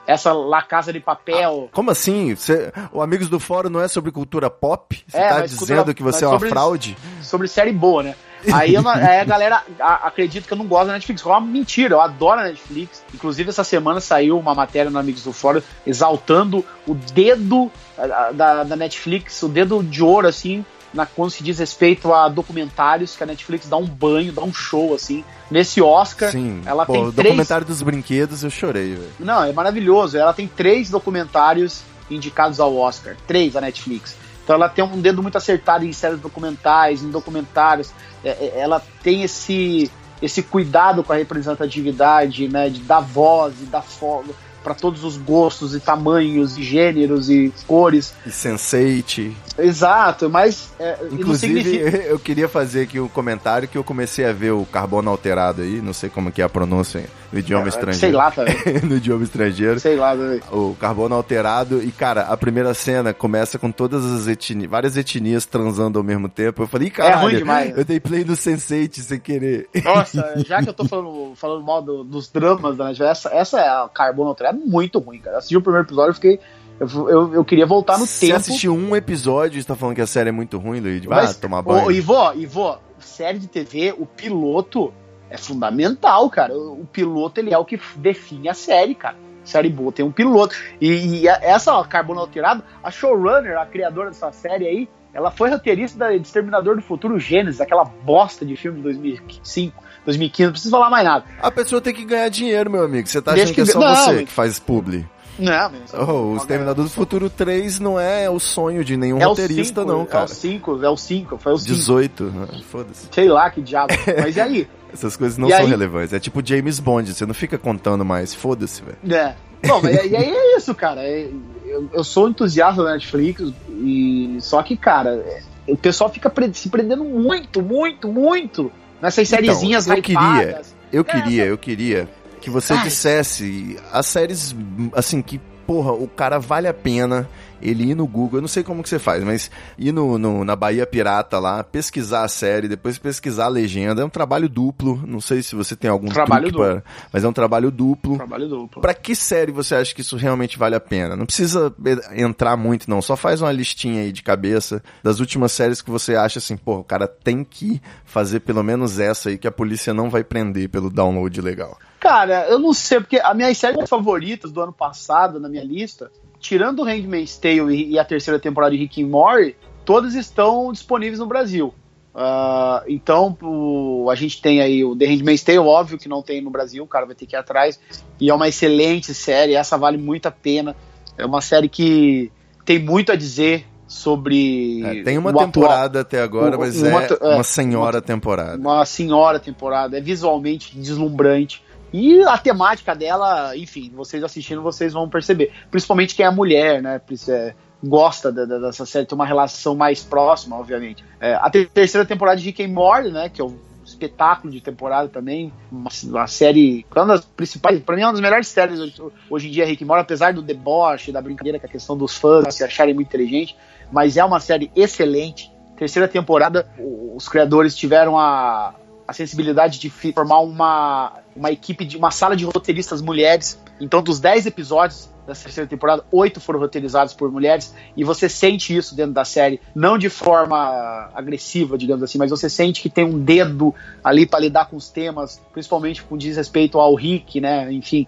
essa 0.07 0.33
La 0.33 0.63
Casa 0.63 0.93
de 0.93 1.01
Papel. 1.01 1.69
Como 1.73 1.91
assim? 1.91 2.35
Você- 2.35 2.71
o 2.93 3.03
Amigos 3.03 3.29
do 3.29 3.41
Fórum 3.41 3.69
não 3.71 3.81
é 3.81 3.89
sobre 3.89 4.13
cultura 4.13 4.49
pop? 4.51 5.03
Você 5.09 5.17
É, 5.17 5.29
tá 5.29 5.39
mas 5.41 5.51
dizendo 5.51 5.67
cultura- 5.77 5.95
que 5.95 6.03
você 6.03 6.17
mas 6.19 6.23
é 6.23 6.27
uma 6.27 6.33
sobre- 6.35 6.49
fraude? 6.51 6.97
sobre 7.23 7.49
série 7.49 7.73
boa, 7.73 8.03
né? 8.03 8.15
Aí, 8.53 8.75
eu 8.75 8.87
aí 8.87 9.19
a 9.19 9.25
galera 9.25 9.63
acredita 9.81 10.47
que 10.47 10.53
eu 10.53 10.59
não 10.59 10.67
gosto 10.67 10.87
da 10.89 10.93
Netflix. 10.93 11.25
É 11.25 11.29
uma 11.29 11.41
mentira, 11.41 11.95
eu 11.95 12.01
adoro 12.01 12.41
a 12.41 12.45
Netflix. 12.45 13.03
Inclusive, 13.13 13.49
essa 13.49 13.65
semana 13.65 13.99
saiu 14.01 14.39
uma 14.39 14.55
matéria 14.55 14.91
no 14.91 14.99
Amigos 14.99 15.25
do 15.25 15.33
Fórum 15.33 15.61
exaltando 15.85 16.65
o 16.87 16.95
dedo 16.95 17.73
ah, 17.73 17.86
da, 18.33 18.65
da 18.65 18.77
Netflix, 18.77 19.43
o 19.43 19.49
dedo 19.49 19.83
de 19.83 20.03
ouro, 20.03 20.29
assim, 20.29 20.65
na, 20.93 21.07
quando 21.07 21.31
se 21.31 21.43
diz 21.43 21.59
respeito 21.59 22.13
a 22.13 22.29
documentários, 22.29 23.17
que 23.17 23.23
a 23.23 23.27
Netflix 23.27 23.69
dá 23.69 23.77
um 23.77 23.87
banho, 23.87 24.33
dá 24.33 24.43
um 24.43 24.53
show, 24.53 24.95
assim. 24.95 25.25
Nesse 25.51 25.81
Oscar, 25.81 26.33
Sim. 26.33 26.63
ela 26.65 26.85
Pô, 26.85 26.93
tem 26.93 27.03
o 27.03 27.13
três 27.13 27.29
documentário 27.29 27.67
dos 27.67 27.83
brinquedos 27.83 28.43
eu 28.43 28.51
chorei, 28.51 28.95
velho. 28.95 29.11
não, 29.21 29.45
é 29.45 29.53
maravilhoso. 29.53 30.17
Ela 30.17 30.33
tem 30.33 30.49
três 30.49 30.91
documentários 30.91 31.83
indicados 32.11 32.61
ao 32.61 32.75
Oscar. 32.77 33.17
Três, 33.27 33.57
a 33.57 33.61
Netflix. 33.61 34.17
Então 34.43 34.55
ela 34.55 34.69
tem 34.69 34.85
um 34.85 35.01
dedo 35.01 35.23
muito 35.23 35.37
acertado 35.37 35.85
em 35.85 35.93
séries 35.93 36.21
documentais, 36.21 37.03
em 37.03 37.11
documentários. 37.11 37.91
É, 38.25 38.31
é, 38.31 38.53
ela 38.57 38.83
tem 39.03 39.23
esse, 39.25 39.91
esse 40.23 40.43
cuidado 40.43 41.03
com 41.03 41.13
a 41.13 41.17
representatividade, 41.17 42.47
né? 42.49 42.69
De 42.69 42.81
dar 42.81 43.01
voz 43.01 43.55
e 43.61 43.65
dar 43.65 43.83
fogo 43.83 44.35
para 44.67 44.75
todos 44.75 45.05
os 45.05 45.17
gostos 45.17 45.77
e 45.77 45.79
tamanhos 45.79 46.59
e 46.59 46.63
gêneros 46.65 47.31
e 47.31 47.53
cores. 47.69 48.13
E 48.27 48.31
Sense8. 48.31 49.33
Exato, 49.57 50.29
mas 50.29 50.71
é, 50.81 50.99
Inclusive, 51.13 51.63
significa... 51.63 51.97
eu 52.03 52.19
queria 52.19 52.49
fazer 52.49 52.83
aqui 52.83 52.99
um 52.99 53.07
comentário 53.07 53.69
que 53.69 53.79
eu 53.79 53.85
comecei 53.85 54.25
a 54.25 54.33
ver 54.33 54.51
o 54.51 54.65
carbono 54.67 55.09
alterado 55.09 55.63
aí, 55.63 55.81
não 55.81 55.93
sei 55.93 56.11
como 56.11 56.33
que 56.33 56.43
é 56.43 56.45
a 56.45 56.49
pronúncia 56.49 57.05
no 57.33 57.39
idioma 57.39 57.69
estrangeiro. 57.69 58.01
Sei 58.01 58.11
lá, 58.13 58.31
também. 58.33 58.57
no 58.83 58.97
idioma 58.97 59.23
estrangeiro. 59.23 59.79
Sei 59.79 59.95
lá, 59.95 60.17
também. 60.17 60.41
O 60.51 60.75
carbono 60.81 61.15
alterado, 61.15 61.81
e 61.81 61.93
cara, 61.93 62.23
a 62.23 62.37
primeira 62.37 62.75
cena 62.75 63.15
começa 63.15 63.61
com 63.61 63.71
todas 63.71 64.05
as 64.05 64.27
etnias, 64.27 64.69
várias 64.69 64.97
etnias 64.97 65.47
transando 65.47 65.97
ao 66.01 66.05
mesmo 66.05 66.29
tempo. 66.29 66.65
Eu 66.65 66.67
falei, 66.67 66.91
caralho, 66.91 67.15
É 67.15 67.23
ruim 67.23 67.37
demais. 67.37 67.79
eu 67.79 67.85
dei 67.85 68.01
play 68.01 68.25
no 68.25 68.33
Sense8 68.35 68.95
sem 68.99 69.21
querer. 69.21 69.69
Nossa, 69.85 70.35
já 70.45 70.61
que 70.61 70.69
eu 70.69 70.75
tô 70.75 70.85
falando, 70.87 71.37
falando 71.37 71.65
mal 71.65 71.81
do- 71.81 72.03
dos 72.03 72.29
dramas 72.29 72.77
da 72.77 72.87
Netflix, 72.87 73.11
essa, 73.11 73.29
essa 73.33 73.61
é 73.61 73.69
a 73.69 73.89
Carbono 73.95 74.29
Alterado 74.31 74.56
muito 74.57 74.99
ruim, 74.99 75.19
cara. 75.19 75.39
Assisti 75.39 75.57
o 75.57 75.63
primeiro 75.63 75.87
episódio 75.87 76.13
e 76.13 76.15
fiquei. 76.15 76.41
Eu, 76.79 77.09
eu, 77.09 77.35
eu 77.35 77.45
queria 77.45 77.65
voltar 77.65 77.99
no 77.99 78.07
Você 78.07 78.27
tempo. 78.27 78.37
assistiu 78.39 78.75
um 78.75 78.95
episódio 78.95 79.59
e 79.59 79.63
você 79.63 79.69
tá 79.69 79.75
falando 79.75 79.95
que 79.97 80.03
a 80.03 80.07
série 80.07 80.29
é 80.29 80.33
muito 80.33 80.59
ruim, 80.59 80.79
Luigi? 80.81 81.07
Vai 81.07 81.25
mas, 81.25 81.37
tomar 81.37 81.63
banho. 81.63 81.87
Ô, 81.87 81.91
Ivô, 81.91 82.33
Ivô, 82.35 82.77
série 82.99 83.39
de 83.39 83.47
TV, 83.47 83.95
o 83.97 84.05
piloto 84.05 84.93
é 85.31 85.39
fundamental, 85.39 86.29
cara. 86.29 86.53
O, 86.55 86.83
o 86.83 86.87
piloto 86.87 87.41
ele 87.41 87.53
é 87.53 87.59
o 87.59 87.65
que 87.65 87.81
define 87.97 88.49
a 88.51 88.55
série, 88.55 88.95
cara. 88.95 89.17
Série 89.43 89.71
boa 89.71 89.91
tem 89.93 90.05
um 90.05 90.11
piloto. 90.13 90.55
E, 90.81 91.21
e 91.23 91.29
a- 91.29 91.39
essa 91.41 91.73
ó, 91.73 91.83
Carbono 91.85 92.21
Alterado, 92.21 92.63
a 92.83 92.91
showrunner, 92.91 93.57
a 93.59 93.65
criadora 93.65 94.11
dessa 94.11 94.31
série 94.33 94.67
aí, 94.67 94.89
ela 95.17 95.31
foi 95.31 95.49
roteirista 95.51 95.99
da 95.99 96.15
Exterminador 96.15 96.77
do 96.77 96.83
Futuro 96.83 97.19
Gênesis, 97.19 97.61
aquela 97.61 97.85
bosta 97.85 98.45
de 98.45 98.55
filme 98.57 98.77
de 98.79 98.83
2005, 98.85 99.83
2015, 100.05 100.45
não 100.47 100.53
preciso 100.53 100.71
falar 100.71 100.91
mais 100.91 101.05
nada. 101.05 101.25
A 101.41 101.51
pessoa 101.51 101.81
tem 101.81 101.95
que 101.95 102.05
ganhar 102.05 102.29
dinheiro, 102.29 102.71
meu 102.71 102.85
amigo. 102.85 103.09
Você 103.09 103.21
tá 103.23 103.33
achando 103.33 103.55
que 103.55 103.61
é 103.63 103.65
que- 103.65 103.73
só 103.73 103.81
não, 103.81 103.95
você 103.95 104.13
mas- 104.13 104.25
que 104.27 104.33
faz 104.33 104.59
publi. 104.59 105.07
Não, 105.39 105.71
mas- 105.71 105.93
Oh, 105.95 106.33
o 106.33 106.37
Exterminador 106.37 106.85
do 106.85 106.91
Futuro 106.91 107.29
3 107.29 107.79
não 107.79 107.99
é 108.01 108.29
o 108.31 108.39
sonho 108.39 108.83
de 108.85 108.97
nenhum 108.97 109.19
É 109.19 109.25
roteirista, 109.25 109.81
cinco, 109.83 109.93
não, 109.93 110.03
É 110.03 110.07
cara. 110.07 110.25
o 110.25 110.29
5, 110.29 110.83
é 110.85 110.89
o 110.89 110.97
5, 110.97 111.37
foi 111.39 111.53
o 111.53 111.59
5. 111.59 111.75
18, 111.75 112.25
né? 112.25 112.47
foda-se. 112.71 113.09
Sei 113.11 113.29
lá 113.29 113.51
que 113.51 113.61
diabo. 113.61 113.93
Mas 114.23 114.37
e 114.37 114.41
aí? 114.41 114.69
Essas 114.93 115.15
coisas 115.17 115.37
não 115.37 115.49
E 115.49 115.53
são 115.53 115.61
aí? 115.61 115.67
relevantes. 115.67 116.13
É 116.15 116.19
tipo 116.21 116.41
James 116.47 116.79
Bond, 116.81 117.13
você 117.13 117.27
não 117.27 117.35
fica 117.35 117.59
contando 117.59 118.03
mais. 118.05 118.35
Foda-se, 118.35 118.83
velho. 118.83 118.97
É. 119.15 119.35
Bom, 119.67 119.81
mas 119.83 119.95
e 120.11 120.17
aí 120.17 120.25
é 120.35 120.57
isso, 120.57 120.75
cara. 120.75 121.03
É- 121.03 121.29
Eu, 121.67 121.91
eu 121.93 122.05
sou 122.05 122.29
entusiasta 122.29 122.83
da 122.83 122.93
Netflix, 122.93 123.53
e 123.71 124.39
só 124.41 124.63
que, 124.63 124.77
cara, 124.77 125.11
é- 125.11 125.43
o 125.67 125.77
pessoal 125.77 126.11
fica 126.11 126.33
se 126.53 126.69
prendendo 126.69 127.05
muito, 127.05 127.61
muito, 127.61 128.09
muito 128.09 128.71
nessas 129.03 129.29
sériezinhas 129.29 129.85
Então, 129.87 129.97
eu 129.97 130.03
queria, 130.03 130.63
eu 130.93 131.01
É, 131.01 131.05
queria, 131.05 131.45
eu 131.45 131.59
queria 131.59 132.09
que 132.41 132.49
você 132.49 132.75
Ai. 132.75 132.85
dissesse 132.85 133.77
as 133.93 134.07
séries, 134.07 134.55
assim, 134.93 135.21
que, 135.21 135.41
porra, 135.67 135.93
o 135.93 136.07
cara 136.07 136.39
vale 136.39 136.69
a 136.69 136.75
pena 136.75 137.29
ele 137.61 137.91
ir 137.91 137.95
no 137.95 138.07
Google, 138.07 138.39
eu 138.39 138.43
não 138.43 138.49
sei 138.49 138.63
como 138.63 138.83
que 138.83 138.89
você 138.89 138.99
faz, 138.99 139.23
mas 139.25 139.51
ir 139.79 139.93
no, 139.93 140.19
no- 140.19 140.45
na 140.45 140.55
Bahia 140.57 140.87
Pirata 140.87 141.39
lá, 141.39 141.63
pesquisar 141.65 142.25
a 142.25 142.29
série, 142.29 142.69
depois 142.69 142.99
pesquisar 142.99 143.47
a 143.47 143.49
legenda, 143.49 144.03
é 144.03 144.05
um 144.05 144.09
trabalho 144.11 144.49
duplo, 144.49 145.03
não 145.07 145.21
sei 145.21 145.43
se 145.43 145.55
você 145.55 145.75
tem 145.77 145.91
algum 145.91 146.09
Trabalho 146.09 146.51
truque 146.51 146.59
para, 146.59 146.83
mas 147.13 147.25
é 147.25 147.29
um 147.29 147.33
trabalho 147.33 147.71
duplo. 147.71 148.17
Trabalho 148.17 148.49
duplo. 148.49 148.81
Pra 148.83 148.95
que 148.95 149.15
série 149.15 149.53
você 149.53 149.75
acha 149.75 149.95
que 149.95 150.01
isso 150.01 150.17
realmente 150.17 150.59
vale 150.59 150.75
a 150.75 150.81
pena? 150.81 151.17
Não 151.17 151.27
precisa 151.27 151.75
eh, 151.85 152.23
entrar 152.23 152.57
muito, 152.57 152.89
não. 152.91 153.01
Só 153.03 153.17
faz 153.17 153.41
uma 153.41 153.53
listinha 153.53 154.03
aí 154.03 154.13
de 154.13 154.23
cabeça 154.23 154.83
das 155.03 155.21
últimas 155.21 155.53
séries 155.53 155.81
que 155.83 155.91
você 155.91 156.15
acha 156.17 156.39
assim, 156.39 156.57
pô, 156.57 156.79
o 156.79 156.85
cara 156.85 157.07
tem 157.09 157.43
que 157.45 157.81
fazer 158.05 158.41
pelo 158.41 158.63
menos 158.63 158.99
essa 158.99 159.29
aí 159.31 159.39
que 159.39 159.47
a 159.49 159.53
polícia 159.53 159.93
não 159.95 160.09
vai 160.11 160.23
prender 160.25 160.69
pelo 160.69 160.91
download 160.91 161.41
legal. 161.41 161.79
Cara, 161.99 162.47
eu 162.49 162.59
não 162.59 162.73
sei, 162.73 163.01
porque 163.01 163.19
as 163.19 163.35
minhas 163.37 163.57
séries 163.59 163.89
favoritas 163.89 164.53
do 164.53 164.61
ano 164.61 164.73
passado 164.73 165.41
na 165.41 165.49
minha 165.49 165.65
lista, 165.65 166.11
tirando 166.41 166.81
o 166.81 166.85
Handmaid's 166.85 167.37
Tale 167.39 167.75
e, 167.75 167.93
e 167.93 167.99
a 167.99 168.05
terceira 168.05 168.39
temporada 168.39 168.73
de 168.73 168.79
Rick 168.79 169.03
and 169.03 169.09
Morty, 169.09 169.57
todas 169.85 170.15
estão 170.15 170.73
disponíveis 170.73 171.19
no 171.19 171.27
Brasil. 171.27 171.73
Ah, 172.19 172.83
então, 172.89 173.37
o- 173.43 174.09
a 174.11 174.15
gente 174.15 174.41
tem 174.41 174.61
aí 174.63 174.83
o 174.85 174.97
The 174.97 175.05
Handmaid's 175.07 175.43
Tale, 175.43 175.59
óbvio 175.59 175.99
que 175.99 176.09
não 176.09 176.23
tem 176.23 176.41
no 176.41 176.49
Brasil, 176.51 176.83
o 176.83 176.87
cara 176.87 177.05
vai 177.05 177.15
ter 177.15 177.27
que 177.27 177.37
ir 177.37 177.39
atrás. 177.39 177.79
E 178.19 178.31
é 178.31 178.35
uma 178.35 178.49
excelente 178.49 179.13
série, 179.13 179.55
essa 179.55 179.77
vale 179.77 179.99
muito 179.99 180.27
a 180.27 180.31
pena. 180.31 180.75
É 181.19 181.27
uma 181.27 181.41
série 181.43 181.69
que 181.69 182.31
tem 182.65 182.79
muito 182.79 183.13
a 183.13 183.17
dizer 183.17 183.67
sobre. 183.87 184.83
É, 184.83 185.03
tem 185.03 185.19
uma 185.19 185.29
o 185.31 185.33
atual- 185.33 185.47
temporada 185.53 186.01
até 186.01 186.21
agora, 186.23 186.57
o- 186.57 186.61
mas 186.61 186.81
uma 186.81 187.03
é 187.05 187.09
é, 187.21 187.35
uma 187.35 187.43
senhora 187.45 188.01
temporada. 188.03 188.57
uma 188.59 188.85
senhora 188.87 189.39
temporada, 189.39 189.99
é 189.99 190.01
visualmente 190.01 190.77
deslumbrante. 190.77 191.63
E 191.93 192.23
a 192.23 192.37
temática 192.37 192.95
dela, 192.95 193.57
enfim, 193.57 193.91
vocês 193.95 194.23
assistindo, 194.23 194.63
vocês 194.63 194.93
vão 194.93 195.09
perceber. 195.09 195.53
Principalmente 195.71 196.15
quem 196.15 196.27
é 196.27 196.31
mulher, 196.31 196.83
né? 196.83 197.01
é, 197.29 197.55
gosta 197.83 198.33
dessa 198.33 198.85
série, 198.85 199.07
tem 199.07 199.15
uma 199.15 199.27
relação 199.27 199.75
mais 199.75 200.03
próxima, 200.03 200.57
obviamente. 200.57 201.05
É, 201.21 201.35
a 201.35 201.49
ter- 201.51 201.69
terceira 201.69 202.07
temporada 202.07 202.39
de 202.39 202.47
Rick 202.47 202.63
and 202.63 202.69
Morty, 202.69 203.11
né? 203.11 203.29
Que 203.29 203.41
é 203.41 203.45
um 203.45 203.57
espetáculo 203.85 204.53
de 204.53 204.61
temporada 204.61 205.09
também. 205.09 205.53
Uma, 205.71 205.91
uma 206.05 206.27
série. 206.27 206.85
Uma 206.95 207.07
das 207.07 207.25
principais. 207.25 207.81
Pra 207.81 207.95
mim, 207.95 208.03
é 208.03 208.07
uma 208.07 208.13
das 208.13 208.21
melhores 208.21 208.49
séries 208.49 208.81
hoje, 208.81 209.03
hoje 209.31 209.49
em 209.49 209.51
dia, 209.51 209.65
Rick 209.65 209.85
and 209.85 209.87
Morty, 209.87 210.03
apesar 210.03 210.33
do 210.33 210.43
deboche, 210.43 211.13
da 211.13 211.23
brincadeira 211.23 211.59
com 211.59 211.67
a 211.67 211.71
questão 211.71 211.97
dos 211.97 212.17
fãs 212.17 212.55
se 212.55 212.65
acharem 212.65 212.95
muito 212.95 213.09
inteligente. 213.09 213.57
Mas 213.93 214.17
é 214.17 214.25
uma 214.25 214.41
série 214.41 214.71
excelente. 214.75 215.51
Terceira 215.77 216.09
temporada, 216.09 216.67
os 217.15 217.29
criadores 217.29 217.77
tiveram 217.77 218.19
a, 218.19 218.75
a 219.07 219.13
sensibilidade 219.13 219.79
de 219.79 219.91
formar 219.91 220.41
uma, 220.41 221.21
uma 221.35 221.51
equipe 221.51 221.85
de 221.85 221.97
uma 221.97 222.11
sala 222.11 222.37
de 222.37 222.45
roteiristas 222.45 223.01
mulheres. 223.01 223.61
Então, 223.81 224.03
dos 224.03 224.19
10 224.19 224.47
episódios 224.47 225.09
dessa 225.27 225.45
terceira 225.45 225.69
temporada, 225.69 226.05
oito 226.13 226.41
foram 226.41 226.61
roteirizados 226.61 227.13
por 227.13 227.31
mulheres, 227.31 227.75
e 227.97 228.05
você 228.05 228.29
sente 228.29 228.75
isso 228.75 228.95
dentro 228.95 229.13
da 229.13 229.25
série, 229.25 229.61
não 229.75 229.99
de 229.99 230.09
forma 230.09 231.11
agressiva, 231.13 231.77
digamos 231.77 232.03
assim, 232.03 232.17
mas 232.17 232.31
você 232.31 232.49
sente 232.49 232.81
que 232.81 232.89
tem 232.89 233.05
um 233.05 233.19
dedo 233.19 233.75
ali 234.05 234.25
para 234.25 234.41
lidar 234.41 234.67
com 234.67 234.77
os 234.77 234.89
temas, 234.89 235.43
principalmente 235.53 236.03
com 236.03 236.17
diz 236.17 236.37
respeito 236.37 236.79
ao 236.79 236.95
Rick, 236.95 237.41
né? 237.41 237.73
Enfim, 237.73 238.07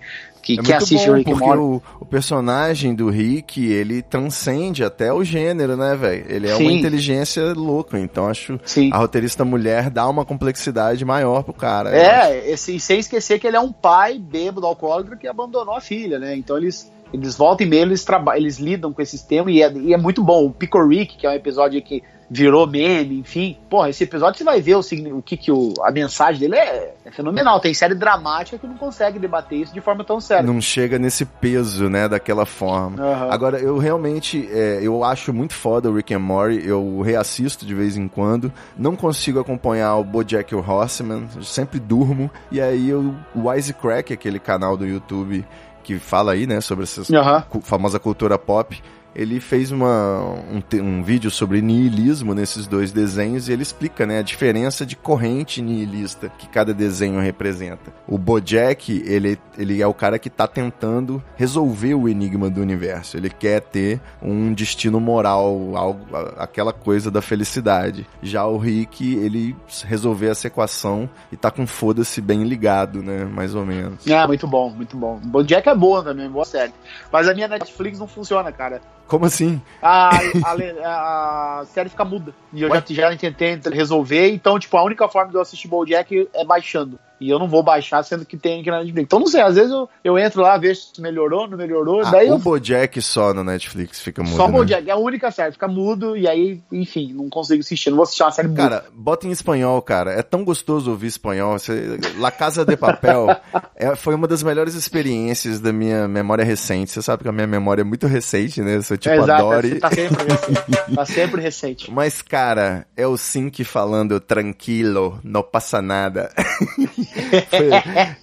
que, 0.57 0.61
É 0.61 0.63
que 0.63 0.71
muito 0.71 0.85
assiste 0.85 1.07
bom, 1.07 1.13
o 1.13 1.17
Rick 1.17 1.31
porque 1.31 1.51
o, 1.51 1.83
o 2.01 2.05
personagem 2.05 2.95
do 2.95 3.11
Rick, 3.11 3.65
ele 3.71 4.01
transcende 4.01 4.83
até 4.83 5.13
o 5.13 5.23
gênero, 5.23 5.77
né, 5.77 5.95
velho? 5.95 6.25
Ele 6.29 6.49
é 6.49 6.55
uma 6.55 6.71
Sim. 6.71 6.79
inteligência 6.79 7.53
louca, 7.53 7.99
então 7.99 8.27
acho 8.27 8.59
Sim. 8.65 8.91
a 8.93 8.99
roteirista 8.99 9.45
mulher 9.45 9.91
dá 9.91 10.09
uma 10.09 10.25
complexidade 10.25 11.05
maior 11.05 11.43
pro 11.43 11.53
cara. 11.53 11.95
É, 11.95 12.51
esse, 12.51 12.77
e 12.77 12.81
sem 12.81 12.99
esquecer 12.99 13.39
que 13.39 13.47
ele 13.47 13.57
é 13.57 13.61
um 13.61 13.73
pai 13.73 14.19
bêbado 14.19 14.67
alcoólatra 14.67 15.17
que 15.17 15.27
abandonou 15.27 15.75
a 15.75 15.81
filha, 15.81 16.19
né? 16.19 16.35
Então 16.37 16.57
eles, 16.57 16.91
eles 17.13 17.37
voltam 17.37 17.67
e 17.67 17.71
meio, 17.71 17.83
eles, 17.83 18.07
eles 18.37 18.59
lidam 18.59 18.93
com 18.93 19.03
esses 19.03 19.23
temas 19.23 19.55
e 19.55 19.63
é, 19.63 19.73
e 19.73 19.95
é 19.95 19.97
muito 19.97 20.23
bom. 20.23 20.47
O 20.47 20.51
Pico 20.51 20.85
Rick, 20.87 21.17
que 21.17 21.27
é 21.27 21.31
um 21.31 21.35
episódio 21.35 21.81
que 21.83 22.03
virou 22.31 22.67
meme, 22.67 23.19
enfim. 23.19 23.57
Porra, 23.71 23.89
esse 23.89 24.05
episódio 24.05 24.39
você 24.39 24.45
vai 24.45 24.61
ver 24.61 24.77
o, 24.77 24.81
o 25.17 25.23
que, 25.23 25.37
que 25.37 25.51
o, 25.51 25.73
a 25.83 25.91
mensagem 25.91 26.41
dele 26.41 26.57
é, 26.57 26.95
é 27.05 27.11
fenomenal. 27.11 27.59
Tem 27.61 27.73
série 27.73 27.95
dramática 27.95 28.59
que 28.59 28.67
não 28.67 28.77
consegue 28.77 29.19
debater 29.19 29.59
isso 29.59 29.73
de 29.73 29.81
forma 29.81 30.05
tão 30.05 30.21
séria. 30.21 30.43
Não 30.43 30.61
chega 30.61 30.99
nesse 30.99 31.25
peso, 31.25 31.89
né, 31.89 32.07
daquela 32.09 32.45
forma. 32.45 33.03
Aham. 33.03 33.31
Agora, 33.31 33.59
eu 33.59 33.79
realmente, 33.79 34.47
é, 34.53 34.81
eu 34.83 35.03
acho 35.03 35.33
muito 35.33 35.55
foda 35.55 35.91
o 35.91 35.95
Rick 35.95 36.13
and 36.13 36.19
Morty, 36.19 36.67
eu 36.67 37.01
reassisto 37.01 37.65
de 37.65 37.75
vez 37.75 37.97
em 37.97 38.09
quando, 38.09 38.53
não 38.77 38.95
consigo 38.95 39.41
acompanhar 39.41 39.97
o 39.97 40.05
BoJack 40.05 40.55
Horseman, 40.55 41.27
eu 41.35 41.43
sempre 41.43 41.81
durmo, 41.81 42.31
e 42.51 42.61
aí 42.61 42.91
eu, 42.91 43.15
o 43.35 43.49
Wisecrack, 43.49 44.13
aquele 44.13 44.39
canal 44.39 44.77
do 44.77 44.87
YouTube 44.87 45.47
que 45.89 45.99
fala 45.99 46.33
aí, 46.33 46.47
né, 46.47 46.61
sobre 46.61 46.85
essa 46.85 47.03
cu- 47.49 47.63
famosa 47.63 47.99
cultura 47.99 48.39
pop, 48.39 48.79
ele 49.15 49.41
fez 49.41 49.71
uma, 49.73 50.21
um, 50.21 50.63
um 50.81 51.03
vídeo 51.03 51.31
sobre 51.31 51.61
niilismo 51.61 52.35
nesses 52.35 52.67
dois 52.67 52.93
desenhos 52.93 53.49
e 53.49 53.53
ele 53.53 53.63
explica, 53.63 54.07
né, 54.07 54.19
a 54.19 54.23
diferença 54.23 54.87
de 54.87 54.97
corrente 54.97 55.61
nihilista 55.61 56.31
que 56.39 56.49
cada 56.49 56.73
desenho 56.73 57.21
representa. 57.21 57.93
O 58.07 58.17
Bojack, 58.17 59.03
ele, 59.07 59.39
ele 59.57 59.83
é 59.83 59.87
o 59.87 59.95
cara 59.95 60.19
que 60.19 60.31
tá 60.31 60.47
tentando 60.47 61.23
resolver 61.37 61.95
o 61.95 62.09
enigma 62.09 62.49
do 62.49 62.61
universo. 62.61 63.17
Ele 63.17 63.31
quer 63.31 63.61
ter 63.61 64.01
um 64.23 64.53
destino 64.53 65.01
moral, 65.01 65.77
algo, 65.77 66.07
aquela 66.37 66.73
coisa 66.73 67.11
da 67.11 67.23
felicidade. 67.23 68.07
Já 68.23 68.47
o 68.47 68.57
Rick, 68.57 69.17
ele 69.17 69.57
resolveu 69.85 70.31
essa 70.31 70.47
equação 70.47 71.09
e 71.33 71.37
tá 71.37 71.51
com 71.51 71.67
foda-se 71.67 72.21
bem 72.21 72.45
ligado, 72.45 73.03
né, 73.03 73.25
mais 73.25 73.55
ou 73.55 73.65
menos. 73.65 74.07
É, 74.07 74.27
muito 74.27 74.47
bom, 74.47 74.71
muito 74.71 74.97
bom. 74.97 75.19
Bojack 75.25 75.69
é 75.69 75.75
boa 75.75 76.03
também, 76.03 76.29
boa 76.29 76.45
série. 76.45 76.73
Mas 77.13 77.29
a 77.29 77.35
minha 77.35 77.49
Netflix 77.49 77.99
não 77.99 78.07
funciona, 78.07 78.53
cara. 78.53 78.81
Como 79.09 79.25
assim? 79.25 79.61
A, 79.83 80.11
a, 80.85 81.61
a 81.61 81.65
série 81.65 81.89
fica 81.89 82.05
muda. 82.05 82.35
E 82.53 82.63
eu 82.63 82.69
já, 82.69 82.85
já 82.87 83.17
tentei 83.17 83.59
resolver, 83.73 84.31
então, 84.31 84.59
tipo, 84.59 84.77
a 84.77 84.85
única 84.85 85.09
forma 85.09 85.31
de 85.31 85.37
eu 85.37 85.41
assistir 85.41 85.67
Bojack 85.67 86.29
é 86.35 86.45
baixando. 86.45 86.99
E 87.21 87.29
eu 87.29 87.39
não 87.39 87.49
vou 87.49 87.63
baixar, 87.63 88.03
sendo 88.05 88.25
que 88.25 88.37
tem 88.37 88.61
aqui 88.61 88.71
na 88.71 88.79
Netflix. 88.79 89.05
Então, 89.05 89.19
não 89.21 89.27
sei, 89.27 89.41
às 89.41 89.55
vezes 89.57 89.71
eu, 89.71 89.89
eu 90.05 90.19
entro 90.19 90.41
lá, 90.43 90.57
vejo 90.57 90.81
se 90.95 91.01
melhorou, 91.01 91.49
não 91.49 91.57
melhorou, 91.59 92.01
Ah, 92.03 92.11
daí 92.11 92.29
o 92.29 92.35
eu 92.35 92.39
Bojack 92.39 93.01
só 93.03 93.35
na 93.35 93.43
Netflix 93.43 94.01
fica 94.01 94.23
mudo, 94.23 94.37
Só 94.37 94.47
né? 94.47 94.53
Bojack, 94.53 94.89
é 94.89 94.93
a 94.93 94.97
única 94.97 95.31
série, 95.31 95.53
fica 95.53 95.67
mudo, 95.69 96.17
e 96.17 96.29
aí, 96.29 96.61
enfim, 96.73 97.13
não 97.13 97.29
consigo 97.29 97.61
assistir, 97.61 97.91
não 97.91 97.97
vou 97.97 98.05
assistir 98.05 98.23
uma 98.23 98.31
série 98.31 98.49
muda. 98.49 98.63
Cara, 98.63 98.85
bota 98.95 99.27
em 99.27 99.31
espanhol, 99.31 99.81
cara. 99.83 100.13
É 100.13 100.23
tão 100.23 100.45
gostoso 100.45 100.91
ouvir 100.91 101.09
espanhol. 101.09 101.59
Você... 101.59 101.99
La 102.19 102.31
Casa 102.31 102.65
de 102.65 102.77
Papel 102.77 103.27
é- 103.75 103.97
foi 103.97 104.15
uma 104.15 104.29
das 104.29 104.43
melhores 104.43 104.75
experiências 104.75 105.59
da 105.61 105.73
minha 105.73 106.07
memória 106.07 106.45
recente. 106.45 106.91
Você 106.91 107.03
sabe 107.03 107.23
que 107.25 107.29
a 107.29 107.33
minha 107.33 107.47
memória 107.47 107.83
é 107.83 107.85
muito 107.85 108.07
recente, 108.07 108.61
né? 108.63 108.77
Eu 108.77 108.83
sou 108.83 108.97
tipo 108.97 109.15
Exato, 109.15 109.33
Adore. 109.33 109.81
tá 109.81 109.91
sempre 109.91 110.25
recente. 110.31 110.95
tá 110.95 111.05
sempre 111.05 111.43
recente. 111.43 111.91
Mas, 111.91 112.23
cara, 112.23 112.87
é 112.97 113.07
o 113.07 113.17
Sink 113.17 113.65
falando 113.65 114.21
tranquilo, 114.21 115.19
não 115.25 115.43
passa 115.43 115.83
nada. 115.83 116.31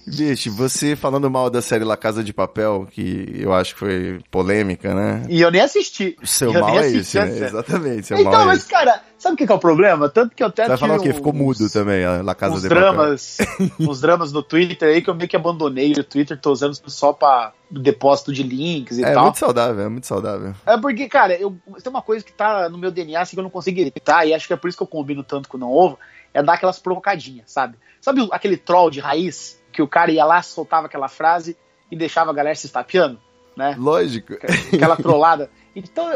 Bicho, 0.06 0.52
você 0.52 0.94
falando 0.96 1.30
mal 1.30 1.50
da 1.50 1.60
série 1.62 1.84
La 1.84 1.96
Casa 1.96 2.22
de 2.22 2.32
Papel, 2.32 2.86
que 2.90 3.34
eu 3.38 3.52
acho 3.52 3.74
que 3.74 3.80
foi 3.80 4.20
polêmica, 4.30 4.94
né? 4.94 5.24
E 5.28 5.40
eu 5.40 5.50
nem 5.50 5.60
assisti. 5.60 6.16
O 6.22 6.26
seu 6.26 6.52
eu 6.52 6.60
mal 6.60 6.78
é 6.78 6.88
esse, 6.90 7.18
a 7.18 7.24
né? 7.26 7.46
Exatamente, 7.46 8.06
seu 8.06 8.18
Então, 8.18 8.32
mal 8.32 8.42
é 8.42 8.46
mas, 8.46 8.60
esse. 8.60 8.68
cara, 8.68 9.00
sabe 9.18 9.34
o 9.34 9.36
que 9.36 9.46
que 9.46 9.52
é 9.52 9.54
o 9.54 9.58
problema? 9.58 10.08
Tanto 10.08 10.34
que 10.34 10.42
eu 10.42 10.46
até 10.48 10.64
Você 10.64 10.68
vai 10.70 10.78
falar 10.78 10.96
o 10.96 11.02
quê? 11.02 11.12
Ficou 11.12 11.32
mudo 11.32 11.68
também, 11.70 12.04
a 12.04 12.22
La 12.22 12.34
Casa 12.34 12.60
de 12.60 12.68
Papel. 12.68 12.82
dramas, 12.92 13.38
uns 13.80 14.00
dramas 14.00 14.32
no 14.32 14.42
Twitter 14.42 14.88
aí 14.88 15.02
que 15.02 15.10
eu 15.10 15.14
meio 15.14 15.28
que 15.28 15.36
abandonei 15.36 15.92
o 15.92 16.04
Twitter, 16.04 16.38
tô 16.40 16.52
usando 16.52 16.76
só 16.86 17.12
pra 17.12 17.52
depósito 17.70 18.32
de 18.32 18.42
links 18.44 18.98
e 18.98 19.04
É 19.04 19.12
tal. 19.12 19.24
muito 19.24 19.38
saudável, 19.38 19.84
é 19.84 19.88
muito 19.88 20.06
saudável. 20.06 20.54
É 20.64 20.76
porque, 20.78 21.08
cara, 21.08 21.34
eu, 21.34 21.56
tem 21.82 21.90
uma 21.90 22.02
coisa 22.02 22.24
que 22.24 22.32
tá 22.32 22.68
no 22.68 22.78
meu 22.78 22.90
DNA 22.92 23.20
assim, 23.20 23.34
que 23.34 23.40
eu 23.40 23.44
não 23.44 23.50
consigo 23.50 23.80
evitar, 23.80 24.24
e 24.26 24.32
acho 24.32 24.46
que 24.46 24.52
é 24.52 24.56
por 24.56 24.68
isso 24.68 24.76
que 24.76 24.82
eu 24.82 24.86
combino 24.86 25.24
tanto 25.24 25.48
com 25.48 25.56
o 25.56 25.60
não 25.60 25.72
ovo, 25.72 25.98
é 26.36 26.42
dar 26.42 26.52
aquelas 26.52 26.78
provocadinhas, 26.78 27.50
sabe? 27.50 27.78
Sabe 27.98 28.28
aquele 28.30 28.58
troll 28.58 28.90
de 28.90 29.00
raiz, 29.00 29.58
que 29.72 29.80
o 29.80 29.88
cara 29.88 30.12
ia 30.12 30.24
lá, 30.24 30.42
soltava 30.42 30.86
aquela 30.86 31.08
frase 31.08 31.56
e 31.90 31.96
deixava 31.96 32.30
a 32.30 32.34
galera 32.34 32.54
se 32.54 32.66
estapeando, 32.66 33.18
né? 33.56 33.74
Lógico. 33.78 34.34
Aquela 34.72 34.96
trollada. 35.00 35.50
Então, 35.74 36.10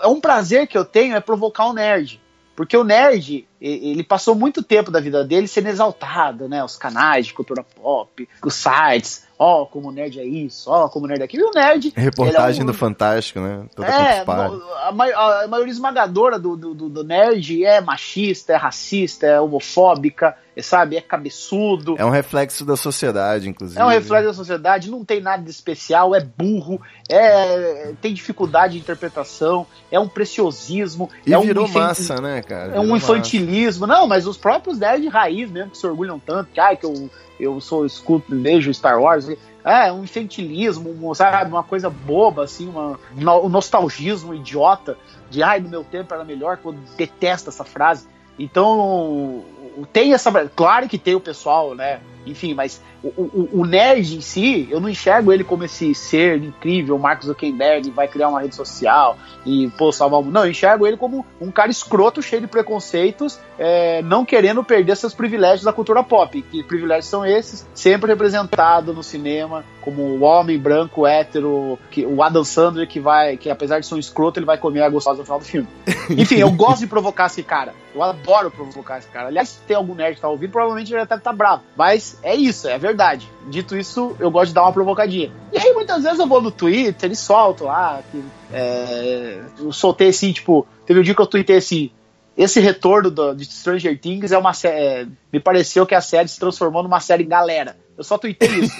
é 0.00 0.06
um 0.06 0.20
prazer 0.20 0.68
que 0.68 0.78
eu 0.78 0.84
tenho 0.84 1.16
é 1.16 1.20
provocar 1.20 1.66
o 1.66 1.72
nerd. 1.72 2.22
Porque 2.54 2.76
o 2.76 2.84
nerd, 2.84 3.48
ele 3.60 4.04
passou 4.04 4.34
muito 4.34 4.62
tempo 4.62 4.90
da 4.90 5.00
vida 5.00 5.24
dele 5.24 5.48
sendo 5.48 5.68
exaltado, 5.68 6.48
né? 6.48 6.62
Os 6.62 6.76
canais 6.76 7.26
de 7.26 7.34
cultura 7.34 7.64
pop, 7.64 8.28
os 8.44 8.54
sites, 8.54 9.26
ó, 9.42 9.66
como 9.66 9.88
o 9.88 9.92
nerd 9.92 10.18
é 10.20 10.24
isso, 10.24 10.70
ó, 10.70 10.88
como 10.88 11.06
o 11.06 11.08
nerd 11.08 11.20
é 11.22 11.24
aquilo. 11.24 11.44
E 11.44 11.46
o 11.46 11.50
nerd. 11.54 11.92
Reportagem 11.96 12.50
ele 12.50 12.60
é 12.60 12.62
um- 12.62 12.66
do 12.66 12.74
Fantástico, 12.74 13.40
né? 13.40 13.64
Toda 13.74 13.88
é, 13.88 14.20
a, 14.24 14.88
a 14.88 15.48
maioria 15.48 15.70
esmagadora 15.72 16.38
do, 16.38 16.56
do, 16.56 16.74
do- 16.88 17.04
nerd 17.04 17.64
é 17.64 17.80
machista, 17.80 18.52
é 18.52 18.56
racista, 18.56 19.26
é 19.26 19.40
homofóbica, 19.40 20.36
é, 20.56 20.62
sabe? 20.62 20.96
É 20.96 21.00
cabeçudo. 21.00 21.94
É 21.98 22.04
um 22.04 22.10
reflexo 22.10 22.64
da 22.64 22.76
sociedade, 22.76 23.48
inclusive. 23.48 23.80
É 23.80 23.84
um 23.84 23.88
reflexo 23.88 24.28
da 24.28 24.34
sociedade, 24.34 24.90
não 24.90 25.04
tem 25.04 25.20
nada 25.20 25.42
de 25.42 25.50
especial, 25.50 26.14
é 26.14 26.20
burro, 26.20 26.80
é, 27.08 27.92
tem 28.00 28.12
dificuldade 28.14 28.74
de 28.74 28.78
interpretação, 28.80 29.66
é 29.90 29.98
um 29.98 30.08
preciosismo. 30.08 31.10
E 31.26 31.32
é 31.32 31.38
um 31.38 31.42
virou 31.42 31.64
infan- 31.64 31.80
massa, 31.80 32.20
né, 32.20 32.42
cara? 32.42 32.74
É 32.74 32.78
um 32.78 32.82
Virou 32.82 32.96
infantilismo. 32.96 33.86
Não, 33.86 34.06
mas 34.06 34.26
os 34.26 34.36
próprios 34.36 34.78
nerds 34.78 35.02
de 35.02 35.08
raiz 35.08 35.50
mesmo, 35.50 35.70
que 35.70 35.78
se 35.78 35.86
orgulham 35.86 36.18
tanto, 36.18 36.50
que, 36.52 36.60
ai, 36.60 36.76
que 36.76 36.84
eu, 36.86 37.10
eu 37.42 37.60
sou 37.60 37.84
escuto, 37.84 38.38
vejo 38.40 38.72
Star 38.72 39.00
Wars. 39.00 39.28
É, 39.64 39.92
um 39.92 40.04
infantilismo, 40.04 41.14
sabe, 41.14 41.50
uma 41.50 41.62
coisa 41.62 41.88
boba, 41.88 42.44
assim, 42.44 42.68
uma, 42.68 42.98
um 43.40 43.48
nostalgismo 43.48 44.34
idiota, 44.34 44.96
de 45.30 45.42
ai, 45.42 45.60
no 45.60 45.68
meu 45.68 45.84
tempo 45.84 46.12
era 46.12 46.24
melhor, 46.24 46.56
que 46.56 46.66
eu 46.66 46.72
detesto 46.96 47.48
essa 47.48 47.64
frase. 47.64 48.08
Então, 48.38 49.44
tem 49.92 50.12
essa. 50.12 50.30
Claro 50.48 50.88
que 50.88 50.98
tem 50.98 51.14
o 51.14 51.20
pessoal, 51.20 51.74
né? 51.74 52.00
Enfim, 52.26 52.54
mas 52.54 52.80
o, 53.02 53.08
o, 53.08 53.48
o 53.60 53.66
nerd 53.66 54.16
em 54.16 54.20
si, 54.20 54.68
eu 54.70 54.80
não 54.80 54.88
enxergo 54.88 55.32
ele 55.32 55.42
como 55.42 55.64
esse 55.64 55.94
ser 55.94 56.42
incrível, 56.42 56.98
Marcos 56.98 57.26
Zuckerberg, 57.26 57.90
vai 57.90 58.06
criar 58.06 58.28
uma 58.28 58.40
rede 58.40 58.54
social 58.54 59.16
e, 59.44 59.68
pô, 59.76 59.90
salvar 59.90 60.20
o 60.20 60.22
mundo. 60.22 60.34
Não, 60.34 60.44
eu 60.44 60.50
enxergo 60.50 60.86
ele 60.86 60.96
como 60.96 61.26
um 61.40 61.50
cara 61.50 61.70
escroto, 61.70 62.22
cheio 62.22 62.42
de 62.42 62.48
preconceitos, 62.48 63.38
é, 63.58 64.02
não 64.02 64.24
querendo 64.24 64.62
perder 64.62 64.96
seus 64.96 65.14
privilégios 65.14 65.64
da 65.64 65.72
cultura 65.72 66.02
pop. 66.02 66.40
Que 66.42 66.62
privilégios 66.62 67.06
são 67.06 67.26
esses? 67.26 67.66
Sempre 67.74 68.12
representado 68.12 68.92
no 68.92 69.02
cinema 69.02 69.64
como 69.82 70.02
o 70.02 70.22
homem 70.22 70.58
branco, 70.58 71.06
hétero, 71.06 71.78
que, 71.90 72.06
o 72.06 72.22
Adam 72.22 72.44
Sandler, 72.44 72.88
que 72.88 73.00
vai, 73.00 73.36
que 73.36 73.50
apesar 73.50 73.80
de 73.80 73.86
ser 73.86 73.94
um 73.94 73.98
escroto, 73.98 74.38
ele 74.38 74.46
vai 74.46 74.56
comer 74.56 74.82
a 74.82 74.88
gostosa 74.88 75.18
no 75.18 75.24
final 75.24 75.38
do 75.40 75.44
filme. 75.44 75.68
Enfim, 76.08 76.36
eu 76.36 76.50
gosto 76.50 76.80
de 76.80 76.86
provocar 76.86 77.26
esse 77.26 77.42
cara. 77.42 77.74
Eu 77.94 78.02
adoro 78.02 78.50
provocar 78.50 78.98
esse 78.98 79.08
cara. 79.08 79.28
Aliás, 79.28 79.50
se 79.50 79.60
tem 79.62 79.76
algum 79.76 79.94
nerd 79.94 80.14
que 80.14 80.20
tá 80.20 80.28
ouvindo, 80.28 80.50
provavelmente 80.50 80.92
ele 80.92 81.00
já 81.00 81.04
deve 81.04 81.20
estar 81.20 81.32
bravo. 81.32 81.62
Mas 81.76 82.18
é 82.22 82.34
isso, 82.34 82.68
é 82.68 82.78
verdade. 82.78 83.28
Dito 83.48 83.76
isso, 83.76 84.16
eu 84.18 84.30
gosto 84.30 84.48
de 84.48 84.54
dar 84.54 84.62
uma 84.62 84.72
provocadinha. 84.72 85.30
E 85.52 85.58
aí, 85.58 85.72
muitas 85.74 86.02
vezes 86.02 86.18
eu 86.18 86.26
vou 86.26 86.40
no 86.40 86.50
Twitter 86.50 87.10
e 87.10 87.16
solto 87.16 87.64
lá. 87.64 88.00
Que, 88.10 88.24
é, 88.52 89.42
eu 89.58 89.72
soltei 89.72 90.08
assim, 90.08 90.32
tipo, 90.32 90.66
teve 90.86 91.00
um 91.00 91.02
dia 91.02 91.14
que 91.14 91.20
eu 91.20 91.26
tuitei 91.26 91.56
assim. 91.56 91.90
Esse 92.36 92.60
retorno 92.60 93.10
do, 93.10 93.34
de 93.34 93.44
Stranger 93.44 93.98
Things 93.98 94.32
é 94.32 94.38
uma 94.38 94.54
série. 94.54 95.08
me 95.32 95.38
pareceu 95.38 95.86
que 95.86 95.94
a 95.94 96.00
série 96.00 96.28
se 96.28 96.38
transformou 96.38 96.82
numa 96.82 97.00
série 97.00 97.24
galera. 97.24 97.76
Eu 97.96 98.02
só 98.02 98.16
tuitei 98.16 98.48
isso. 98.48 98.74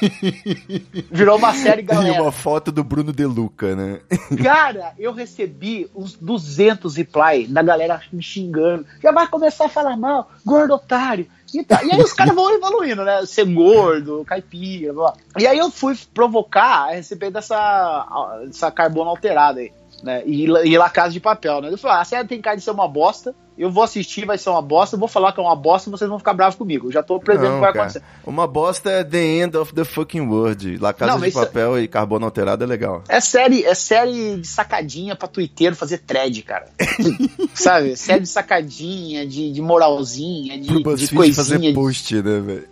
Virou 1.12 1.36
uma 1.36 1.52
série 1.52 1.82
E 1.82 1.84
galera. 1.84 2.22
uma 2.22 2.32
foto 2.32 2.72
do 2.72 2.82
Bruno 2.82 3.12
De 3.12 3.26
Luca, 3.26 3.76
né? 3.76 4.00
Cara, 4.42 4.94
eu 4.98 5.12
recebi 5.12 5.88
uns 5.94 6.14
200 6.14 6.96
reply 6.96 7.46
da 7.46 7.62
galera 7.62 8.00
me 8.10 8.22
xingando. 8.22 8.86
Já 9.02 9.12
vai 9.12 9.26
começar 9.28 9.66
a 9.66 9.68
falar 9.68 9.96
mal, 9.96 10.30
gordo 10.44 10.74
otário. 10.74 11.26
E, 11.52 11.62
tá. 11.62 11.84
e 11.84 11.92
aí 11.92 12.00
os 12.00 12.14
caras 12.14 12.34
vão 12.34 12.50
evoluindo, 12.54 13.04
né? 13.04 13.26
Ser 13.26 13.44
gordo, 13.44 14.24
caipira, 14.24 14.94
blá. 14.94 15.12
E 15.38 15.46
aí 15.46 15.58
eu 15.58 15.70
fui 15.70 15.94
provocar 16.14 16.88
a 16.88 16.92
receber 16.92 17.30
dessa, 17.30 18.40
dessa 18.46 18.70
carbono 18.70 19.10
alterada 19.10 19.60
aí. 19.60 19.70
Né? 20.02 20.22
E, 20.26 20.44
e 20.44 20.76
La 20.76 20.90
Casa 20.90 21.12
de 21.12 21.20
Papel, 21.20 21.60
né? 21.60 21.68
Eu 21.70 21.78
falei, 21.78 21.98
ah, 21.98 22.00
a 22.00 22.04
série 22.04 22.26
tem 22.26 22.40
cara 22.40 22.56
de 22.56 22.62
ser 22.62 22.72
uma 22.72 22.88
bosta, 22.88 23.34
eu 23.56 23.70
vou 23.70 23.84
assistir, 23.84 24.24
vai 24.24 24.38
ser 24.38 24.50
uma 24.50 24.62
bosta, 24.62 24.96
eu 24.96 25.00
vou 25.00 25.08
falar 25.08 25.32
que 25.32 25.38
é 25.38 25.42
uma 25.42 25.54
bosta 25.54 25.88
e 25.88 25.92
vocês 25.92 26.08
vão 26.08 26.18
ficar 26.18 26.32
bravos 26.32 26.56
comigo. 26.56 26.88
Eu 26.88 26.92
já 26.92 27.02
tô 27.02 27.20
prevendo 27.20 27.52
o 27.52 27.54
que 27.54 27.60
vai 27.60 27.70
acontecer. 27.70 28.02
Uma 28.26 28.46
bosta 28.46 28.90
é 28.90 29.04
The 29.04 29.24
End 29.24 29.56
of 29.56 29.74
the 29.74 29.84
Fucking 29.84 30.22
World. 30.22 30.78
La 30.78 30.92
Casa 30.92 31.12
Não, 31.12 31.20
de 31.20 31.30
Papel 31.30 31.78
e 31.78 31.86
Carbono 31.86 32.24
Alterado 32.24 32.64
é 32.64 32.66
legal. 32.66 33.04
É 33.08 33.20
série, 33.20 33.64
é 33.64 33.74
série 33.74 34.38
de 34.38 34.46
sacadinha 34.46 35.14
pra 35.14 35.28
twitteiro 35.28 35.76
fazer 35.76 35.98
thread, 35.98 36.42
cara. 36.42 36.68
Sabe? 37.54 37.94
Série 37.96 38.20
de 38.20 38.28
sacadinha, 38.28 39.26
de, 39.26 39.52
de 39.52 39.60
moralzinha, 39.60 40.58
de, 40.58 40.66
Pro 40.66 40.96
de 40.96 41.08
coisinha. 41.14 41.34
fazer 41.34 41.74
post, 41.74 42.14
né, 42.16 42.40
velho? 42.40 42.68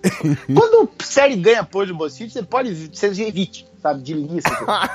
Quando 0.53 0.89
série 1.05 1.37
ganha 1.37 1.63
post 1.63 1.93
no 1.93 1.99
BuzzFeed, 1.99 2.33
você 2.33 2.43
pode 2.43 2.91
você 2.93 3.07
evite, 3.23 3.67
sabe? 3.81 4.03
De 4.03 4.15
lista. 4.15 4.51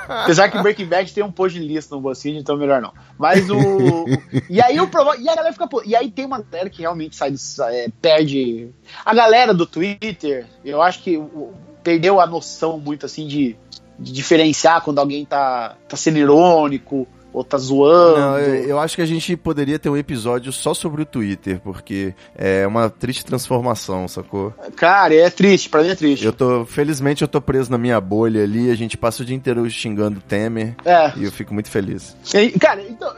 Apesar 0.08 0.50
que 0.50 0.60
Breaking 0.62 0.86
Bad 0.86 1.12
tem 1.12 1.24
um 1.24 1.32
post 1.32 1.58
de 1.58 1.66
lista 1.66 1.94
no 1.94 2.00
BuzzFeed, 2.00 2.38
então 2.38 2.56
melhor 2.56 2.80
não. 2.80 2.92
Mas 3.18 3.48
o. 3.50 3.56
e 4.48 4.60
aí 4.60 4.84
provo... 4.86 5.14
E 5.20 5.28
a 5.28 5.34
galera 5.34 5.52
fica. 5.52 5.68
E 5.84 5.94
aí 5.94 6.10
tem 6.10 6.24
uma 6.24 6.40
galera 6.42 6.70
que 6.70 6.80
realmente 6.80 7.16
sai, 7.16 7.34
é, 7.74 7.88
perde. 8.00 8.70
A 9.04 9.14
galera 9.14 9.52
do 9.52 9.66
Twitter, 9.66 10.46
eu 10.64 10.80
acho 10.82 11.02
que 11.02 11.16
o- 11.16 11.52
perdeu 11.82 12.20
a 12.20 12.26
noção 12.26 12.78
muito 12.78 13.06
assim 13.06 13.26
de, 13.26 13.56
de 13.98 14.12
diferenciar 14.12 14.82
quando 14.82 14.98
alguém 14.98 15.24
tá, 15.24 15.76
tá 15.88 15.96
sendo 15.96 16.18
irônico 16.18 17.06
ou 17.36 17.44
tá 17.44 17.58
zoando. 17.58 18.18
Não, 18.18 18.38
eu, 18.38 18.54
eu 18.68 18.78
acho 18.80 18.96
que 18.96 19.02
a 19.02 19.06
gente 19.06 19.36
poderia 19.36 19.78
ter 19.78 19.90
um 19.90 19.96
episódio 19.96 20.50
só 20.52 20.72
sobre 20.72 21.02
o 21.02 21.04
Twitter, 21.04 21.60
porque 21.60 22.14
é 22.34 22.66
uma 22.66 22.88
triste 22.88 23.24
transformação, 23.26 24.08
sacou? 24.08 24.54
Cara, 24.74 25.14
é 25.14 25.28
triste, 25.28 25.68
pra 25.68 25.82
mim 25.82 25.90
é 25.90 25.94
triste. 25.94 26.24
Eu 26.24 26.32
tô, 26.32 26.64
felizmente 26.64 27.20
eu 27.20 27.28
tô 27.28 27.40
preso 27.40 27.70
na 27.70 27.76
minha 27.76 28.00
bolha 28.00 28.42
ali, 28.42 28.70
a 28.70 28.74
gente 28.74 28.96
passa 28.96 29.22
o 29.22 29.26
dia 29.26 29.36
inteiro 29.36 29.68
xingando 29.68 30.18
o 30.18 30.22
Temer 30.22 30.74
É. 30.84 31.12
e 31.16 31.24
eu 31.24 31.30
fico 31.32 31.52
muito 31.52 31.70
feliz. 31.70 32.16
E, 32.34 32.50
Cara, 32.58 32.82
então, 32.88 33.12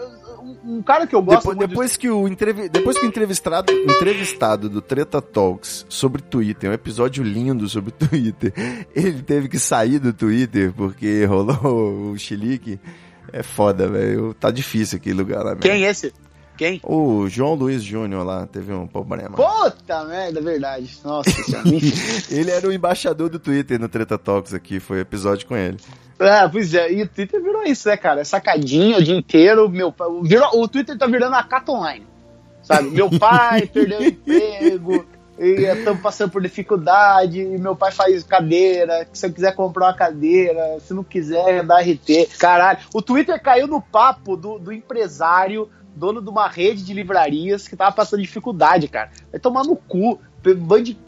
um- 0.64 0.82
cara 0.82 1.06
que 1.06 1.14
eu 1.14 1.22
gosto 1.22 1.38
Depois, 1.40 1.56
muito 1.56 1.68
depois 1.68 1.96
que 1.96 2.10
o 2.10 2.26
entrevi- 2.26 2.68
depois 2.68 2.98
que 2.98 3.06
o 3.06 3.08
entrevistado, 3.08 3.72
entrevistado 3.72 4.68
do 4.68 4.82
Treta 4.82 5.22
Talks 5.22 5.86
sobre 5.88 6.20
Twitter, 6.22 6.68
um 6.70 6.72
episódio 6.72 7.22
lindo 7.22 7.68
sobre 7.68 7.90
Twitter, 7.96 8.52
ele 8.94 9.22
teve 9.22 9.48
que 9.48 9.58
sair 9.58 9.98
do 9.98 10.12
Twitter 10.12 10.72
porque 10.76 11.24
rolou 11.24 12.10
o 12.12 12.18
chilique. 12.18 12.80
É 13.32 13.42
foda, 13.42 13.88
velho. 13.88 14.34
Tá 14.34 14.50
difícil 14.50 14.96
aquele 14.98 15.16
lugar 15.18 15.38
lá 15.38 15.50
mesmo. 15.50 15.60
Quem 15.62 15.84
é 15.84 15.90
esse? 15.90 16.12
Quem? 16.56 16.80
O 16.82 17.28
João 17.28 17.54
Luiz 17.54 17.84
Júnior 17.84 18.24
lá 18.26 18.44
teve 18.46 18.72
um 18.72 18.84
problema. 18.86 19.36
Puta 19.36 20.04
merda, 20.04 20.40
é 20.40 20.42
verdade. 20.42 20.98
Nossa 21.04 21.30
senhora. 21.30 21.68
enfim. 21.70 22.34
Ele 22.34 22.50
era 22.50 22.66
o 22.66 22.72
embaixador 22.72 23.28
do 23.28 23.38
Twitter 23.38 23.78
no 23.78 23.88
Treta 23.88 24.18
Talks 24.18 24.52
aqui, 24.52 24.80
foi 24.80 24.98
episódio 25.00 25.46
com 25.46 25.56
ele. 25.56 25.76
É, 26.18 26.48
pois 26.48 26.74
é, 26.74 26.92
e 26.92 27.02
o 27.02 27.08
Twitter 27.08 27.40
virou 27.40 27.62
isso, 27.62 27.88
né, 27.88 27.96
cara? 27.96 28.22
É 28.22 28.24
sacadinha 28.24 28.98
o 28.98 29.02
dia 29.04 29.14
inteiro. 29.16 29.68
Meu, 29.68 29.92
pai- 29.92 30.08
virou, 30.24 30.60
o 30.60 30.66
Twitter 30.66 30.98
tá 30.98 31.06
virando 31.06 31.34
a 31.36 31.44
Cat 31.44 31.70
Online. 31.70 32.04
Sabe? 32.60 32.90
Meu 32.90 33.08
pai 33.08 33.66
perdeu 33.72 34.00
o 34.00 34.04
emprego, 34.04 35.06
e 35.38 35.64
estamos 35.64 36.02
passando 36.02 36.30
por 36.30 36.42
dificuldade, 36.42 37.40
e 37.40 37.58
meu 37.58 37.76
pai 37.76 37.92
faz 37.92 38.24
cadeira. 38.24 39.06
Se 39.12 39.26
eu 39.26 39.32
quiser 39.32 39.54
comprar 39.54 39.86
uma 39.86 39.94
cadeira, 39.94 40.78
se 40.80 40.92
não 40.92 41.04
quiser, 41.04 41.64
dá 41.64 41.80
RT. 41.80 42.30
Caralho, 42.38 42.78
o 42.92 43.00
Twitter 43.00 43.40
caiu 43.40 43.66
no 43.66 43.80
papo 43.80 44.36
do, 44.36 44.58
do 44.58 44.72
empresário, 44.72 45.70
dono 45.94 46.20
de 46.20 46.28
uma 46.28 46.48
rede 46.48 46.84
de 46.84 46.92
livrarias 46.92 47.68
que 47.68 47.76
tava 47.76 47.92
passando 47.92 48.22
dificuldade, 48.22 48.88
cara. 48.88 49.10
Vai 49.30 49.40
tomar 49.40 49.64
no 49.64 49.76
cu. 49.76 50.20
Um 50.46 50.54
bando 50.54 50.84
de, 50.84 50.98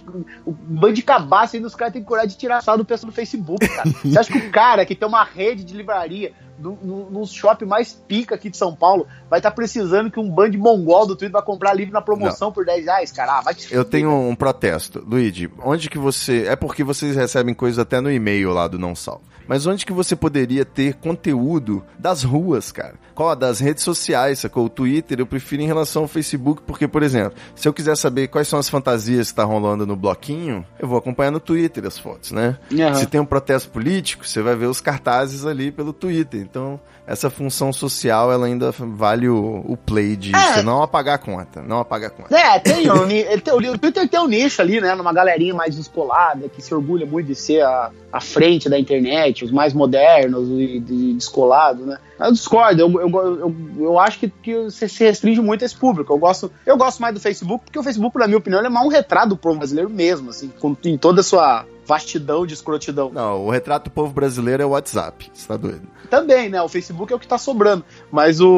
um 0.46 0.52
bando 0.52 0.94
de 0.94 1.02
cabaço 1.02 1.56
ainda 1.56 1.68
os 1.68 1.74
caras 1.74 1.92
têm 1.92 2.02
coragem 2.02 2.30
de 2.30 2.36
tirar 2.36 2.62
sal 2.62 2.76
do 2.76 2.84
pessoal 2.84 3.08
no 3.08 3.14
Facebook, 3.14 3.66
cara. 3.68 3.88
Você 3.88 4.18
acha 4.18 4.32
que 4.32 4.38
o 4.38 4.50
cara 4.50 4.84
que 4.84 4.94
tem 4.94 5.06
uma 5.08 5.24
rede 5.24 5.64
de 5.64 5.74
livraria 5.74 6.32
no, 6.60 6.78
no, 6.82 7.10
no 7.10 7.26
shopping 7.26 7.64
mais 7.64 7.92
pica 7.92 8.34
aqui 8.34 8.50
de 8.50 8.56
São 8.56 8.74
Paulo 8.74 9.06
vai 9.28 9.38
estar 9.38 9.50
precisando 9.50 10.10
que 10.10 10.20
um 10.20 10.30
bando 10.30 10.50
de 10.50 10.58
mongol 10.58 11.06
do 11.06 11.16
Twitter 11.16 11.32
vai 11.32 11.42
comprar 11.42 11.72
livro 11.72 11.94
na 11.94 12.02
promoção 12.02 12.52
por 12.52 12.64
10 12.64 12.84
reais, 12.84 13.10
cara? 13.10 13.38
Ah, 13.38 13.40
vai 13.40 13.54
te 13.54 13.72
Eu 13.72 13.84
tenho 13.84 14.12
um 14.12 14.34
protesto. 14.34 15.02
Luigi, 15.06 15.50
onde 15.62 15.88
que 15.88 15.98
você. 15.98 16.46
É 16.46 16.54
porque 16.54 16.84
vocês 16.84 17.16
recebem 17.16 17.54
coisas 17.54 17.78
até 17.78 18.00
no 18.00 18.10
e-mail 18.10 18.52
lá 18.52 18.68
do 18.68 18.78
Não 18.78 18.94
Salvo. 18.94 19.22
Mas 19.50 19.66
onde 19.66 19.84
que 19.84 19.92
você 19.92 20.14
poderia 20.14 20.64
ter 20.64 20.94
conteúdo 20.94 21.84
das 21.98 22.22
ruas, 22.22 22.70
cara? 22.70 22.94
Qual? 23.16 23.34
Das 23.34 23.58
redes 23.58 23.82
sociais, 23.82 24.38
sacou? 24.38 24.66
O 24.66 24.68
Twitter 24.68 25.18
eu 25.18 25.26
prefiro 25.26 25.60
em 25.60 25.66
relação 25.66 26.02
ao 26.02 26.08
Facebook, 26.08 26.62
porque, 26.64 26.86
por 26.86 27.02
exemplo, 27.02 27.32
se 27.56 27.66
eu 27.66 27.72
quiser 27.72 27.96
saber 27.96 28.28
quais 28.28 28.46
são 28.46 28.60
as 28.60 28.68
fantasias 28.68 29.30
que 29.30 29.34
tá 29.34 29.42
rolando 29.42 29.84
no 29.84 29.96
bloquinho, 29.96 30.64
eu 30.78 30.86
vou 30.86 30.96
acompanhar 30.96 31.32
no 31.32 31.40
Twitter 31.40 31.84
as 31.84 31.98
fotos, 31.98 32.30
né? 32.30 32.58
Aham. 32.72 32.94
Se 32.94 33.06
tem 33.06 33.20
um 33.20 33.26
protesto 33.26 33.70
político, 33.70 34.24
você 34.24 34.40
vai 34.40 34.54
ver 34.54 34.66
os 34.66 34.80
cartazes 34.80 35.44
ali 35.44 35.72
pelo 35.72 35.92
Twitter. 35.92 36.40
Então, 36.40 36.78
essa 37.10 37.28
função 37.28 37.72
social, 37.72 38.30
ela 38.30 38.46
ainda 38.46 38.70
vale 38.70 39.28
o, 39.28 39.64
o 39.66 39.76
play 39.76 40.14
de 40.14 40.30
É. 40.32 40.62
não 40.62 40.80
apagar 40.80 41.16
a 41.16 41.18
conta. 41.18 41.60
Não 41.60 41.80
apagar 41.80 42.08
a 42.08 42.12
conta. 42.12 42.38
É, 42.38 42.60
tem 42.60 42.86
ele 42.86 43.40
tem, 43.40 43.52
o 43.52 43.78
Twitter 43.78 44.08
tem 44.08 44.20
um 44.20 44.28
nicho 44.28 44.62
ali, 44.62 44.80
né? 44.80 44.94
Numa 44.94 45.12
galerinha 45.12 45.52
mais 45.52 45.74
descolada, 45.74 46.48
que 46.48 46.62
se 46.62 46.72
orgulha 46.72 47.04
muito 47.04 47.26
de 47.26 47.34
ser 47.34 47.62
a, 47.62 47.90
a 48.12 48.20
frente 48.20 48.68
da 48.68 48.78
internet, 48.78 49.44
os 49.44 49.50
mais 49.50 49.74
modernos 49.74 50.48
e 50.50 50.78
de, 50.78 51.14
descolados, 51.14 51.84
né? 51.84 51.98
Eu 52.20 52.30
discordo, 52.30 52.80
eu, 52.80 53.00
eu, 53.00 53.10
eu, 53.10 53.56
eu 53.80 53.98
acho 53.98 54.20
que, 54.20 54.28
que 54.28 54.54
você 54.64 54.86
se 54.86 55.02
restringe 55.02 55.40
muito 55.40 55.62
a 55.62 55.66
esse 55.66 55.74
público. 55.76 56.12
Eu 56.12 56.18
gosto, 56.18 56.52
eu 56.64 56.76
gosto 56.76 57.00
mais 57.00 57.12
do 57.12 57.18
Facebook, 57.20 57.64
porque 57.64 57.78
o 57.78 57.82
Facebook, 57.82 58.16
na 58.16 58.28
minha 58.28 58.38
opinião, 58.38 58.64
é 58.64 58.68
mais 58.68 58.86
um 58.86 58.90
retrato 58.90 59.30
do 59.30 59.36
povo 59.36 59.58
brasileiro 59.58 59.90
mesmo, 59.90 60.30
assim, 60.30 60.52
com, 60.60 60.76
em 60.84 60.96
toda 60.96 61.22
a 61.22 61.24
sua 61.24 61.66
vastidão 61.84 62.46
de 62.46 62.54
escrotidão. 62.54 63.10
Não, 63.12 63.46
o 63.46 63.50
retrato 63.50 63.84
do 63.84 63.90
povo 63.90 64.12
brasileiro 64.12 64.62
é 64.62 64.66
o 64.66 64.70
WhatsApp. 64.70 65.28
Você 65.34 65.48
tá 65.48 65.56
doido? 65.56 65.88
Também, 66.10 66.48
né? 66.48 66.60
O 66.60 66.68
Facebook 66.68 67.12
é 67.12 67.16
o 67.16 67.18
que 67.18 67.28
tá 67.28 67.38
sobrando. 67.38 67.84
Mas 68.10 68.40
o, 68.40 68.48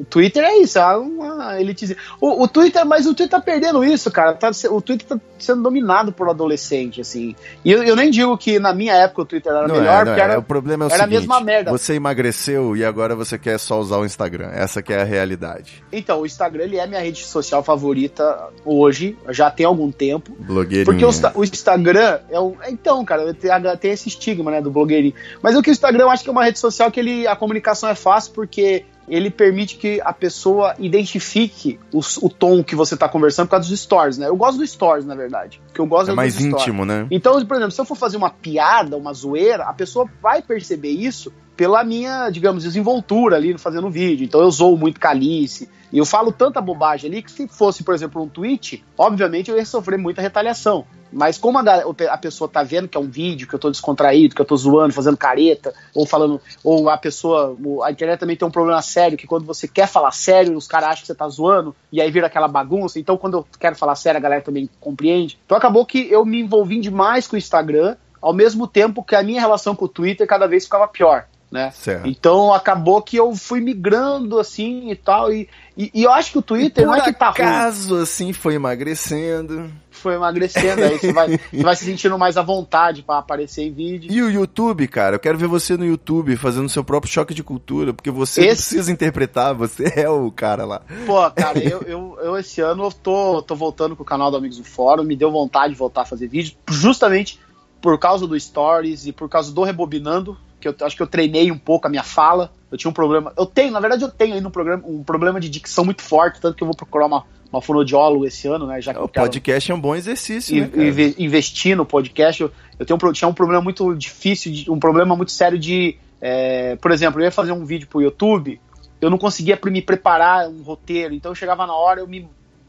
o 0.00 0.06
Twitter 0.08 0.44
é 0.44 0.58
isso, 0.58 0.78
é 0.78 0.96
uma 0.96 1.58
elitezinha. 1.58 1.98
O, 2.20 2.42
o 2.42 2.48
Twitter, 2.48 2.84
mas 2.84 3.06
o 3.06 3.14
Twitter 3.14 3.30
tá 3.30 3.40
perdendo 3.40 3.82
isso, 3.82 4.10
cara. 4.10 4.34
Tá, 4.34 4.50
o 4.70 4.82
Twitter 4.82 5.08
tá 5.08 5.18
sendo 5.38 5.62
dominado 5.62 6.12
por 6.12 6.28
adolescente, 6.28 7.00
assim. 7.00 7.34
E 7.64 7.72
eu, 7.72 7.82
eu 7.82 7.96
nem 7.96 8.10
digo 8.10 8.36
que 8.36 8.58
na 8.58 8.74
minha 8.74 8.94
época 8.94 9.22
o 9.22 9.24
Twitter 9.24 9.50
era 9.50 9.66
não 9.66 9.76
melhor, 9.76 10.02
é, 10.02 10.04
porque 10.04 10.20
é. 10.20 10.24
era. 10.24 10.38
O 10.38 10.42
problema 10.42 10.84
é 10.84 10.86
o 10.86 10.92
era 10.92 11.04
a 11.04 11.06
seguinte, 11.06 11.20
mesma 11.20 11.40
merda. 11.40 11.70
Você 11.70 11.94
emagreceu 11.94 12.76
e 12.76 12.84
agora 12.84 13.16
você 13.16 13.38
quer 13.38 13.58
só 13.58 13.80
usar 13.80 13.96
o 13.96 14.04
Instagram. 14.04 14.50
Essa 14.52 14.82
que 14.82 14.92
é 14.92 15.00
a 15.00 15.04
realidade. 15.04 15.82
Então, 15.90 16.20
o 16.20 16.26
Instagram 16.26 16.64
ele 16.64 16.76
é 16.76 16.86
minha 16.86 17.00
rede 17.00 17.24
social 17.24 17.62
favorita 17.62 18.48
hoje, 18.64 19.16
já 19.30 19.50
tem 19.50 19.64
algum 19.64 19.90
tempo. 19.90 20.36
Blogueirinho. 20.38 20.84
Porque 20.84 21.04
o, 21.04 21.40
o 21.40 21.44
Instagram 21.44 22.20
é 22.30 22.38
o. 22.38 22.54
Então, 22.68 23.02
cara, 23.04 23.32
tem, 23.32 23.50
tem 23.80 23.90
esse 23.92 24.08
estigma, 24.08 24.50
né, 24.50 24.60
do 24.60 24.70
blogueirinho. 24.70 25.14
Mas 25.40 25.56
o 25.56 25.62
que 25.62 25.70
o 25.70 25.72
Instagram 25.72 26.04
eu 26.04 26.10
acho 26.10 26.22
que 26.22 26.28
é 26.28 26.32
uma 26.32 26.41
rede 26.44 26.58
social 26.58 26.90
que 26.90 27.00
ele, 27.00 27.26
a 27.26 27.36
comunicação 27.36 27.88
é 27.88 27.94
fácil 27.94 28.32
porque 28.32 28.84
ele 29.08 29.30
permite 29.30 29.76
que 29.76 30.00
a 30.02 30.12
pessoa 30.12 30.74
identifique 30.78 31.78
o, 31.92 32.00
o 32.22 32.28
tom 32.28 32.62
que 32.62 32.74
você 32.74 32.96
tá 32.96 33.08
conversando 33.08 33.46
por 33.46 33.52
causa 33.52 33.68
dos 33.68 33.80
stories, 33.80 34.16
né? 34.16 34.28
Eu 34.28 34.36
gosto 34.36 34.58
dos 34.58 34.70
stories, 34.70 35.04
na 35.04 35.14
verdade. 35.14 35.60
Que 35.74 35.80
eu 35.80 35.86
gosto 35.86 36.08
É 36.10 36.12
é 36.12 36.14
mais 36.14 36.40
íntimo, 36.40 36.84
né? 36.84 37.06
Então, 37.10 37.44
por 37.44 37.56
exemplo, 37.56 37.72
se 37.72 37.80
eu 37.80 37.84
for 37.84 37.96
fazer 37.96 38.16
uma 38.16 38.30
piada, 38.30 38.96
uma 38.96 39.12
zoeira, 39.12 39.64
a 39.64 39.72
pessoa 39.72 40.08
vai 40.20 40.40
perceber 40.40 40.90
isso 40.90 41.32
pela 41.56 41.84
minha, 41.84 42.30
digamos, 42.30 42.62
desenvoltura 42.62 43.36
ali 43.36 43.56
fazendo 43.58 43.90
vídeo. 43.90 44.24
Então 44.24 44.40
eu 44.40 44.50
zoo 44.50 44.76
muito 44.76 44.98
calice. 44.98 45.68
E 45.92 45.98
eu 45.98 46.06
falo 46.06 46.32
tanta 46.32 46.60
bobagem 46.60 47.10
ali 47.10 47.22
que 47.22 47.30
se 47.30 47.46
fosse, 47.46 47.84
por 47.84 47.94
exemplo, 47.94 48.22
um 48.22 48.28
tweet, 48.28 48.82
obviamente 48.96 49.50
eu 49.50 49.58
ia 49.58 49.64
sofrer 49.64 49.98
muita 49.98 50.22
retaliação. 50.22 50.86
Mas 51.12 51.36
como 51.36 51.58
a, 51.58 51.62
a 52.10 52.16
pessoa 52.16 52.48
tá 52.48 52.62
vendo 52.62 52.88
que 52.88 52.96
é 52.96 53.00
um 53.00 53.10
vídeo, 53.10 53.46
que 53.46 53.54
eu 53.54 53.58
tô 53.58 53.70
descontraído, 53.70 54.34
que 54.34 54.40
eu 54.40 54.46
tô 54.46 54.56
zoando, 54.56 54.94
fazendo 54.94 55.18
careta, 55.18 55.74
ou 55.94 56.06
falando, 56.06 56.40
ou 56.64 56.88
a 56.88 56.96
pessoa, 56.96 57.54
a 57.84 57.90
internet 57.90 58.18
também 58.18 58.34
tem 58.34 58.48
um 58.48 58.50
problema 58.50 58.80
sério, 58.80 59.18
que 59.18 59.26
quando 59.26 59.44
você 59.44 59.68
quer 59.68 59.86
falar 59.86 60.12
sério, 60.12 60.56
os 60.56 60.66
caras 60.66 60.88
acham 60.88 61.02
que 61.02 61.06
você 61.08 61.14
tá 61.14 61.28
zoando, 61.28 61.76
e 61.92 62.00
aí 62.00 62.10
vira 62.10 62.28
aquela 62.28 62.48
bagunça. 62.48 62.98
Então 62.98 63.18
quando 63.18 63.36
eu 63.36 63.46
quero 63.60 63.76
falar 63.76 63.94
sério, 63.94 64.16
a 64.16 64.22
galera 64.22 64.40
também 64.40 64.70
compreende. 64.80 65.38
Então 65.44 65.58
acabou 65.58 65.84
que 65.84 66.10
eu 66.10 66.24
me 66.24 66.40
envolvi 66.40 66.80
demais 66.80 67.28
com 67.28 67.36
o 67.36 67.38
Instagram, 67.38 67.96
ao 68.22 68.32
mesmo 68.32 68.66
tempo 68.66 69.04
que 69.04 69.14
a 69.14 69.22
minha 69.22 69.40
relação 69.40 69.76
com 69.76 69.84
o 69.84 69.88
Twitter 69.88 70.26
cada 70.26 70.46
vez 70.46 70.64
ficava 70.64 70.88
pior. 70.88 71.26
Né? 71.52 71.70
Certo. 71.72 72.08
Então 72.08 72.50
acabou 72.54 73.02
que 73.02 73.14
eu 73.14 73.36
fui 73.36 73.60
migrando 73.60 74.38
assim 74.38 74.90
e 74.90 74.96
tal. 74.96 75.30
E, 75.30 75.46
e, 75.76 75.90
e 75.92 76.02
eu 76.02 76.10
acho 76.10 76.32
que 76.32 76.38
o 76.38 76.42
Twitter 76.42 76.86
não 76.86 76.94
é 76.94 77.02
que 77.02 77.12
tá 77.12 77.26
ruim 77.26 77.42
acaso, 77.46 77.96
assim, 77.98 78.32
foi 78.32 78.54
emagrecendo. 78.54 79.70
foi 79.90 80.14
emagrecendo, 80.14 80.82
aí 80.82 80.98
você 80.98 81.12
vai, 81.12 81.28
você 81.52 81.62
vai 81.62 81.76
se 81.76 81.84
sentindo 81.84 82.18
mais 82.18 82.38
à 82.38 82.42
vontade 82.42 83.02
pra 83.02 83.18
aparecer 83.18 83.64
em 83.64 83.70
vídeo. 83.70 84.10
E 84.10 84.22
o 84.22 84.30
YouTube, 84.30 84.88
cara? 84.88 85.16
Eu 85.16 85.20
quero 85.20 85.36
ver 85.36 85.46
você 85.46 85.76
no 85.76 85.84
YouTube 85.84 86.34
fazendo 86.36 86.70
seu 86.70 86.82
próprio 86.82 87.12
choque 87.12 87.34
de 87.34 87.42
cultura, 87.44 87.92
porque 87.92 88.10
você 88.10 88.40
Esse- 88.46 88.70
precisa 88.70 88.90
interpretar, 88.90 89.54
você 89.54 89.92
é 89.94 90.08
o 90.08 90.30
cara 90.32 90.64
lá. 90.64 90.80
Pô, 91.04 91.30
cara, 91.32 91.58
eu, 91.58 91.82
eu, 91.82 92.18
eu 92.22 92.36
esse 92.38 92.62
ano 92.62 92.84
eu 92.84 92.92
tô, 92.92 93.42
tô 93.42 93.54
voltando 93.54 93.94
com 93.94 94.02
o 94.02 94.06
canal 94.06 94.30
do 94.30 94.38
Amigos 94.38 94.56
do 94.56 94.64
Fórum, 94.64 95.04
me 95.04 95.14
deu 95.16 95.30
vontade 95.30 95.74
de 95.74 95.78
voltar 95.78 96.00
a 96.00 96.06
fazer 96.06 96.28
vídeo, 96.28 96.56
justamente 96.70 97.38
por 97.78 97.98
causa 97.98 98.26
do 98.26 98.40
Stories 98.40 99.06
e 99.06 99.12
por 99.12 99.28
causa 99.28 99.52
do 99.52 99.62
Rebobinando, 99.62 100.34
que 100.62 100.68
eu 100.68 100.86
acho 100.86 100.96
que 100.96 101.02
eu 101.02 101.06
treinei 101.06 101.50
um 101.50 101.58
pouco 101.58 101.86
a 101.86 101.90
minha 101.90 102.02
fala. 102.02 102.50
Eu 102.70 102.78
tinha 102.78 102.90
um 102.90 102.94
problema. 102.94 103.32
Eu 103.36 103.44
tenho, 103.44 103.70
na 103.72 103.80
verdade, 103.80 104.02
eu 104.02 104.08
tenho 104.10 104.34
ainda 104.34 104.48
um, 104.48 104.50
programa, 104.50 104.82
um 104.86 105.02
problema 105.02 105.38
de 105.40 105.48
dicção 105.48 105.84
muito 105.84 106.00
forte, 106.02 106.40
tanto 106.40 106.56
que 106.56 106.62
eu 106.62 106.66
vou 106.66 106.74
procurar 106.76 107.06
uma, 107.06 107.24
uma 107.52 107.60
fonoaudióloga 107.60 108.26
esse 108.28 108.48
ano, 108.48 108.66
né? 108.66 108.80
Já 108.80 108.94
que 108.94 109.00
O 109.00 109.02
eu 109.04 109.08
quero 109.08 109.26
podcast 109.26 109.70
é 109.70 109.74
um 109.74 109.80
bom 109.80 109.94
exercício, 109.94 110.56
e- 110.56 110.60
né, 110.62 110.70
inve- 110.88 111.14
investir 111.18 111.76
no 111.76 111.84
podcast. 111.84 112.40
Eu, 112.40 112.50
eu 112.78 112.86
tenho 112.86 112.98
um, 113.02 113.12
tinha 113.12 113.28
um 113.28 113.34
problema 113.34 113.62
muito 113.62 113.94
difícil, 113.94 114.50
de- 114.52 114.70
um 114.70 114.78
problema 114.78 115.14
muito 115.14 115.32
sério 115.32 115.58
de. 115.58 115.96
é, 116.20 116.76
por 116.76 116.90
exemplo, 116.92 117.20
eu 117.20 117.24
ia 117.24 117.30
fazer 117.32 117.52
um 117.52 117.64
vídeo 117.64 117.86
pro 117.88 118.00
YouTube, 118.00 118.58
eu 119.00 119.10
não 119.10 119.18
conseguia 119.18 119.58
me 119.66 119.82
preparar 119.82 120.48
um 120.48 120.62
roteiro, 120.62 121.12
então 121.12 121.32
eu 121.32 121.34
chegava 121.36 121.66
na 121.66 121.74
hora, 121.74 122.00
eu 122.00 122.06
me 122.06 122.26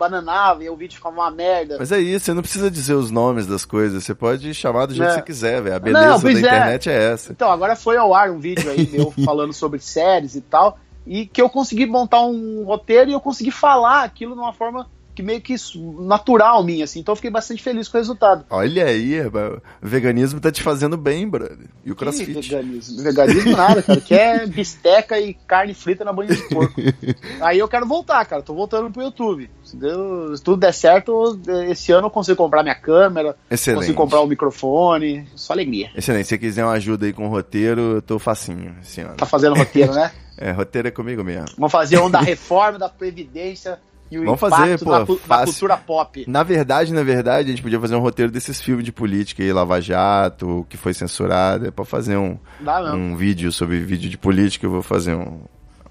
bananava 0.10 0.64
e 0.64 0.70
o 0.70 0.76
vídeo 0.76 0.96
ficava 0.96 1.16
uma 1.16 1.32
merda. 1.32 1.78
Mas 1.80 1.92
é 1.92 2.00
isso, 2.00 2.26
você 2.26 2.34
não 2.34 2.42
precisa 2.42 2.70
dizer 2.70 2.94
os 2.94 3.10
nomes 3.12 3.48
das 3.48 3.66
coisas, 3.66 4.04
você 4.04 4.14
pode 4.14 4.54
chamar 4.54 4.86
do 4.86 4.94
jeito 4.94 5.10
É. 5.10 5.14
que 5.14 5.20
você 5.20 5.26
quiser, 5.26 5.62
velho. 5.62 5.76
A 5.76 5.80
beleza 5.80 6.08
Não, 6.08 6.20
da 6.22 6.30
é. 6.30 6.34
internet 6.34 6.90
é 6.90 7.12
essa. 7.14 7.32
Então, 7.32 7.52
agora 7.52 7.76
foi 7.76 7.98
ao 7.98 8.14
ar 8.14 8.30
um 8.30 8.40
vídeo 8.40 8.70
aí 8.70 8.88
meu 8.92 9.12
falando 9.26 9.54
sobre 9.54 9.80
séries 9.80 10.36
e 10.36 10.42
tal, 10.42 10.78
e 11.06 11.26
que 11.26 11.42
eu 11.42 11.50
consegui 11.50 11.86
montar 11.86 12.22
um 12.22 12.64
roteiro 12.64 13.10
e 13.10 13.14
eu 13.14 13.20
consegui 13.20 13.52
falar 13.52 14.04
aquilo 14.04 14.34
de 14.34 14.40
uma 14.40 14.54
forma 14.54 14.88
que 15.14 15.22
meio 15.24 15.42
que 15.42 15.56
natural 16.00 16.64
minha, 16.64 16.84
assim. 16.86 17.00
Então 17.00 17.12
eu 17.12 17.16
fiquei 17.16 17.32
bastante 17.32 17.62
feliz 17.62 17.88
com 17.88 17.98
o 17.98 18.02
resultado. 18.02 18.46
Olha 18.50 18.86
aí, 18.86 19.20
rapaz, 19.22 19.54
o 19.82 19.88
veganismo 19.88 20.40
tá 20.40 20.52
te 20.52 20.62
fazendo 20.64 20.98
bem, 20.98 21.28
brother. 21.28 21.68
E 21.86 21.92
o 21.92 21.96
Que 21.96 22.00
crossfit. 22.00 22.34
veganismo? 22.34 23.04
Veganismo 23.04 23.52
nada, 23.56 23.82
cara. 23.84 24.02
Que 24.02 24.14
é 24.14 24.46
bisteca 24.48 25.20
e 25.20 25.34
carne 25.34 25.74
frita 25.74 26.04
na 26.04 26.12
banha 26.14 26.34
de 26.36 26.42
porco. 26.50 26.74
Aí 27.42 27.60
eu 27.60 27.68
quero 27.68 27.86
voltar, 27.86 28.26
cara. 28.26 28.42
Tô 28.42 28.54
voltando 28.54 28.90
pro 28.92 29.04
YouTube. 29.04 29.50
Se, 29.64 29.78
Deus- 29.78 30.40
se 30.40 30.44
tudo 30.44 30.58
der 30.60 30.74
certo, 30.74 31.40
esse 31.70 31.92
ano 31.92 32.08
eu 32.08 32.12
consigo 32.12 32.38
comprar 32.38 32.64
minha 32.64 32.76
câmera, 32.76 33.36
Excelente. 33.50 33.80
consigo 33.82 33.98
comprar 33.98 34.22
o 34.22 34.28
microfone. 34.28 35.28
Só 35.36 35.54
alegria. 35.54 35.90
Excelente. 35.96 36.24
Se 36.26 36.30
você 36.30 36.38
quiser 36.38 36.64
uma 36.66 36.74
ajuda 36.74 37.06
aí 37.06 37.14
com 37.14 37.26
o 37.28 37.30
roteiro, 37.30 37.82
eu 37.96 38.02
tô 38.02 38.18
facinho 38.20 38.76
esse 38.82 39.02
ano. 39.02 39.16
Tá 39.16 39.26
fazendo 39.26 39.56
roteiro, 39.56 39.94
né? 39.94 40.12
É, 40.36 40.50
roteiro 40.52 40.88
é 40.88 40.92
comigo 40.92 41.24
mesmo. 41.24 41.46
Vamos 41.58 41.72
fazer 41.72 42.00
um 42.00 42.10
da 42.10 42.20
reforma 42.20 42.80
da 42.80 42.90
Previdência 42.90 43.80
e 44.14 44.20
o 44.20 44.26
Vamos 44.26 44.40
fazer, 44.40 44.80
pô, 44.80 44.92
na, 44.92 45.00
na 45.00 45.46
cultura 45.46 45.78
pop. 45.78 46.24
Na 46.28 46.44
verdade, 46.44 46.94
na 46.94 47.02
verdade, 47.04 47.48
a 47.48 47.52
gente 47.52 47.64
podia 47.64 47.80
fazer 47.80 47.96
um 47.96 48.00
roteiro 48.00 48.32
desses 48.32 48.62
filmes 48.62 48.86
de 48.86 48.92
política 48.92 49.42
aí, 49.42 49.52
Lava 49.52 49.82
Jato, 49.82 50.66
que 50.70 50.78
foi 50.78 50.94
censurado. 50.94 51.68
É 51.68 51.72
pra 51.72 51.84
fazer 51.84 52.16
um, 52.16 52.38
Dá 52.60 52.94
um 52.94 53.16
vídeo 53.16 53.52
sobre 53.52 53.80
vídeo 53.80 54.10
de 54.10 54.18
política, 54.18 54.68
eu 54.68 54.70
vou 54.70 54.84
fazer 54.84 55.16
um, 55.16 55.40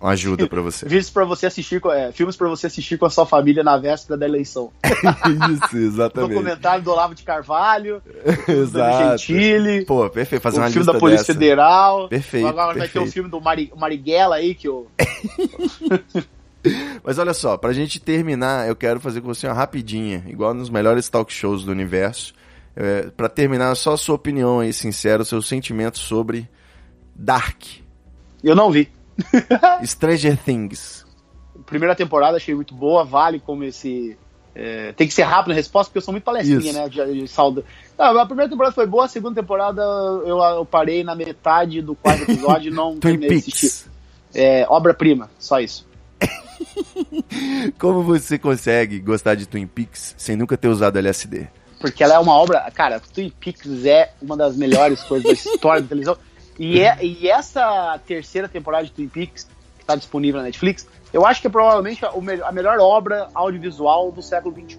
uma 0.00 0.12
ajuda 0.12 0.46
pra 0.46 0.60
você. 0.60 0.86
Vídeos 0.86 1.10
pra 1.10 1.24
você 1.24 1.46
assistir, 1.46 1.80
é, 1.86 2.12
filmes 2.12 2.36
pra 2.36 2.48
você 2.48 2.68
assistir 2.68 2.96
com 2.96 3.06
a 3.06 3.10
sua 3.10 3.26
família 3.26 3.64
na 3.64 3.76
véspera 3.76 4.16
da 4.16 4.26
eleição. 4.26 4.70
Isso, 4.84 5.76
exatamente. 5.76 6.30
Documentário 6.30 6.84
do 6.84 6.90
Olavo 6.92 7.14
de 7.14 7.24
Carvalho, 7.24 8.00
do 8.46 8.52
Exato. 8.52 9.18
Gentili, 9.18 9.84
Pô, 9.84 10.08
perfeito, 10.10 10.42
fazer 10.42 10.58
uma 10.58 10.70
filme 10.70 10.86
da 10.86 10.94
Polícia 10.94 11.26
dessa. 11.26 11.32
Federal. 11.34 12.08
Perfeito, 12.08 12.46
Agora 12.46 12.66
vai 12.66 12.74
ter 12.74 12.80
perfeito. 12.92 13.08
o 13.08 13.12
filme 13.12 13.30
do 13.30 13.40
Mari, 13.40 13.72
Marighella 13.76 14.36
aí, 14.36 14.54
que 14.54 14.68
o. 14.68 14.86
Mas 17.02 17.18
olha 17.18 17.34
só, 17.34 17.56
pra 17.56 17.72
gente 17.72 17.98
terminar, 18.00 18.68
eu 18.68 18.76
quero 18.76 19.00
fazer 19.00 19.20
com 19.20 19.26
você 19.28 19.46
uma 19.46 19.54
rapidinha, 19.54 20.24
igual 20.28 20.54
nos 20.54 20.70
melhores 20.70 21.08
talk 21.08 21.32
shows 21.32 21.64
do 21.64 21.72
universo. 21.72 22.32
É, 22.74 23.10
para 23.10 23.28
terminar, 23.28 23.74
só 23.74 23.92
a 23.92 23.96
sua 23.98 24.14
opinião 24.14 24.60
aí, 24.60 24.72
sincera, 24.72 25.22
o 25.22 25.26
seu 25.26 25.42
sentimento 25.42 25.98
sobre 25.98 26.48
Dark, 27.14 27.62
Eu 28.42 28.54
não 28.54 28.70
vi. 28.70 28.88
Stranger 29.84 30.36
Things. 30.38 31.04
Primeira 31.66 31.94
temporada 31.94 32.36
achei 32.38 32.54
muito 32.54 32.74
boa, 32.74 33.04
vale 33.04 33.38
como 33.40 33.62
esse. 33.64 34.16
é, 34.54 34.92
tem 34.92 35.06
que 35.06 35.14
ser 35.14 35.22
rápido 35.22 35.48
na 35.50 35.54
resposta, 35.54 35.90
porque 35.90 35.98
eu 35.98 36.02
sou 36.02 36.12
muito 36.12 36.24
palestrinha, 36.24 36.58
Isso. 36.58 36.72
né? 36.72 36.88
De, 36.88 37.20
de 37.20 37.28
saldo. 37.28 37.64
Não, 37.98 38.18
a 38.18 38.26
primeira 38.26 38.50
temporada 38.50 38.74
foi 38.74 38.86
boa, 38.86 39.04
a 39.04 39.08
segunda 39.08 39.40
temporada 39.40 39.82
eu, 39.82 40.38
eu 40.38 40.64
parei 40.64 41.04
na 41.04 41.14
metade 41.14 41.82
do 41.82 41.94
quarto 41.94 42.22
episódio 42.22 42.72
e 42.72 42.74
não 42.74 42.96
terminei 43.00 43.40
de 43.40 43.50
assistir. 43.50 43.90
É, 44.34 44.66
obra-prima, 44.68 45.30
só 45.38 45.60
isso. 45.60 45.86
Como 47.78 48.02
você 48.02 48.38
consegue 48.38 48.98
gostar 49.00 49.34
de 49.34 49.46
Twin 49.46 49.66
Peaks 49.66 50.14
sem 50.16 50.36
nunca 50.36 50.56
ter 50.56 50.68
usado 50.68 50.98
LSD? 50.98 51.48
Porque 51.80 52.02
ela 52.02 52.14
é 52.14 52.18
uma 52.18 52.34
obra. 52.34 52.70
Cara, 52.72 53.00
Twin 53.00 53.30
Peaks 53.30 53.84
é 53.84 54.12
uma 54.20 54.36
das 54.36 54.56
melhores 54.56 55.02
coisas 55.02 55.26
da 55.26 55.32
história 55.32 55.82
da 55.82 55.88
televisão. 55.88 56.16
E, 56.58 56.80
é, 56.80 56.98
e 57.04 57.28
essa 57.28 57.98
terceira 58.06 58.48
temporada 58.48 58.84
de 58.84 58.92
Twin 58.92 59.08
Peaks, 59.08 59.44
que 59.76 59.82
está 59.82 59.96
disponível 59.96 60.40
na 60.40 60.46
Netflix, 60.46 60.86
eu 61.12 61.26
acho 61.26 61.40
que 61.40 61.46
é 61.46 61.50
provavelmente 61.50 62.04
a, 62.04 62.52
melhor 62.52 62.78
obra 62.78 63.28
audiovisual 63.34 64.12
do 64.12 64.22
século 64.22 64.54
XXI. 64.54 64.78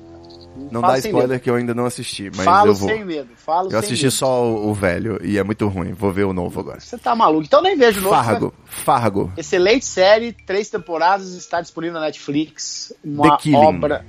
Não 0.72 0.82
Falo 0.82 0.93
dá 0.93 0.99
spoiler 0.99 1.30
medo. 1.30 1.39
que 1.41 1.49
eu 1.49 1.56
ainda 1.56 1.74
não 1.74 1.86
assisti, 1.86 2.30
mas 2.36 2.45
Falo 2.45 2.72
eu 2.72 2.76
vou. 2.76 2.89
sem 2.89 3.04
medo. 3.04 3.30
Falo 3.36 3.72
Eu 3.72 3.80
assisti 3.80 4.06
medo. 4.06 4.16
só 4.16 4.43
o, 4.45 4.70
o 4.70 4.74
velho 4.74 5.20
e 5.24 5.38
é 5.38 5.43
muito 5.43 5.68
ruim. 5.68 5.93
Vou 5.93 6.12
ver 6.12 6.26
o 6.26 6.34
novo 6.34 6.60
agora. 6.60 6.80
Você 6.80 6.97
tá 6.97 7.16
maluco. 7.16 7.43
Então 7.45 7.62
nem 7.62 7.76
vejo 7.76 7.99
o 7.99 8.04
novo. 8.04 8.16
Fargo. 8.16 8.54
Fargo. 8.66 9.34
Excelente 9.36 9.86
série, 9.86 10.32
três 10.32 10.70
temporadas, 10.70 11.34
está 11.34 11.60
disponível 11.62 11.95
na 11.99 12.06
Netflix. 12.06 12.93
Uma 13.04 13.38
The 13.38 13.43
Killing. 13.43 13.56
obra. 13.58 14.06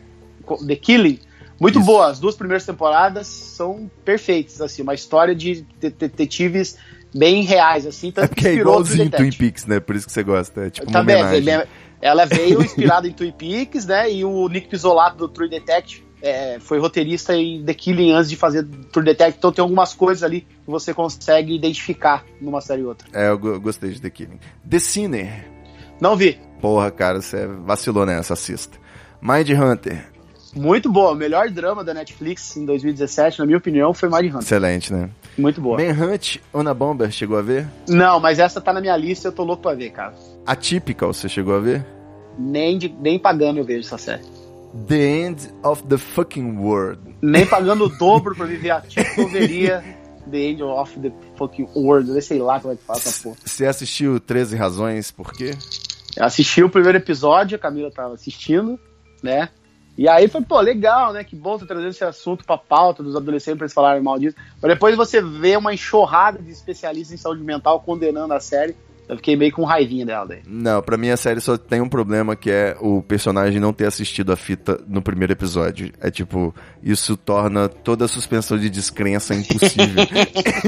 The 0.66 0.76
Killing. 0.76 1.18
Muito 1.58 1.78
Isso. 1.78 1.86
boa. 1.86 2.08
As 2.08 2.18
duas 2.18 2.34
primeiras 2.36 2.66
temporadas 2.66 3.26
são 3.26 3.90
perfeitas, 4.04 4.60
assim, 4.60 4.82
uma 4.82 4.92
história 4.94 5.34
de 5.34 5.64
de- 5.80 5.90
detetives 5.90 6.76
bem 7.14 7.42
reais, 7.42 7.86
assim, 7.86 8.10
tanto 8.10 8.24
É 8.24 8.28
porque 8.28 8.48
é 8.48 8.54
igualzinho 8.54 9.08
Twin. 9.10 9.30
Peaks, 9.30 9.64
né? 9.66 9.80
Por 9.80 9.94
isso 9.96 10.04
que 10.06 10.12
você 10.12 10.22
gosta. 10.22 10.66
É 10.66 10.70
tipo 10.70 10.86
uma 10.88 10.92
Também, 11.00 11.16
homenagem. 11.16 11.38
ele- 11.48 11.68
ela 12.02 12.26
veio 12.26 12.60
inspirada 12.62 13.08
em 13.08 13.12
Twin 13.12 13.32
Peaks, 13.32 13.86
né? 13.86 14.12
E 14.12 14.24
o 14.24 14.46
Nick 14.48 14.68
Pizzolato 14.68 15.16
do 15.16 15.28
True 15.28 15.48
Detective 15.48 16.03
é, 16.24 16.58
foi 16.60 16.78
roteirista 16.78 17.34
em 17.36 17.62
The 17.64 17.74
Killing 17.74 18.12
antes 18.12 18.30
de 18.30 18.36
fazer 18.36 18.64
True 18.92 19.04
Detective, 19.04 19.36
então 19.38 19.52
tem 19.52 19.62
algumas 19.62 19.92
coisas 19.92 20.22
ali 20.22 20.40
que 20.40 20.70
você 20.70 20.94
consegue 20.94 21.54
identificar 21.54 22.24
numa 22.40 22.60
série 22.60 22.82
e 22.82 22.84
outra. 22.84 23.06
É, 23.12 23.28
eu 23.28 23.38
go- 23.38 23.60
gostei 23.60 23.90
de 23.90 24.00
The 24.00 24.10
Killing. 24.10 24.38
The 24.68 24.78
Sinner. 24.78 25.46
Não 26.00 26.16
vi. 26.16 26.38
Porra, 26.60 26.90
cara, 26.90 27.20
você 27.20 27.46
vacilou 27.46 28.06
nessa, 28.06 28.32
assista. 28.32 28.78
Mind 29.20 29.50
Hunter. 29.50 30.12
Muito 30.56 30.90
boa. 30.90 31.12
O 31.12 31.14
melhor 31.16 31.50
drama 31.50 31.82
da 31.82 31.92
Netflix 31.92 32.56
em 32.56 32.64
2017, 32.64 33.40
na 33.40 33.46
minha 33.46 33.58
opinião, 33.58 33.92
foi 33.92 34.08
Mind 34.08 34.26
Hunter. 34.26 34.38
Excelente, 34.40 34.92
né? 34.92 35.10
Muito 35.36 35.60
boa. 35.60 35.76
Manhunt, 35.76 36.36
Ana 36.54 36.72
Bomber, 36.72 37.10
chegou 37.10 37.36
a 37.36 37.42
ver? 37.42 37.66
Não, 37.88 38.20
mas 38.20 38.38
essa 38.38 38.60
tá 38.60 38.72
na 38.72 38.80
minha 38.80 38.96
lista, 38.96 39.28
eu 39.28 39.32
tô 39.32 39.42
louco 39.42 39.62
pra 39.64 39.74
ver, 39.74 39.90
cara. 39.90 40.14
Atypical, 40.46 41.12
você 41.12 41.28
chegou 41.28 41.56
a 41.56 41.58
ver? 41.60 41.84
Nem, 42.38 42.78
de- 42.78 42.94
nem 43.00 43.18
pagando 43.18 43.58
eu 43.58 43.64
vejo 43.64 43.80
essa 43.86 43.98
série. 43.98 44.22
The 44.86 44.96
End 44.96 45.54
of 45.62 45.84
the 45.84 45.98
Fucking 45.98 46.58
World. 46.58 47.16
Nem 47.22 47.46
pagando 47.46 47.84
o 47.84 47.88
dobro 47.96 48.34
pra 48.34 48.46
viver 48.46 48.70
a 48.70 48.82
veria 49.30 49.82
The 50.30 50.50
Angel 50.50 50.68
of 50.68 50.98
the 51.00 51.12
Fucking 51.36 51.68
World. 51.74 52.08
Eu 52.08 52.14
nem 52.14 52.22
sei 52.22 52.38
lá 52.38 52.60
como 52.60 52.74
é 52.74 52.76
que 52.76 52.82
fala 52.82 52.98
essa 52.98 53.22
porra. 53.22 53.36
Você 53.44 53.66
assistiu 53.66 54.18
13 54.18 54.56
Razões 54.56 55.10
por 55.10 55.32
quê? 55.32 55.52
Eu 56.16 56.24
assisti 56.24 56.62
o 56.62 56.70
primeiro 56.70 56.98
episódio, 56.98 57.56
a 57.56 57.58
Camila 57.58 57.90
tava 57.90 58.14
assistindo, 58.14 58.78
né? 59.22 59.48
E 59.96 60.08
aí 60.08 60.26
foi, 60.26 60.42
pô, 60.42 60.60
legal, 60.60 61.12
né? 61.12 61.22
Que 61.22 61.36
bom 61.36 61.56
você 61.56 61.66
trazendo 61.66 61.90
esse 61.90 62.04
assunto 62.04 62.44
pra 62.44 62.58
pauta 62.58 63.02
dos 63.02 63.14
adolescentes 63.14 63.58
pra 63.58 63.64
eles 63.64 63.74
falarem 63.74 64.02
mal 64.02 64.18
disso. 64.18 64.36
Mas 64.60 64.72
depois 64.72 64.96
você 64.96 65.22
vê 65.22 65.56
uma 65.56 65.72
enxurrada 65.72 66.42
de 66.42 66.50
especialistas 66.50 67.14
em 67.14 67.22
saúde 67.22 67.42
mental 67.42 67.80
condenando 67.80 68.34
a 68.34 68.40
série. 68.40 68.76
Eu 69.08 69.16
fiquei 69.16 69.36
meio 69.36 69.52
com 69.52 69.64
raivinha 69.64 70.06
dela 70.06 70.26
daí. 70.26 70.40
Não, 70.46 70.82
pra 70.82 70.96
mim 70.96 71.10
a 71.10 71.16
série 71.16 71.40
só 71.40 71.58
tem 71.58 71.80
um 71.80 71.88
problema 71.88 72.34
que 72.34 72.50
é 72.50 72.76
o 72.80 73.02
personagem 73.02 73.60
não 73.60 73.72
ter 73.72 73.86
assistido 73.86 74.32
a 74.32 74.36
fita 74.36 74.80
no 74.88 75.02
primeiro 75.02 75.32
episódio. 75.32 75.92
É 76.00 76.10
tipo, 76.10 76.54
isso 76.82 77.16
torna 77.16 77.68
toda 77.68 78.06
a 78.06 78.08
suspensão 78.08 78.56
de 78.56 78.70
descrença 78.70 79.34
impossível. 79.34 80.04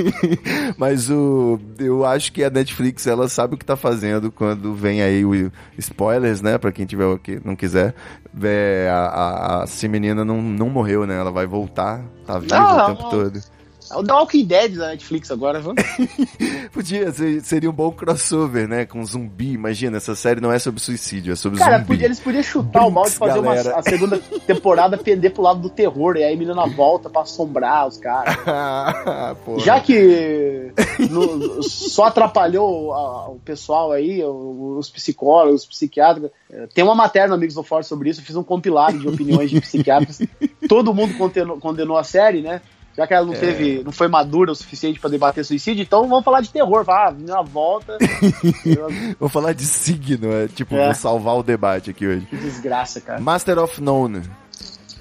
Mas 0.76 1.10
o 1.10 1.58
eu 1.78 2.04
acho 2.04 2.30
que 2.32 2.44
a 2.44 2.50
Netflix 2.50 3.06
ela 3.06 3.28
sabe 3.28 3.54
o 3.54 3.58
que 3.58 3.64
tá 3.64 3.76
fazendo 3.76 4.30
quando 4.30 4.74
vem 4.74 5.00
aí 5.00 5.24
o 5.24 5.50
spoilers, 5.78 6.42
né, 6.42 6.58
Pra 6.58 6.72
quem 6.72 6.84
tiver 6.84 7.10
aqui 7.10 7.40
não 7.44 7.56
quiser. 7.56 7.94
É, 8.42 8.88
a, 8.92 9.06
a, 9.06 9.60
a 9.62 9.66
essa 9.66 9.88
menina 9.88 10.24
não, 10.24 10.42
não 10.42 10.68
morreu, 10.68 11.06
né? 11.06 11.18
Ela 11.18 11.30
vai 11.30 11.46
voltar, 11.46 12.02
tá 12.26 12.38
viva 12.38 12.58
Não, 12.58 12.84
o 12.84 12.86
tempo 12.88 13.02
não. 13.02 13.10
todo. 13.10 13.55
É 13.90 13.96
o 13.96 14.02
The 14.04 14.12
Walking 14.12 14.44
Dead 14.44 14.74
da 14.76 14.88
Netflix 14.88 15.30
agora, 15.30 15.60
viu? 15.60 15.74
Podia, 16.72 17.10
ser- 17.12 17.40
seria 17.42 17.70
um 17.70 17.72
bom 17.72 17.90
crossover, 17.90 18.68
né? 18.68 18.84
Com 18.84 19.04
zumbi. 19.04 19.52
Imagina, 19.52 19.96
essa 19.96 20.14
série 20.14 20.40
não 20.40 20.52
é 20.52 20.58
sobre 20.58 20.80
suicídio, 20.80 21.32
é 21.32 21.36
sobre 21.36 21.58
Cara, 21.58 21.76
zumbi. 21.78 21.86
podia- 21.88 22.06
eles 22.06 22.20
podiam 22.20 22.42
chutar 22.42 22.86
o 22.86 22.90
balde 22.90 23.10
e 23.10 23.14
fazer 23.14 23.38
uma, 23.38 23.52
a 23.54 23.82
segunda 23.82 24.18
temporada 24.46 24.98
pender 24.98 25.32
pro 25.32 25.42
lado 25.42 25.60
do 25.60 25.70
terror. 25.70 26.16
E 26.16 26.24
aí 26.24 26.34
a 26.34 26.36
menina 26.36 26.66
volta 26.66 27.08
pra 27.08 27.22
assombrar 27.22 27.86
os 27.86 27.96
caras. 27.98 28.36
Porra. 29.44 29.60
Já 29.60 29.80
que 29.80 30.72
no- 31.10 31.62
só 31.62 32.04
atrapalhou 32.04 32.92
a- 32.92 33.28
o 33.30 33.38
pessoal 33.44 33.92
aí, 33.92 34.22
os 34.24 34.90
psicólogos, 34.90 35.62
os 35.62 35.66
psiquiatras, 35.66 36.30
eh, 36.50 36.66
tem 36.74 36.84
uma 36.84 36.94
matéria 36.94 37.28
no 37.28 37.34
Amigos 37.34 37.54
do 37.54 37.62
Forte 37.62 37.86
sobre 37.88 38.10
isso, 38.10 38.20
eu 38.20 38.24
fiz 38.24 38.36
um 38.36 38.42
compilado 38.42 38.98
de 38.98 39.08
opiniões 39.08 39.50
de 39.50 39.60
psiquiatras. 39.60 40.20
Todo 40.68 40.92
mundo 40.94 41.16
condenou, 41.16 41.58
condenou 41.58 41.96
a 41.96 42.04
série, 42.04 42.42
né? 42.42 42.60
Já 42.96 43.06
que 43.06 43.12
ela 43.12 43.26
não 43.26 43.34
É. 43.34 43.38
teve, 43.38 43.82
não 43.84 43.92
foi 43.92 44.08
madura 44.08 44.50
o 44.52 44.54
suficiente 44.54 44.98
pra 44.98 45.10
debater 45.10 45.44
suicídio, 45.44 45.82
então 45.82 46.08
vamos 46.08 46.24
falar 46.24 46.40
de 46.40 46.48
terror, 46.50 46.82
vá, 46.82 47.14
na 47.18 47.42
volta. 47.42 47.98
Vou 49.20 49.28
falar 49.28 49.52
de 49.52 49.64
signo, 49.64 50.32
é 50.32 50.48
tipo, 50.48 50.74
É. 50.76 50.86
vou 50.86 50.94
salvar 50.94 51.36
o 51.36 51.42
debate 51.42 51.90
aqui 51.90 52.06
hoje. 52.06 52.26
que 52.26 52.36
desgraça, 52.36 53.00
cara. 53.00 53.20
Master 53.20 53.58
of 53.58 53.80
None. 53.82 54.22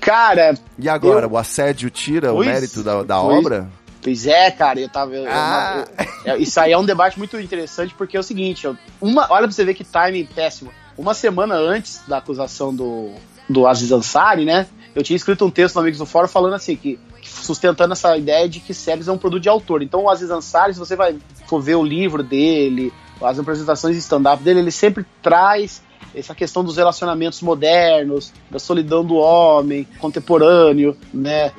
Cara, 0.01 0.53
E 0.77 0.87
agora, 0.87 1.25
Eu- 1.25 1.31
o 1.31 1.37
assédio 1.37 1.89
tira 1.89 2.31
Pois- 2.31 2.47
o 2.47 2.51
mérito 2.51 2.83
da, 2.83 3.01
da 3.03 3.19
pois- 3.19 3.37
obra? 3.39 3.69
Pois 4.03 4.27
é, 4.27 4.51
cara, 4.51 4.79
eu 4.79 4.87
tava. 4.89 5.15
eu- 5.15 5.25
Ah. 5.27 5.83
eu- 6.25 6.33
eu- 6.35 6.41
isso 6.41 6.59
aí 6.59 6.71
é 6.71 6.77
um 6.77 6.85
debate 6.85 7.17
muito 7.17 7.39
interessante, 7.39 7.95
porque 7.95 8.15
é 8.15 8.19
o 8.19 8.23
seguinte, 8.23 8.67
uma, 9.01 9.25
olha 9.31 9.43
pra 9.47 9.51
você 9.51 9.65
ver 9.65 9.73
que 9.73 9.83
timing 9.83 10.25
péssimo. 10.25 10.69
Uma 10.95 11.13
semana 11.15 11.55
antes 11.55 12.01
da 12.07 12.17
acusação 12.17 12.73
do, 12.75 13.13
do 13.49 13.65
Aziz 13.65 13.91
Ansari, 13.91 14.45
né? 14.45 14.67
Eu 14.95 15.03
tinha 15.03 15.17
escrito 15.17 15.45
um 15.45 15.51
texto 15.51 15.75
no 15.75 15.81
Amigos 15.81 15.99
do 15.99 16.05
Fórum 16.05 16.27
falando 16.27 16.53
assim, 16.53 16.75
que, 16.77 16.97
sustentando 17.21 17.91
essa 17.91 18.17
ideia 18.17 18.47
de 18.47 18.61
que 18.61 18.73
séries 18.73 19.09
é 19.09 19.11
um 19.11 19.17
produto 19.17 19.43
de 19.43 19.49
autor. 19.49 19.83
Então 19.83 20.03
o 20.03 20.09
Aziz 20.09 20.29
Ansari, 20.29 20.73
se 20.73 20.79
você 20.79 20.95
vai 20.95 21.17
for 21.47 21.61
ver 21.61 21.75
o 21.75 21.83
livro 21.83 22.23
dele, 22.23 22.93
as 23.21 23.37
apresentações 23.37 23.95
de 23.95 24.01
stand-up 24.01 24.41
dele, 24.41 24.59
ele 24.59 24.71
sempre 24.71 25.05
traz 25.21 25.83
essa 26.15 26.33
questão 26.33 26.63
dos 26.63 26.77
relacionamentos 26.77 27.41
modernos, 27.41 28.31
da 28.49 28.57
solidão 28.59 29.03
do 29.03 29.15
homem, 29.15 29.87
contemporâneo, 29.99 30.95
né? 31.13 31.51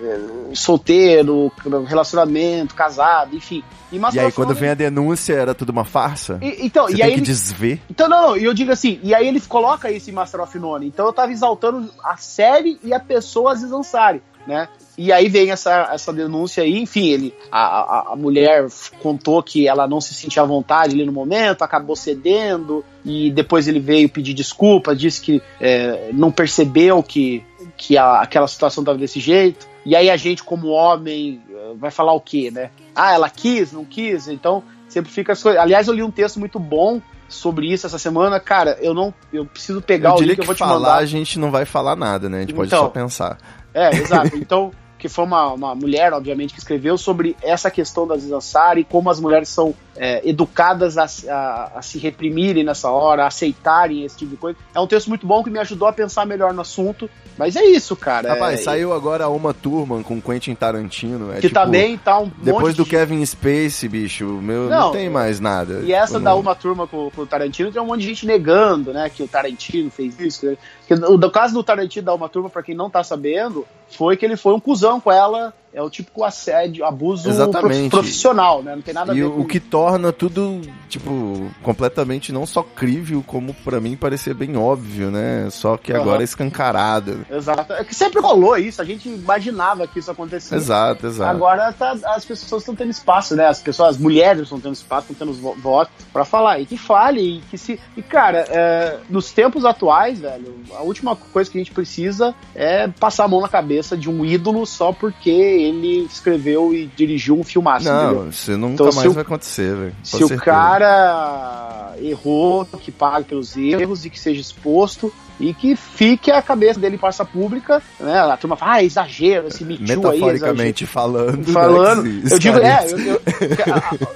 Solteiro, 0.55 1.53
relacionamento, 1.87 2.75
casado, 2.75 3.37
enfim. 3.37 3.63
E 3.93 3.99
Master 3.99 4.25
aí, 4.25 4.33
quando 4.33 4.55
vem 4.55 4.71
a 4.71 4.75
denúncia, 4.75 5.35
era 5.35 5.55
tudo 5.55 5.71
uma 5.71 5.85
farsa? 5.85 6.39
E- 6.43 6.67
então, 6.67 6.87
Você 6.87 6.95
e 6.95 6.97
tem 6.97 7.05
aí 7.05 7.13
que 7.13 7.19
ele, 7.19 7.27
desver? 7.27 7.81
então, 7.89 8.09
não, 8.09 8.29
não, 8.31 8.37
e 8.37 8.45
eu 8.45 8.53
digo 8.55 8.73
assim, 8.73 8.99
e 9.03 9.15
aí 9.15 9.29
ele 9.29 9.41
coloca 9.41 9.91
isso 9.91 10.11
em 10.11 10.13
Master 10.13 10.41
of 10.41 10.59
None. 10.59 10.87
Então 10.87 11.07
eu 11.07 11.13
tava 11.13 11.31
exaltando 11.31 11.91
a 12.03 12.17
série 12.17 12.79
e 12.83 12.93
a 12.93 12.99
pessoa 12.99 13.53
Aziz 13.53 13.71
Ansari, 13.71 14.21
né? 14.47 14.69
E 14.99 15.13
aí 15.13 15.29
vem 15.29 15.51
essa, 15.51 15.91
essa 15.93 16.13
denúncia 16.13 16.63
aí, 16.63 16.79
enfim, 16.81 17.09
ele, 17.09 17.35
a, 17.53 17.61
a, 17.61 18.13
a 18.13 18.17
mulher 18.17 18.67
contou 19.03 19.43
que 19.43 19.69
ela 19.69 19.87
não 19.87 20.01
se 20.01 20.15
sentia 20.15 20.43
à 20.43 20.47
vontade 20.47 20.95
ali 20.95 21.05
no 21.05 21.13
momento, 21.13 21.63
acabou 21.63 21.95
cedendo, 21.95 22.83
e 23.05 23.31
depois 23.31 23.69
ele 23.69 23.79
veio 23.79 24.09
pedir 24.09 24.33
desculpa, 24.33 24.97
disse 24.97 25.21
que 25.21 25.43
é, 25.61 26.11
não 26.15 26.31
percebeu 26.33 27.03
que, 27.03 27.45
que 27.77 27.99
a- 27.99 28.23
aquela 28.23 28.49
situação 28.49 28.83
tava 28.83 28.97
desse 28.99 29.21
jeito. 29.21 29.67
E 29.85 29.95
aí 29.95 30.09
a 30.11 30.17
gente, 30.17 30.43
como 30.43 30.69
homem, 30.69 31.41
vai 31.79 31.91
falar 31.91 32.13
o 32.15 32.21
quê, 32.21 32.51
né? 32.51 32.71
Ah, 32.95 33.13
ela 33.13 33.29
quis, 33.31 33.73
não 33.73 33.85
quis, 33.85 34.27
então 34.29 34.63
sempre 34.89 35.13
fica 35.13 35.33
as 35.35 35.43
coisas. 35.43 35.61
Aliás, 35.61 35.87
eu 35.89 35.95
li 35.95 36.03
um 36.03 36.11
texto 36.11 36.41
muito 36.41 36.59
bom 36.59 37.01
sobre 37.29 37.71
isso 37.73 37.87
essa 37.87 37.99
semana. 37.99 38.41
Cara, 38.41 38.79
eu 38.81 38.95
não. 38.95 39.13
Eu 39.33 39.45
preciso 39.45 39.83
pegar 39.83 40.11
Eu 40.11 40.15
o 40.17 40.21
link, 40.23 40.31
eu 40.31 40.37
que 40.39 40.47
vou 40.47 40.55
te 40.55 40.59
falar 40.61 40.75
mandar. 40.81 40.97
a 40.97 41.05
gente 41.05 41.39
não 41.39 41.51
vai 41.51 41.65
falar 41.67 41.95
nada, 41.95 42.29
né? 42.29 42.39
A 42.39 42.41
gente 42.41 42.55
pode 42.55 42.69
Então. 42.69 42.85
só 42.85 42.89
pensar. 42.89 43.37
É, 43.75 43.91
exato. 43.95 44.35
Então, 44.39 44.71
que 44.99 45.09
foi 45.09 45.25
uma, 45.25 45.53
uma 45.53 45.75
mulher, 45.75 46.13
obviamente, 46.13 46.55
que 46.55 46.59
escreveu 46.59 46.97
sobre 46.97 47.37
essa 47.43 47.71
questão 47.71 48.07
da 48.07 48.17
Zizansara 48.17 48.81
e 48.81 48.85
como 48.85 49.11
as 49.11 49.21
mulheres 49.21 49.49
são 49.49 49.75
é, 49.97 50.29
educadas 50.29 50.99
a, 50.99 51.07
a, 51.33 51.79
a, 51.79 51.83
se 51.83 51.99
reprimirem 51.99 52.65
nessa 52.65 52.91
hora, 52.91 53.25
a 53.25 53.27
aceitarem 53.27 54.05
esse 54.05 54.17
tipo 54.17 54.31
de 54.33 54.37
coisa. 54.37 54.59
É 54.75 54.81
um 54.81 54.87
texto 54.87 55.09
muito 55.09 55.27
bom 55.27 55.43
que 55.43 55.51
me 55.51 55.59
ajudou 55.59 55.89
a 55.89 55.93
pensar 55.93 56.27
melhor 56.27 56.53
no 56.53 56.61
assunto. 56.61 57.09
Mas 57.39 57.55
é 57.55 57.65
isso, 57.65 57.95
cara. 57.95 58.31
Rapaz, 58.31 58.61
é, 58.61 58.63
saiu 58.63 58.95
agora 58.95 59.29
uma 59.29 59.53
turma 59.53 60.03
com 60.03 60.21
Quentin 60.23 60.55
Tarantino. 60.55 61.33
É 61.33 61.35
que 61.37 61.43
tipo, 61.43 61.55
também 61.55 61.99
tá 61.99 62.19
um 62.19 62.31
Depois 62.39 62.75
do 62.75 62.85
de... 62.85 62.91
Kevin 62.91 63.25
Space, 63.27 63.87
bicho, 63.89 64.25
meu, 64.25 64.71
não, 64.71 64.87
Não, 64.87 64.93
tem 64.93 65.11
mais 65.11 65.39
nada. 65.39 65.81
E 65.85 65.93
essa 65.93 66.15
Tipo, 66.15 66.25
da 66.25 66.31
não- 66.31 66.41
uma 66.41 66.55
turma 66.55 66.87
com, 66.87 67.11
com 67.11 67.23
o 67.23 67.27
Tarantino 67.27 67.71
tem 67.71 67.83
um 67.83 67.87
monte 67.87 68.01
de 68.01 68.07
gente 68.07 68.27
negando, 68.27 68.93
né? 68.93 69.11
Que 69.11 69.23
o 69.23 69.29
Tarantino 69.29 69.91
fez 69.91 70.19
isso. 70.19 70.57
Que, 70.89 70.95
o 70.95 71.31
caso 71.31 71.53
do 71.53 71.63
Tarantino 71.63 72.07
da 72.07 72.15
uma 72.15 72.29
turma, 72.29 72.49
pra 72.49 72.63
quem 72.63 72.75
não 72.75 72.89
tá 72.89 73.05
sabendo, 73.05 73.67
foi 73.91 74.17
que 74.17 74.25
ele 74.25 74.37
foi 74.37 74.55
um 74.55 74.61
cuzão 74.61 74.99
com 74.99 75.13
ela. 75.13 75.53
É 75.77 75.83
o 75.83 75.91
típico 75.91 76.25
assédio, 76.25 76.87
abuso 76.87 77.29
Exatamente. 77.29 77.91
prof- 77.91 77.91
profissional, 77.91 78.63
né? 78.63 78.75
Não 78.75 78.81
tem 78.81 78.95
nada 78.95 79.13
a 79.13 79.15
E 79.15 79.19
ver 79.19 79.27
o, 79.27 79.33
com 79.33 79.41
o 79.43 79.47
que 79.47 79.61
torna 79.61 80.11
tudo, 80.11 80.63
tipo, 80.89 81.51
completamente 81.63 82.33
não 82.33 82.47
só 82.47 82.63
crível, 82.63 83.23
como 83.27 83.53
pra 83.53 83.79
mim 83.79 83.95
parecia 83.95 84.33
bem 84.33 84.57
óbvio, 84.57 85.11
né? 85.11 85.49
Só 85.51 85.77
que 85.77 85.93
agora 85.93 86.23
é 86.23 86.25
escancarado. 86.25 87.27
Exato. 87.31 87.75
É 87.75 87.85
que 87.85 87.95
sempre 87.95 88.21
rolou 88.23 88.57
isso, 88.57 88.81
a 88.81 88.85
gente 88.87 89.07
imaginava 89.09 89.87
que 89.87 89.99
isso 89.99 90.11
acontecia. 90.11 90.57
Exato, 90.57 91.07
exato. 91.09 91.31
Agora 91.31 91.71
tá- 91.75 91.95
as 92.07 92.25
pessoas 92.25 92.63
estão 92.63 92.75
tendo 92.75 92.91
espaço, 92.91 93.37
né? 93.37 93.47
As 93.47 93.61
pessoas, 93.61 93.91
as 93.91 93.99
mulheres 93.99 94.45
estão 94.45 94.59
tendo 94.59 94.73
espaço, 94.73 95.13
estão 95.13 95.27
tendo 95.27 95.39
vo- 95.39 95.57
voto 95.61 95.91
pra 96.11 96.25
falar. 96.25 96.59
E 96.59 96.65
que 96.65 96.79
fale, 96.79 97.21
e 97.21 97.41
que 97.51 97.59
se. 97.59 97.79
E, 97.95 98.01
cara, 98.03 98.47
é, 98.49 98.97
nos 99.11 99.31
tempos 99.31 99.65
atuais, 99.67 100.21
velho, 100.21 100.55
a 100.75 100.81
última 100.83 101.15
coisa 101.17 101.51
que 101.51 101.59
a 101.59 101.61
gente 101.61 101.73
precisa 101.73 102.35
é 102.55 102.89
passar 102.89 103.25
a 103.25 103.29
mão 103.29 103.43
na 103.43 103.49
cabeça 103.49 103.95
de 103.95 104.09
um 104.09 104.25
ídolo 104.25 104.65
só 104.65 104.91
porque 104.91 105.66
ele 105.69 106.05
escreveu 106.05 106.73
e 106.75 106.87
dirigiu 106.97 107.39
um 107.39 107.45
filmaço. 107.45 107.89
entendeu? 107.89 108.23
Não, 108.25 108.29
isso 108.31 108.51
nunca 108.57 108.73
Então, 108.75 108.87
mais 108.93 109.09
o- 109.09 109.13
vai 109.13 109.23
acontecer, 109.23 109.75
velho. 109.75 109.97
Se 110.03 110.17
o 110.17 110.29
certeza. 110.29 110.43
cara 110.43 111.95
errou, 112.01 112.65
que 112.81 112.91
pague 112.93 113.25
pelos 113.29 113.57
erros 113.57 114.05
e 114.05 114.11
que 114.11 114.19
seja 114.21 114.41
exposto 114.41 115.13
e 115.39 115.53
que 115.53 115.77
fique 115.77 116.31
a 116.31 116.41
cabeça 116.41 116.81
dele 116.81 116.97
em 116.97 116.99
praça 116.99 117.25
pública, 117.25 117.83
né? 118.01 118.19
A 118.21 118.37
turma 118.37 118.57
fala, 118.57 118.75
ah, 118.75 118.83
exagero, 118.85 119.49
esse 119.49 119.65
Me 119.65 119.77
Too 119.77 119.85
aí, 119.85 119.89
exagero. 119.89 120.03
Metaforicamente 120.03 120.87
falando. 120.87 121.53
Falando, 121.53 122.03
né, 122.05 122.23
eu 122.31 122.39
digo, 122.39 122.59
é, 122.59 122.87
eu, 122.91 122.99
eu, 122.99 123.21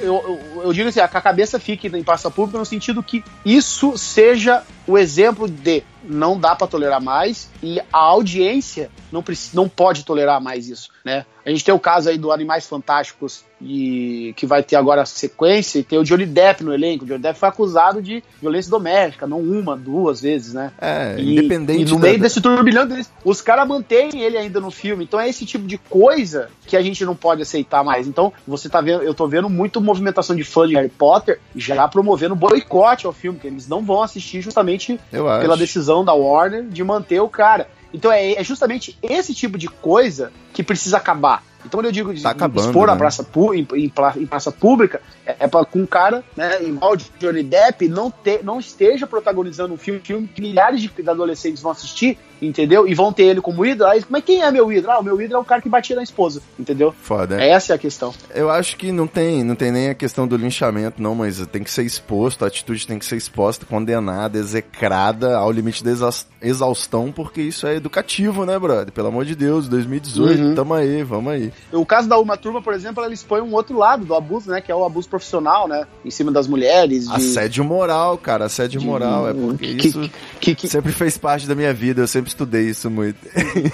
eu, 0.00 0.62
eu- 0.64 0.72
digo 0.72 0.88
assim, 0.88 1.00
a 1.00 1.08
cabeça 1.08 1.58
fique 1.58 1.88
em 1.88 2.02
praça 2.02 2.30
pública 2.30 2.58
no 2.58 2.64
sentido 2.64 3.02
que 3.02 3.22
isso 3.44 3.98
seja 3.98 4.62
o 4.86 4.96
exemplo 4.96 5.48
de 5.48 5.82
não 6.02 6.38
dá 6.38 6.56
pra 6.56 6.66
tolerar 6.66 7.00
mais 7.00 7.50
e 7.62 7.78
a 7.92 7.98
audiência 7.98 8.90
não, 9.12 9.22
não 9.52 9.68
pode 9.68 10.04
tolerar 10.04 10.40
mais 10.40 10.68
isso, 10.68 10.90
né? 11.04 11.26
A 11.44 11.50
gente 11.50 11.64
tem 11.64 11.74
o 11.74 11.78
caso 11.78 12.08
aí 12.08 12.18
do 12.18 12.30
Animais 12.32 12.66
Fantásticos 12.66 13.44
e 13.60 14.32
que 14.36 14.46
vai 14.46 14.62
ter 14.62 14.76
agora 14.76 15.02
a 15.02 15.06
sequência 15.06 15.78
e 15.78 15.82
tem 15.82 15.98
o 15.98 16.04
Johnny 16.04 16.26
Depp 16.26 16.62
no 16.62 16.72
elenco. 16.72 17.04
O 17.04 17.06
Johnny 17.06 17.20
Depp 17.20 17.38
foi 17.38 17.48
acusado 17.48 18.00
de 18.00 18.22
violência 18.40 18.70
doméstica, 18.70 19.26
não 19.26 19.40
uma, 19.40 19.76
duas 19.76 20.20
vezes, 20.20 20.54
né? 20.54 20.72
É, 20.80 21.09
E- 21.18 21.32
independente 21.32 21.82
E 21.82 21.84
no 21.84 21.96
da- 21.96 22.08
meio 22.08 22.18
desse 22.20 22.40
turbilhão 22.40 22.86
deles, 22.86 23.10
os 23.24 23.40
caras 23.40 23.66
mantêm 23.66 24.10
ele 24.20 24.36
ainda 24.36 24.60
no 24.60 24.70
filme. 24.70 25.04
Então 25.04 25.18
é 25.18 25.28
esse 25.28 25.44
tipo 25.46 25.66
de 25.66 25.78
coisa 25.78 26.48
que 26.66 26.76
a 26.76 26.82
gente 26.82 27.04
não 27.04 27.14
pode 27.16 27.42
aceitar 27.42 27.82
mais. 27.82 28.06
Então, 28.06 28.32
você 28.46 28.68
tá 28.68 28.80
vendo, 28.80 29.02
eu 29.02 29.14
tô 29.14 29.26
vendo 29.26 29.48
muito 29.48 29.80
movimentação 29.80 30.36
de 30.36 30.44
fã 30.44 30.66
de 30.68 30.74
Harry 30.74 30.88
Potter 30.88 31.40
já 31.56 31.86
promovendo 31.88 32.34
boicote 32.36 33.06
ao 33.06 33.12
filme, 33.12 33.38
que 33.38 33.46
eles 33.46 33.66
não 33.66 33.82
vão 33.82 34.02
assistir 34.02 34.40
justamente 34.40 35.00
pela 35.40 35.56
decisão 35.56 36.04
da 36.04 36.12
Warner 36.12 36.64
de 36.64 36.84
manter 36.84 37.20
o 37.20 37.28
cara. 37.28 37.68
Então 37.92 38.12
é, 38.12 38.32
é 38.34 38.44
justamente 38.44 38.96
esse 39.02 39.34
tipo 39.34 39.58
de 39.58 39.66
coisa 39.68 40.30
que 40.52 40.62
precisa 40.62 40.96
acabar. 40.96 41.42
Então 41.64 41.78
quando 41.78 41.86
eu 41.86 41.92
digo 41.92 42.12
de 42.12 42.22
Tá 42.22 42.30
acabando, 42.30 42.66
expor 42.66 42.86
né? 42.86 42.92
a 42.92 42.96
praça 42.96 43.26
em, 43.54 43.66
em 43.74 43.92
em 44.16 44.26
praça 44.26 44.50
pública, 44.50 45.00
é, 45.24 45.36
é 45.40 45.48
para 45.48 45.64
com 45.64 45.80
um 45.80 45.86
cara, 45.86 46.24
né, 46.36 46.62
igual 46.62 46.94
o 46.94 46.96
Johnny 46.96 47.42
Depp, 47.42 47.88
não, 47.88 48.10
te, 48.10 48.40
não 48.42 48.58
esteja 48.58 49.06
protagonizando 49.06 49.74
um 49.74 49.76
filme, 49.76 50.00
filme 50.00 50.28
que 50.28 50.40
milhares 50.40 50.80
de 50.80 50.90
adolescentes 51.08 51.62
vão 51.62 51.72
assistir, 51.72 52.18
entendeu? 52.40 52.86
E 52.86 52.94
vão 52.94 53.12
ter 53.12 53.24
ele 53.24 53.40
como 53.40 53.64
ídolo. 53.64 53.90
Aí, 53.90 54.04
mas 54.08 54.24
quem 54.24 54.42
é 54.42 54.50
meu 54.50 54.72
ídolo? 54.72 54.92
Ah, 54.92 54.98
o 55.00 55.02
meu 55.04 55.20
ídolo 55.20 55.38
é 55.38 55.42
o 55.42 55.44
cara 55.44 55.60
que 55.62 55.68
batia 55.68 55.96
na 55.96 56.02
esposa, 56.02 56.40
entendeu? 56.58 56.94
Foda. 57.02 57.40
Essa 57.42 57.72
é 57.72 57.76
a 57.76 57.78
questão. 57.78 58.12
Eu 58.34 58.50
acho 58.50 58.76
que 58.76 58.90
não 58.92 59.06
tem, 59.06 59.42
não 59.44 59.54
tem 59.54 59.70
nem 59.72 59.88
a 59.90 59.94
questão 59.94 60.26
do 60.26 60.36
linchamento, 60.36 61.02
não, 61.02 61.14
mas 61.14 61.44
tem 61.46 61.62
que 61.62 61.70
ser 61.70 61.82
exposto, 61.84 62.44
a 62.44 62.48
atitude 62.48 62.86
tem 62.86 62.98
que 62.98 63.04
ser 63.04 63.16
exposta, 63.16 63.66
condenada, 63.66 64.38
execrada 64.38 65.36
ao 65.36 65.50
limite 65.50 65.82
da 65.82 65.90
exa- 65.90 66.24
exaustão, 66.40 67.12
porque 67.12 67.40
isso 67.40 67.66
é 67.66 67.76
educativo, 67.76 68.44
né, 68.44 68.58
brother? 68.58 68.92
Pelo 68.92 69.08
amor 69.08 69.24
de 69.24 69.34
Deus, 69.34 69.68
2018, 69.68 70.42
Uhum. 70.42 70.54
tamo 70.54 70.74
aí, 70.74 71.02
vamos 71.02 71.32
aí. 71.32 71.52
O 71.72 71.84
caso 71.86 72.08
da 72.08 72.18
Uma 72.18 72.36
Turma, 72.36 72.60
por 72.62 72.74
exemplo, 72.74 73.02
ela 73.02 73.12
expõe 73.12 73.40
um 73.40 73.52
outro 73.54 73.76
lado 73.76 74.04
do 74.04 74.14
abuso, 74.14 74.50
né? 74.50 74.60
Que 74.60 74.70
é 74.70 74.74
o 74.74 74.84
abuso 74.84 75.08
profissional, 75.08 75.66
né? 75.68 75.86
Em 76.04 76.10
cima 76.10 76.30
das 76.30 76.46
mulheres. 76.46 77.08
De, 77.08 77.14
Assédio 77.14 77.64
moral, 77.64 78.16
cara, 78.18 78.44
assédio 78.46 78.80
de- 78.80 78.86
moral, 78.86 79.28
é 79.28 79.34
porque 79.34 79.74
que, 79.74 79.88
isso 79.88 80.10
que- 80.40 80.54
que- 80.54 80.68
sempre 80.68 80.92
fez 80.92 81.16
parte 81.18 81.46
da 81.46 81.54
minha 81.54 81.72
vida, 81.72 82.02
eu 82.02 82.06
sempre 82.06 82.29
estudei 82.30 82.68
isso 82.68 82.90
muito. 82.90 83.18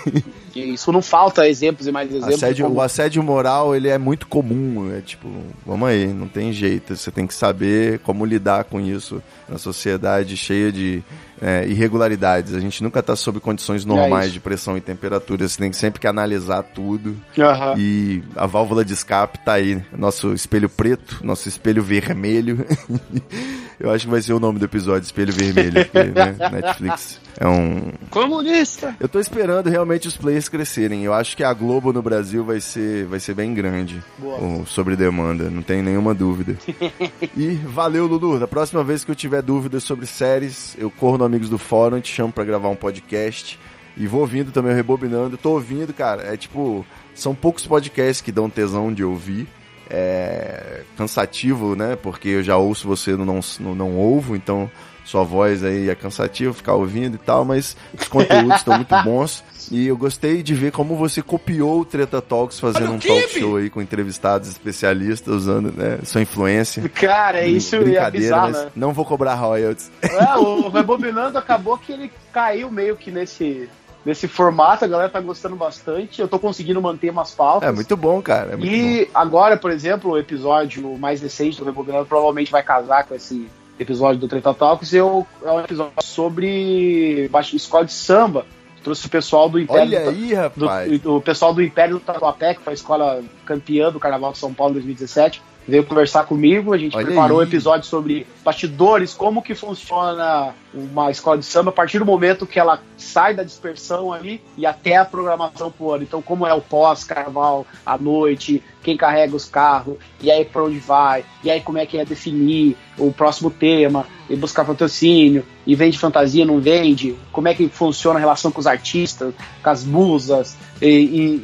isso 0.55 0.91
não 0.91 1.03
falta 1.03 1.49
exemplos 1.49 1.87
e 1.87 1.93
mais 1.93 2.11
exemplos. 2.11 2.35
Assédio, 2.35 2.71
o 2.71 2.81
assédio 2.81 3.23
moral, 3.23 3.75
ele 3.75 3.89
é 3.89 3.99
muito 3.99 4.27
comum, 4.27 4.93
é 4.95 5.01
tipo, 5.01 5.29
vamos 5.65 5.89
aí, 5.89 6.07
não 6.07 6.29
tem 6.29 6.53
jeito, 6.53 6.97
você 6.97 7.11
tem 7.11 7.27
que 7.27 7.35
saber 7.35 7.99
como 8.01 8.25
lidar 8.25 8.65
com 8.65 8.81
isso 8.81 9.23
na 9.49 9.59
sociedade 9.59 10.37
cheia 10.37 10.73
de 10.73 11.03
é, 11.41 11.67
irregularidades. 11.67 12.55
A 12.55 12.61
gente 12.61 12.83
nunca 12.83 13.03
tá 13.03 13.15
sob 13.17 13.41
condições 13.41 13.85
normais 13.85 14.31
É 14.31 14.33
de 14.33 14.41
pressão 14.41 14.77
e 14.77 14.81
temperatura, 14.81 15.49
você 15.49 15.59
tem 15.59 15.73
sempre 15.73 16.01
que 16.01 16.07
analisar 16.07 16.63
tudo. 16.63 17.17
Aham. 17.39 17.75
E 17.79 18.23
a 18.35 18.47
válvula 18.47 18.85
de 18.85 18.93
escape 18.93 19.39
tá 19.39 19.55
aí, 19.55 19.83
nosso 19.97 20.33
espelho 20.33 20.69
preto, 20.69 21.21
nosso 21.23 21.49
espelho 21.49 21.83
vermelho. 21.83 22.65
Eu 23.79 23.91
acho 23.91 24.07
que 24.07 24.11
vai 24.11 24.23
ser 24.23 24.33
o 24.33 24.41
nome 24.41 24.59
do 24.59 24.65
episódio, 24.65 25.05
espelho 25.05 25.33
vermelho, 25.33 25.85
porque, 25.85 26.05
né, 26.05 26.35
Netflix 26.51 27.21
é 27.39 27.47
um, 27.47 27.93
Comunista! 28.11 28.97
eu 28.99 29.09
tô 29.09 29.21
esperando 29.21 29.69
realmente 29.69 30.09
os 30.09 30.17
players 30.17 30.49
crescerem. 30.49 31.05
Eu 31.05 31.13
acho 31.13 31.37
que 31.37 31.45
a 31.45 31.53
Globo 31.53 31.93
no 31.93 32.01
Brasil 32.01 32.43
vai 32.43 32.61
ser, 32.61 33.05
vai 33.05 33.21
ser 33.21 33.35
bem 33.35 33.53
grande. 33.53 34.03
Boa. 34.19 34.39
O 34.39 34.67
sobre 34.67 34.97
demanda, 34.97 35.51
não 35.51 35.61
tem 35.61 35.83
nenhuma 35.83 36.15
dúvida. 36.15 36.57
e 37.37 37.51
valeu, 37.57 38.07
Lulu. 38.07 38.39
Da 38.39 38.49
próxima 38.49 38.83
vez 38.83 39.05
que 39.05 39.11
eu 39.11 39.15
tiver 39.15 39.43
dúvidas 39.43 39.85
sobre 39.85 40.07
séries, 40.07 40.75
eu 40.79 40.91
corro 40.91 41.19
no 41.19 41.26
Amigos 41.27 41.49
do 41.49 41.59
Fórum, 41.59 42.01
te 42.01 42.13
chamo 42.13 42.33
pra 42.33 42.45
gravar 42.45 42.69
um 42.69 42.77
podcast. 42.77 43.59
E 43.97 44.07
vou 44.07 44.21
ouvindo 44.21 44.53
também, 44.53 44.75
rebobinando. 44.75 45.37
Tô 45.37 45.53
ouvindo, 45.53 45.93
cara. 45.93 46.23
É 46.23 46.37
tipo, 46.37 46.85
são 47.15 47.35
poucos 47.35 47.67
podcasts 47.67 48.21
que 48.21 48.31
dão 48.31 48.51
tesão 48.51 48.93
de 48.93 49.03
ouvir. 49.03 49.49
É 49.89 50.83
cansativo, 50.97 51.75
né? 51.75 51.97
Porque 51.97 52.29
eu 52.29 52.43
já 52.43 52.57
ouço 52.57 52.87
você 52.87 53.13
no 53.13 53.25
não, 53.25 53.41
no 53.61 53.75
não 53.75 53.97
ouvo, 53.97 54.35
então 54.35 54.71
sua 55.05 55.23
voz 55.23 55.63
aí 55.63 55.89
é 55.89 55.95
cansativo 55.95 56.53
ficar 56.53 56.75
ouvindo 56.75 57.15
e 57.15 57.19
tal, 57.19 57.45
mas 57.45 57.77
os 57.99 58.09
conteúdos 58.09 58.57
estão 58.59 58.75
muito 58.75 59.03
bons. 59.05 59.45
E 59.71 59.87
eu 59.87 59.97
gostei 59.97 60.43
de 60.43 60.55
ver 60.55 60.73
como 60.73 60.97
você 60.97 61.23
copiou 61.23 61.81
o 61.81 61.85
Treta 61.85 62.21
Talks 62.21 62.61
fazendo 62.61 62.93
um 62.93 62.99
talk 62.99 63.29
show 63.29 63.57
aí 63.57 63.71
com 63.71 63.83
entrevistados 63.83 64.49
especialistas 64.49 65.35
usando 65.35 65.73
né, 65.73 65.99
sua 66.05 66.23
influência. 66.23 66.89
Cara, 66.89 67.41
é 67.41 67.49
isso 67.49 67.77
é 67.77 68.11
bizarro, 68.11 68.53
mas 68.53 68.65
né? 68.65 68.71
não 68.77 68.93
vou 68.93 69.05
cobrar 69.05 69.35
royalties. 69.35 69.91
É, 70.03 70.37
o 70.37 70.69
Rebobinando 70.69 71.39
acabou 71.39 71.77
que 71.79 71.93
ele 71.93 72.11
caiu 72.33 72.71
meio 72.71 72.97
que 72.97 73.11
nesse, 73.11 73.69
nesse 74.05 74.29
formato, 74.29 74.85
a 74.85 74.89
galera 74.89 75.09
tá 75.09 75.21
gostando 75.21 75.57
bastante. 75.57 76.21
Eu 76.21 76.29
tô 76.29 76.39
conseguindo 76.39 76.81
manter 76.81 77.11
umas 77.11 77.33
pautas. 77.33 77.69
É 77.69 77.73
muito 77.73 77.97
bom, 77.97 78.23
cara. 78.23 78.53
É 78.53 78.57
muito 78.57 78.71
bom. 78.71 78.77
E 78.77 79.11
agora, 79.13 79.57
por 79.57 79.71
exemplo, 79.71 80.13
o 80.13 80.19
episódio 80.19 80.97
mais 80.97 81.21
recente 81.21 81.59
do 81.59 81.65
Rebobinando 81.65 82.07
provavelmente 82.07 82.53
vai 82.53 82.63
casar 82.63 83.05
com 83.05 83.15
esse 83.15 83.49
episódio 83.79 84.21
do 84.21 84.29
Treta 84.29 84.55
Talks. 84.55 84.93
Eu, 84.93 85.27
é 85.45 85.51
um 85.51 85.61
episódio 85.61 85.93
sobre 86.03 87.29
escola 87.55 87.85
de 87.85 87.93
samba. 87.93 88.47
Trouxe 88.87 89.05
o 89.05 89.11
pessoal 89.11 89.49
do 89.49 89.59
Império 89.59 89.83
Olha 89.83 90.05
do- 90.05 90.11
aí, 90.11 90.29
do- 90.55 90.67
rapaz. 90.67 91.01
o 91.05 91.21
pessoal 91.21 91.53
do 91.53 91.61
Império 91.61 91.95
do 91.95 92.01
Tatuapé, 92.01 92.55
que 92.55 92.61
foi 92.63 92.73
a 92.73 92.75
escola 92.75 93.21
campeã 93.45 93.91
do 93.91 93.99
Carnaval 93.99 94.31
de 94.31 94.39
São 94.39 94.55
Paulo 94.55 94.71
em 94.71 94.75
2017, 94.75 95.43
veio 95.67 95.83
conversar 95.83 96.25
comigo. 96.25 96.73
A 96.73 96.79
gente 96.79 96.97
Olha 96.97 97.05
preparou 97.07 97.39
um 97.39 97.41
aí. 97.41 97.49
episódio 97.49 97.85
sobre 97.89 98.29
bastidores, 98.45 99.13
como 99.13 99.43
que 99.43 99.57
funciona 99.57 100.55
uma 100.73 101.11
escola 101.11 101.37
de 101.37 101.45
samba 101.45 101.71
a 101.71 101.73
partir 101.73 101.99
do 101.99 102.07
momento 102.07 102.47
que 102.47 102.61
ela 102.61 102.79
sai 102.97 103.35
da 103.35 103.43
dispersão 103.43 104.13
ali 104.13 104.41
e 104.57 104.65
até 104.65 104.95
a 104.95 105.05
programação 105.05 105.69
pro 105.69 105.91
ano. 105.91 106.05
Então, 106.05 106.23
como 106.23 106.47
é 106.47 106.55
o 106.55 106.61
pós-carnaval, 106.61 107.67
à 107.85 107.99
noite, 107.99 108.63
quem 108.85 108.97
carrega 108.97 109.35
os 109.35 109.47
carros, 109.47 109.97
e 110.21 110.31
aí 110.31 110.45
pra 110.45 110.63
onde 110.63 110.79
vai, 110.79 111.25
e 111.43 111.51
aí 111.51 111.61
como 111.61 111.79
é 111.79 111.85
que 111.87 111.99
é 111.99 112.05
definir 112.05 112.77
o 112.97 113.13
próximo 113.13 113.51
tema, 113.51 114.07
e 114.29 114.37
buscar 114.37 114.65
patrocínio, 114.65 115.45
e 115.67 115.75
vende 115.75 115.99
fantasia, 115.99 116.45
não 116.45 116.61
vende, 116.61 117.17
como 117.33 117.49
é 117.49 117.55
que 117.55 117.69
funciona 117.69 118.19
a 118.19 118.21
relação 118.21 118.51
com 118.51 118.61
os 118.61 118.67
artistas, 118.67 119.35
com 119.63 119.71
as 119.71 119.85
musas, 119.85 120.57
e, 120.81 120.87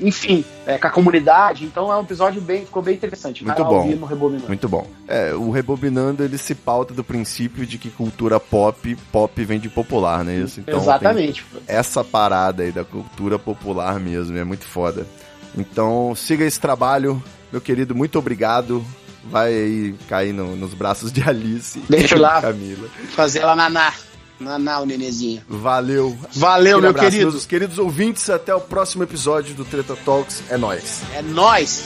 e, 0.02 0.08
enfim, 0.08 0.44
é, 0.66 0.78
com 0.78 0.86
a 0.86 0.90
comunidade. 0.90 1.64
Então 1.64 1.92
é 1.92 1.96
um 1.96 2.02
episódio 2.02 2.40
bem, 2.40 2.64
ficou 2.64 2.82
bem 2.82 2.94
interessante. 2.94 3.44
Muito 3.44 3.64
bom. 3.64 3.76
ouvir 3.76 3.96
no 3.96 4.06
Rebobinando. 4.06 4.48
Muito 4.48 4.68
bom. 4.68 4.86
É, 5.06 5.32
o 5.34 5.50
Rebobinando, 5.50 6.22
ele 6.22 6.38
se 6.38 6.54
pauta 6.54 6.92
do 6.92 7.04
princípio 7.04 7.64
de 7.64 7.78
que 7.78 7.90
cultura 7.90 8.38
pop, 8.40 8.96
pop 9.10 9.44
vem 9.44 9.60
de 9.60 9.68
popular, 9.68 10.24
né? 10.24 10.36
Isso, 10.36 10.60
então, 10.60 10.80
Exatamente. 10.80 11.44
essa 11.66 12.02
parada 12.02 12.62
aí 12.62 12.72
da 12.72 12.84
cultura 12.84 13.38
popular 13.38 13.98
mesmo, 14.00 14.36
é 14.36 14.44
muito 14.44 14.64
foda. 14.64 15.06
Então 15.56 16.14
siga 16.14 16.44
esse 16.44 16.58
trabalho, 16.58 17.22
meu 17.50 17.60
querido, 17.60 17.94
muito 17.94 18.18
obrigado. 18.18 18.84
Vai 19.24 19.52
aí 19.54 19.94
cair 20.08 20.32
no- 20.32 20.56
nos 20.56 20.74
braços 20.74 21.12
de 21.12 21.22
Alice 21.22 21.78
Deixa 21.88 22.16
eu 22.16 22.20
lá. 22.20 22.40
Camila. 22.40 22.88
Fazer 23.14 23.40
ela 23.40 23.54
naná. 23.56 23.92
Naná, 24.40 24.80
o 24.80 24.86
nenezinho. 24.86 25.40
Valeu. 25.48 26.18
Valeu, 26.34 26.78
Aquele 26.78 26.92
meu 26.92 27.00
querido. 27.00 27.30
Meus 27.30 27.46
queridos 27.46 27.78
ouvintes, 27.78 28.28
até 28.28 28.52
o 28.52 28.60
próximo 28.60 29.04
episódio 29.04 29.54
do 29.54 29.64
Treta 29.64 29.96
Talks. 30.04 30.42
É 30.50 30.56
nóis. 30.58 31.00
É 31.14 31.22
nóis. 31.22 31.84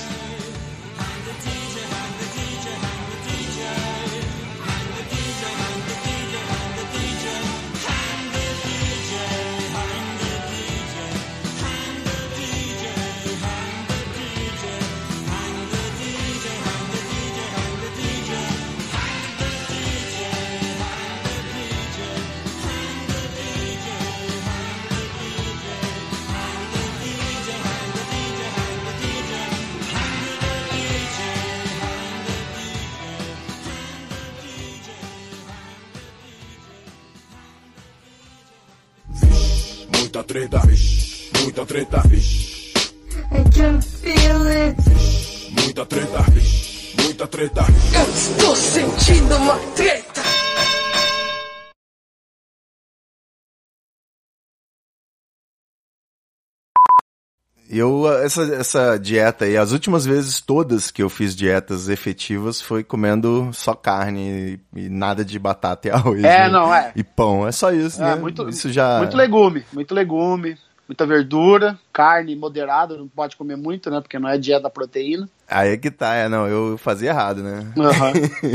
Eu, 57.79 58.11
essa, 58.23 58.43
essa 58.55 58.97
dieta 58.99 59.45
aí, 59.45 59.57
as 59.57 59.73
últimas 59.73 60.05
vezes 60.05 60.41
todas 60.41 60.91
que 60.91 61.03
eu 61.03 61.09
fiz 61.09 61.35
dietas 61.35 61.89
efetivas 61.89 62.61
foi 62.61 62.85
comendo 62.85 63.51
só 63.53 63.75
carne 63.75 64.61
e, 64.75 64.81
e 64.85 64.89
nada 64.89 65.25
de 65.25 65.39
batata 65.39 65.89
e 65.89 65.91
arroz. 65.93 66.23
É, 66.25 66.45
né? 66.45 66.49
não, 66.49 66.75
é. 66.75 66.93
E 66.95 67.03
pão, 67.03 67.47
é 67.47 67.53
só 67.53 67.71
isso, 67.73 68.03
É, 68.03 68.15
né? 68.15 68.17
muito, 68.17 68.49
isso 68.49 68.71
já... 68.73 68.99
muito 68.99 69.17
legume, 69.17 69.65
muito 69.73 69.95
legume, 69.95 70.57
muita 70.89 71.05
verdura, 71.07 71.79
carne 71.93 72.37
moderada, 72.37 72.97
não 72.97 73.09
pode 73.09 73.37
comer 73.37 73.57
muito, 73.57 73.91
né? 73.91 74.01
Porque 74.01 74.19
não 74.19 74.29
é 74.29 74.39
dieta 74.39 74.63
da 74.63 74.71
proteína. 74.71 75.29
Aí 75.49 75.73
é 75.73 75.77
que 75.77 75.91
tá, 75.91 76.15
é, 76.15 76.29
não, 76.29 76.47
eu 76.47 76.79
fazia 76.79 77.11
errado, 77.11 77.43
né? 77.43 77.67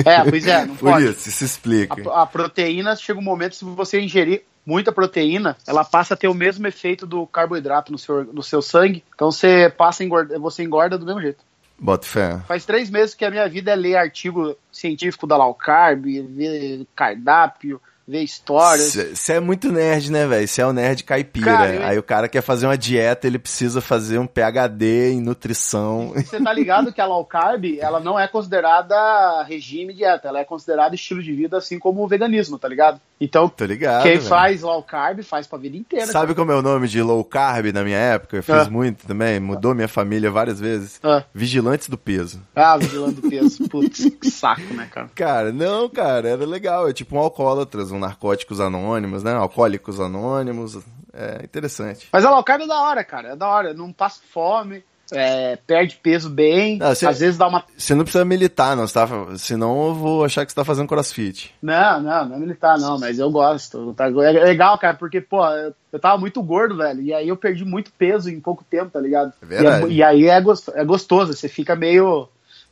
É, 0.05 0.29
pois 0.29 0.45
é, 0.47 0.65
não 0.65 0.75
Por 0.77 0.91
pode. 0.91 1.05
isso, 1.05 1.29
isso 1.29 1.43
explica. 1.43 2.09
A, 2.09 2.23
a 2.23 2.25
proteína, 2.25 2.95
chega 2.95 3.19
um 3.19 3.23
momento, 3.23 3.55
se 3.55 3.65
você 3.65 3.99
ingerir 3.99 4.43
muita 4.65 4.91
proteína, 4.91 5.57
ela 5.65 5.83
passa 5.83 6.13
a 6.13 6.17
ter 6.17 6.27
o 6.27 6.33
mesmo 6.33 6.67
efeito 6.67 7.05
do 7.05 7.25
carboidrato 7.27 7.91
no 7.91 7.97
seu, 7.97 8.23
no 8.25 8.43
seu 8.43 8.61
sangue. 8.61 9.03
Então 9.13 9.31
você 9.31 9.69
passa 9.69 10.03
engorda, 10.03 10.37
você 10.39 10.63
engorda 10.63 10.97
do 10.97 11.05
mesmo 11.05 11.21
jeito. 11.21 11.43
Bota 11.79 12.05
fé. 12.05 12.39
Faz 12.47 12.63
três 12.63 12.91
meses 12.91 13.15
que 13.15 13.25
a 13.25 13.31
minha 13.31 13.47
vida 13.49 13.71
é 13.71 13.75
ler 13.75 13.95
artigo 13.95 14.55
científico 14.71 15.25
da 15.25 15.35
low 15.35 15.53
carb, 15.55 16.05
ver 16.05 16.85
cardápio, 16.95 17.81
ver 18.11 18.23
histórias. 18.23 18.93
Você 19.15 19.33
é 19.33 19.39
muito 19.39 19.71
nerd, 19.71 20.11
né, 20.11 20.27
velho? 20.27 20.47
Você 20.47 20.61
é 20.61 20.65
o 20.65 20.73
nerd 20.73 21.03
caipira. 21.03 21.45
Cara, 21.45 21.73
eu- 21.75 21.83
Aí 21.83 21.97
o 21.97 22.03
cara 22.03 22.27
quer 22.27 22.41
fazer 22.41 22.65
uma 22.65 22.77
dieta, 22.77 23.25
ele 23.25 23.39
precisa 23.39 23.79
fazer 23.79 24.17
um 24.19 24.27
PhD 24.27 25.11
em 25.13 25.21
nutrição. 25.21 26.11
Você 26.15 26.41
tá 26.41 26.51
ligado 26.51 26.91
que 26.91 26.99
a 26.99 27.05
low 27.05 27.23
carb, 27.25 27.77
ela 27.79 27.99
não 28.01 28.19
é 28.19 28.27
considerada 28.27 29.43
regime 29.43 29.93
dieta, 29.93 30.27
ela 30.27 30.39
é 30.39 30.43
considerada 30.43 30.93
estilo 30.93 31.23
de 31.23 31.31
vida, 31.33 31.57
assim 31.57 31.79
como 31.79 32.03
o 32.03 32.07
veganismo, 32.07 32.59
tá 32.59 32.67
ligado? 32.67 32.99
Então, 33.19 33.47
Tô 33.47 33.65
ligado. 33.65 34.03
quem 34.03 34.17
velho. 34.17 34.25
faz 34.27 34.61
low 34.63 34.81
carb 34.83 35.21
faz 35.23 35.45
pra 35.47 35.57
vida 35.59 35.77
inteira. 35.77 36.07
Sabe 36.07 36.33
como 36.33 36.51
é 36.51 36.55
o 36.55 36.61
nome 36.61 36.87
de 36.87 37.01
low 37.01 37.23
carb 37.23 37.67
na 37.71 37.83
minha 37.83 37.97
época? 37.97 38.37
Eu 38.37 38.43
fiz 38.43 38.55
Ah. 38.55 38.69
muito 38.69 39.05
também, 39.05 39.39
mudou 39.39 39.73
minha 39.75 39.87
família 39.87 40.29
várias 40.31 40.59
vezes. 40.59 40.99
Ah. 41.03 41.23
Vigilantes 41.33 41.87
do 41.87 41.97
peso. 41.97 42.41
Ah, 42.55 42.77
vigilando 42.77 43.21
peso. 43.21 43.69
Putz, 43.69 44.05
que 44.19 44.29
saco, 44.31 44.73
né, 44.73 44.87
cara? 44.91 45.09
Cara, 45.15 45.51
não, 45.53 45.87
cara, 45.87 46.27
era 46.29 46.45
legal. 46.45 46.89
É 46.89 46.93
tipo 46.93 47.15
um 47.15 47.19
alcoólatras, 47.19 47.91
um 47.91 47.99
narcóticos 48.01 48.59
anônimos, 48.59 49.23
né? 49.23 49.33
Alcoólicos 49.33 49.99
anônimos. 49.99 50.77
É 51.13 51.41
interessante. 51.43 52.07
Mas 52.11 52.25
a 52.25 52.29
low 52.31 52.43
carb 52.43 52.61
é 52.63 52.67
da 52.67 52.79
hora, 52.81 53.03
cara. 53.03 53.29
É 53.29 53.35
da 53.35 53.47
hora. 53.47 53.73
Não 53.73 53.91
passa 53.91 54.21
fome, 54.33 54.81
é, 55.11 55.57
perde 55.67 55.97
peso 56.01 56.29
bem. 56.29 56.79
Ah, 56.81 56.95
você- 56.95 57.05
Às 57.05 57.19
vezes 57.19 57.37
dá 57.37 57.47
uma. 57.49 57.65
Você 57.77 57.93
não 57.93 58.03
precisa 58.05 58.23
militar, 58.23 58.77
não, 58.77 58.87
tá, 58.87 59.05
senão 59.37 59.87
eu 59.87 59.93
vou 59.93 60.23
achar 60.23 60.45
que 60.45 60.51
você 60.51 60.55
tá 60.55 60.63
fazendo 60.63 60.87
crossfit. 60.87 61.53
Não, 61.61 62.01
não, 62.01 62.25
não 62.29 62.35
é 62.37 62.39
militar, 62.39 62.79
não, 62.79 62.97
mas 62.97 63.19
eu 63.19 63.29
gosto. 63.29 63.93
Tá? 63.93 64.05
É 64.07 64.31
legal, 64.31 64.77
cara, 64.77 64.95
porque, 64.95 65.19
pô, 65.19 65.45
eu, 65.49 65.73
eu 65.91 65.99
tava 65.99 66.17
muito 66.17 66.41
gordo, 66.41 66.77
velho. 66.77 67.01
E 67.01 67.13
aí 67.13 67.27
eu 67.27 67.35
perdi 67.35 67.65
muito 67.65 67.91
peso 67.97 68.29
em 68.29 68.39
pouco 68.39 68.63
tempo, 68.63 68.89
tá 68.91 69.01
ligado? 69.01 69.33
É 69.41 69.45
verdade. 69.45 69.87
E, 69.87 69.95
e 69.97 70.03
aí 70.03 70.27
é, 70.29 70.39
gosto- 70.39 70.71
é 70.73 70.85
gostoso, 70.85 71.33
você 71.33 71.49
fica 71.49 71.75
meio. 71.75 72.29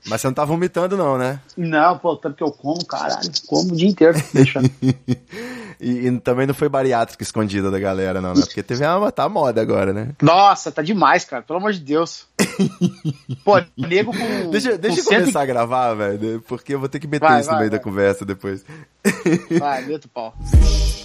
Mas 0.08 0.22
você 0.22 0.28
não 0.28 0.34
tá 0.34 0.46
vomitando, 0.46 0.96
não, 0.96 1.18
né? 1.18 1.40
Não, 1.58 1.98
pô, 1.98 2.16
tanto 2.16 2.36
que 2.38 2.44
eu 2.44 2.52
como, 2.52 2.84
caralho. 2.86 3.30
Como 3.48 3.74
o 3.74 3.76
dia 3.76 3.90
inteiro. 3.90 4.18
Deixa. 4.34 4.60
E, 5.82 6.08
e 6.08 6.20
também 6.20 6.46
não 6.46 6.54
foi 6.54 6.68
bariátrica 6.68 7.24
escondida 7.24 7.72
da 7.72 7.80
galera, 7.80 8.20
não, 8.20 8.34
né? 8.34 8.42
Porque 8.42 8.62
teve 8.62 8.86
uma, 8.86 9.14
tá 9.14 9.30
moda 9.30 9.62
agora, 9.62 9.94
né? 9.94 10.10
Nossa, 10.22 10.70
tá 10.74 10.82
demais, 10.82 11.24
cara. 11.24 11.42
Pelo 11.42 11.58
amor 11.60 11.72
de 11.72 11.80
Deus. 11.80 12.28
Pô, 13.46 13.54
nego 13.78 14.12
com. 14.12 14.52
Deixa, 14.52 14.78
deixa 14.78 15.00
eu 15.00 15.04
com 15.06 15.10
cento 15.10 15.20
e- 15.20 15.22
começar 15.22 15.42
a 15.42 15.46
gravar, 15.46 15.94
velho, 15.94 16.44
porque 16.50 16.74
eu 16.74 16.80
vou 16.82 16.90
ter 16.90 17.00
que 17.00 17.08
meter 17.08 17.26
Vai, 17.26 17.40
isso 17.40 17.48
no 17.48 17.54
vai, 17.54 17.60
meio 17.62 17.72
da 17.72 17.78
vai. 17.78 17.84
conversa 17.86 18.26
depois. 18.26 18.66
Vai, 19.58 19.86
meta 19.86 20.06
o 20.06 20.10
pau. 20.10 20.34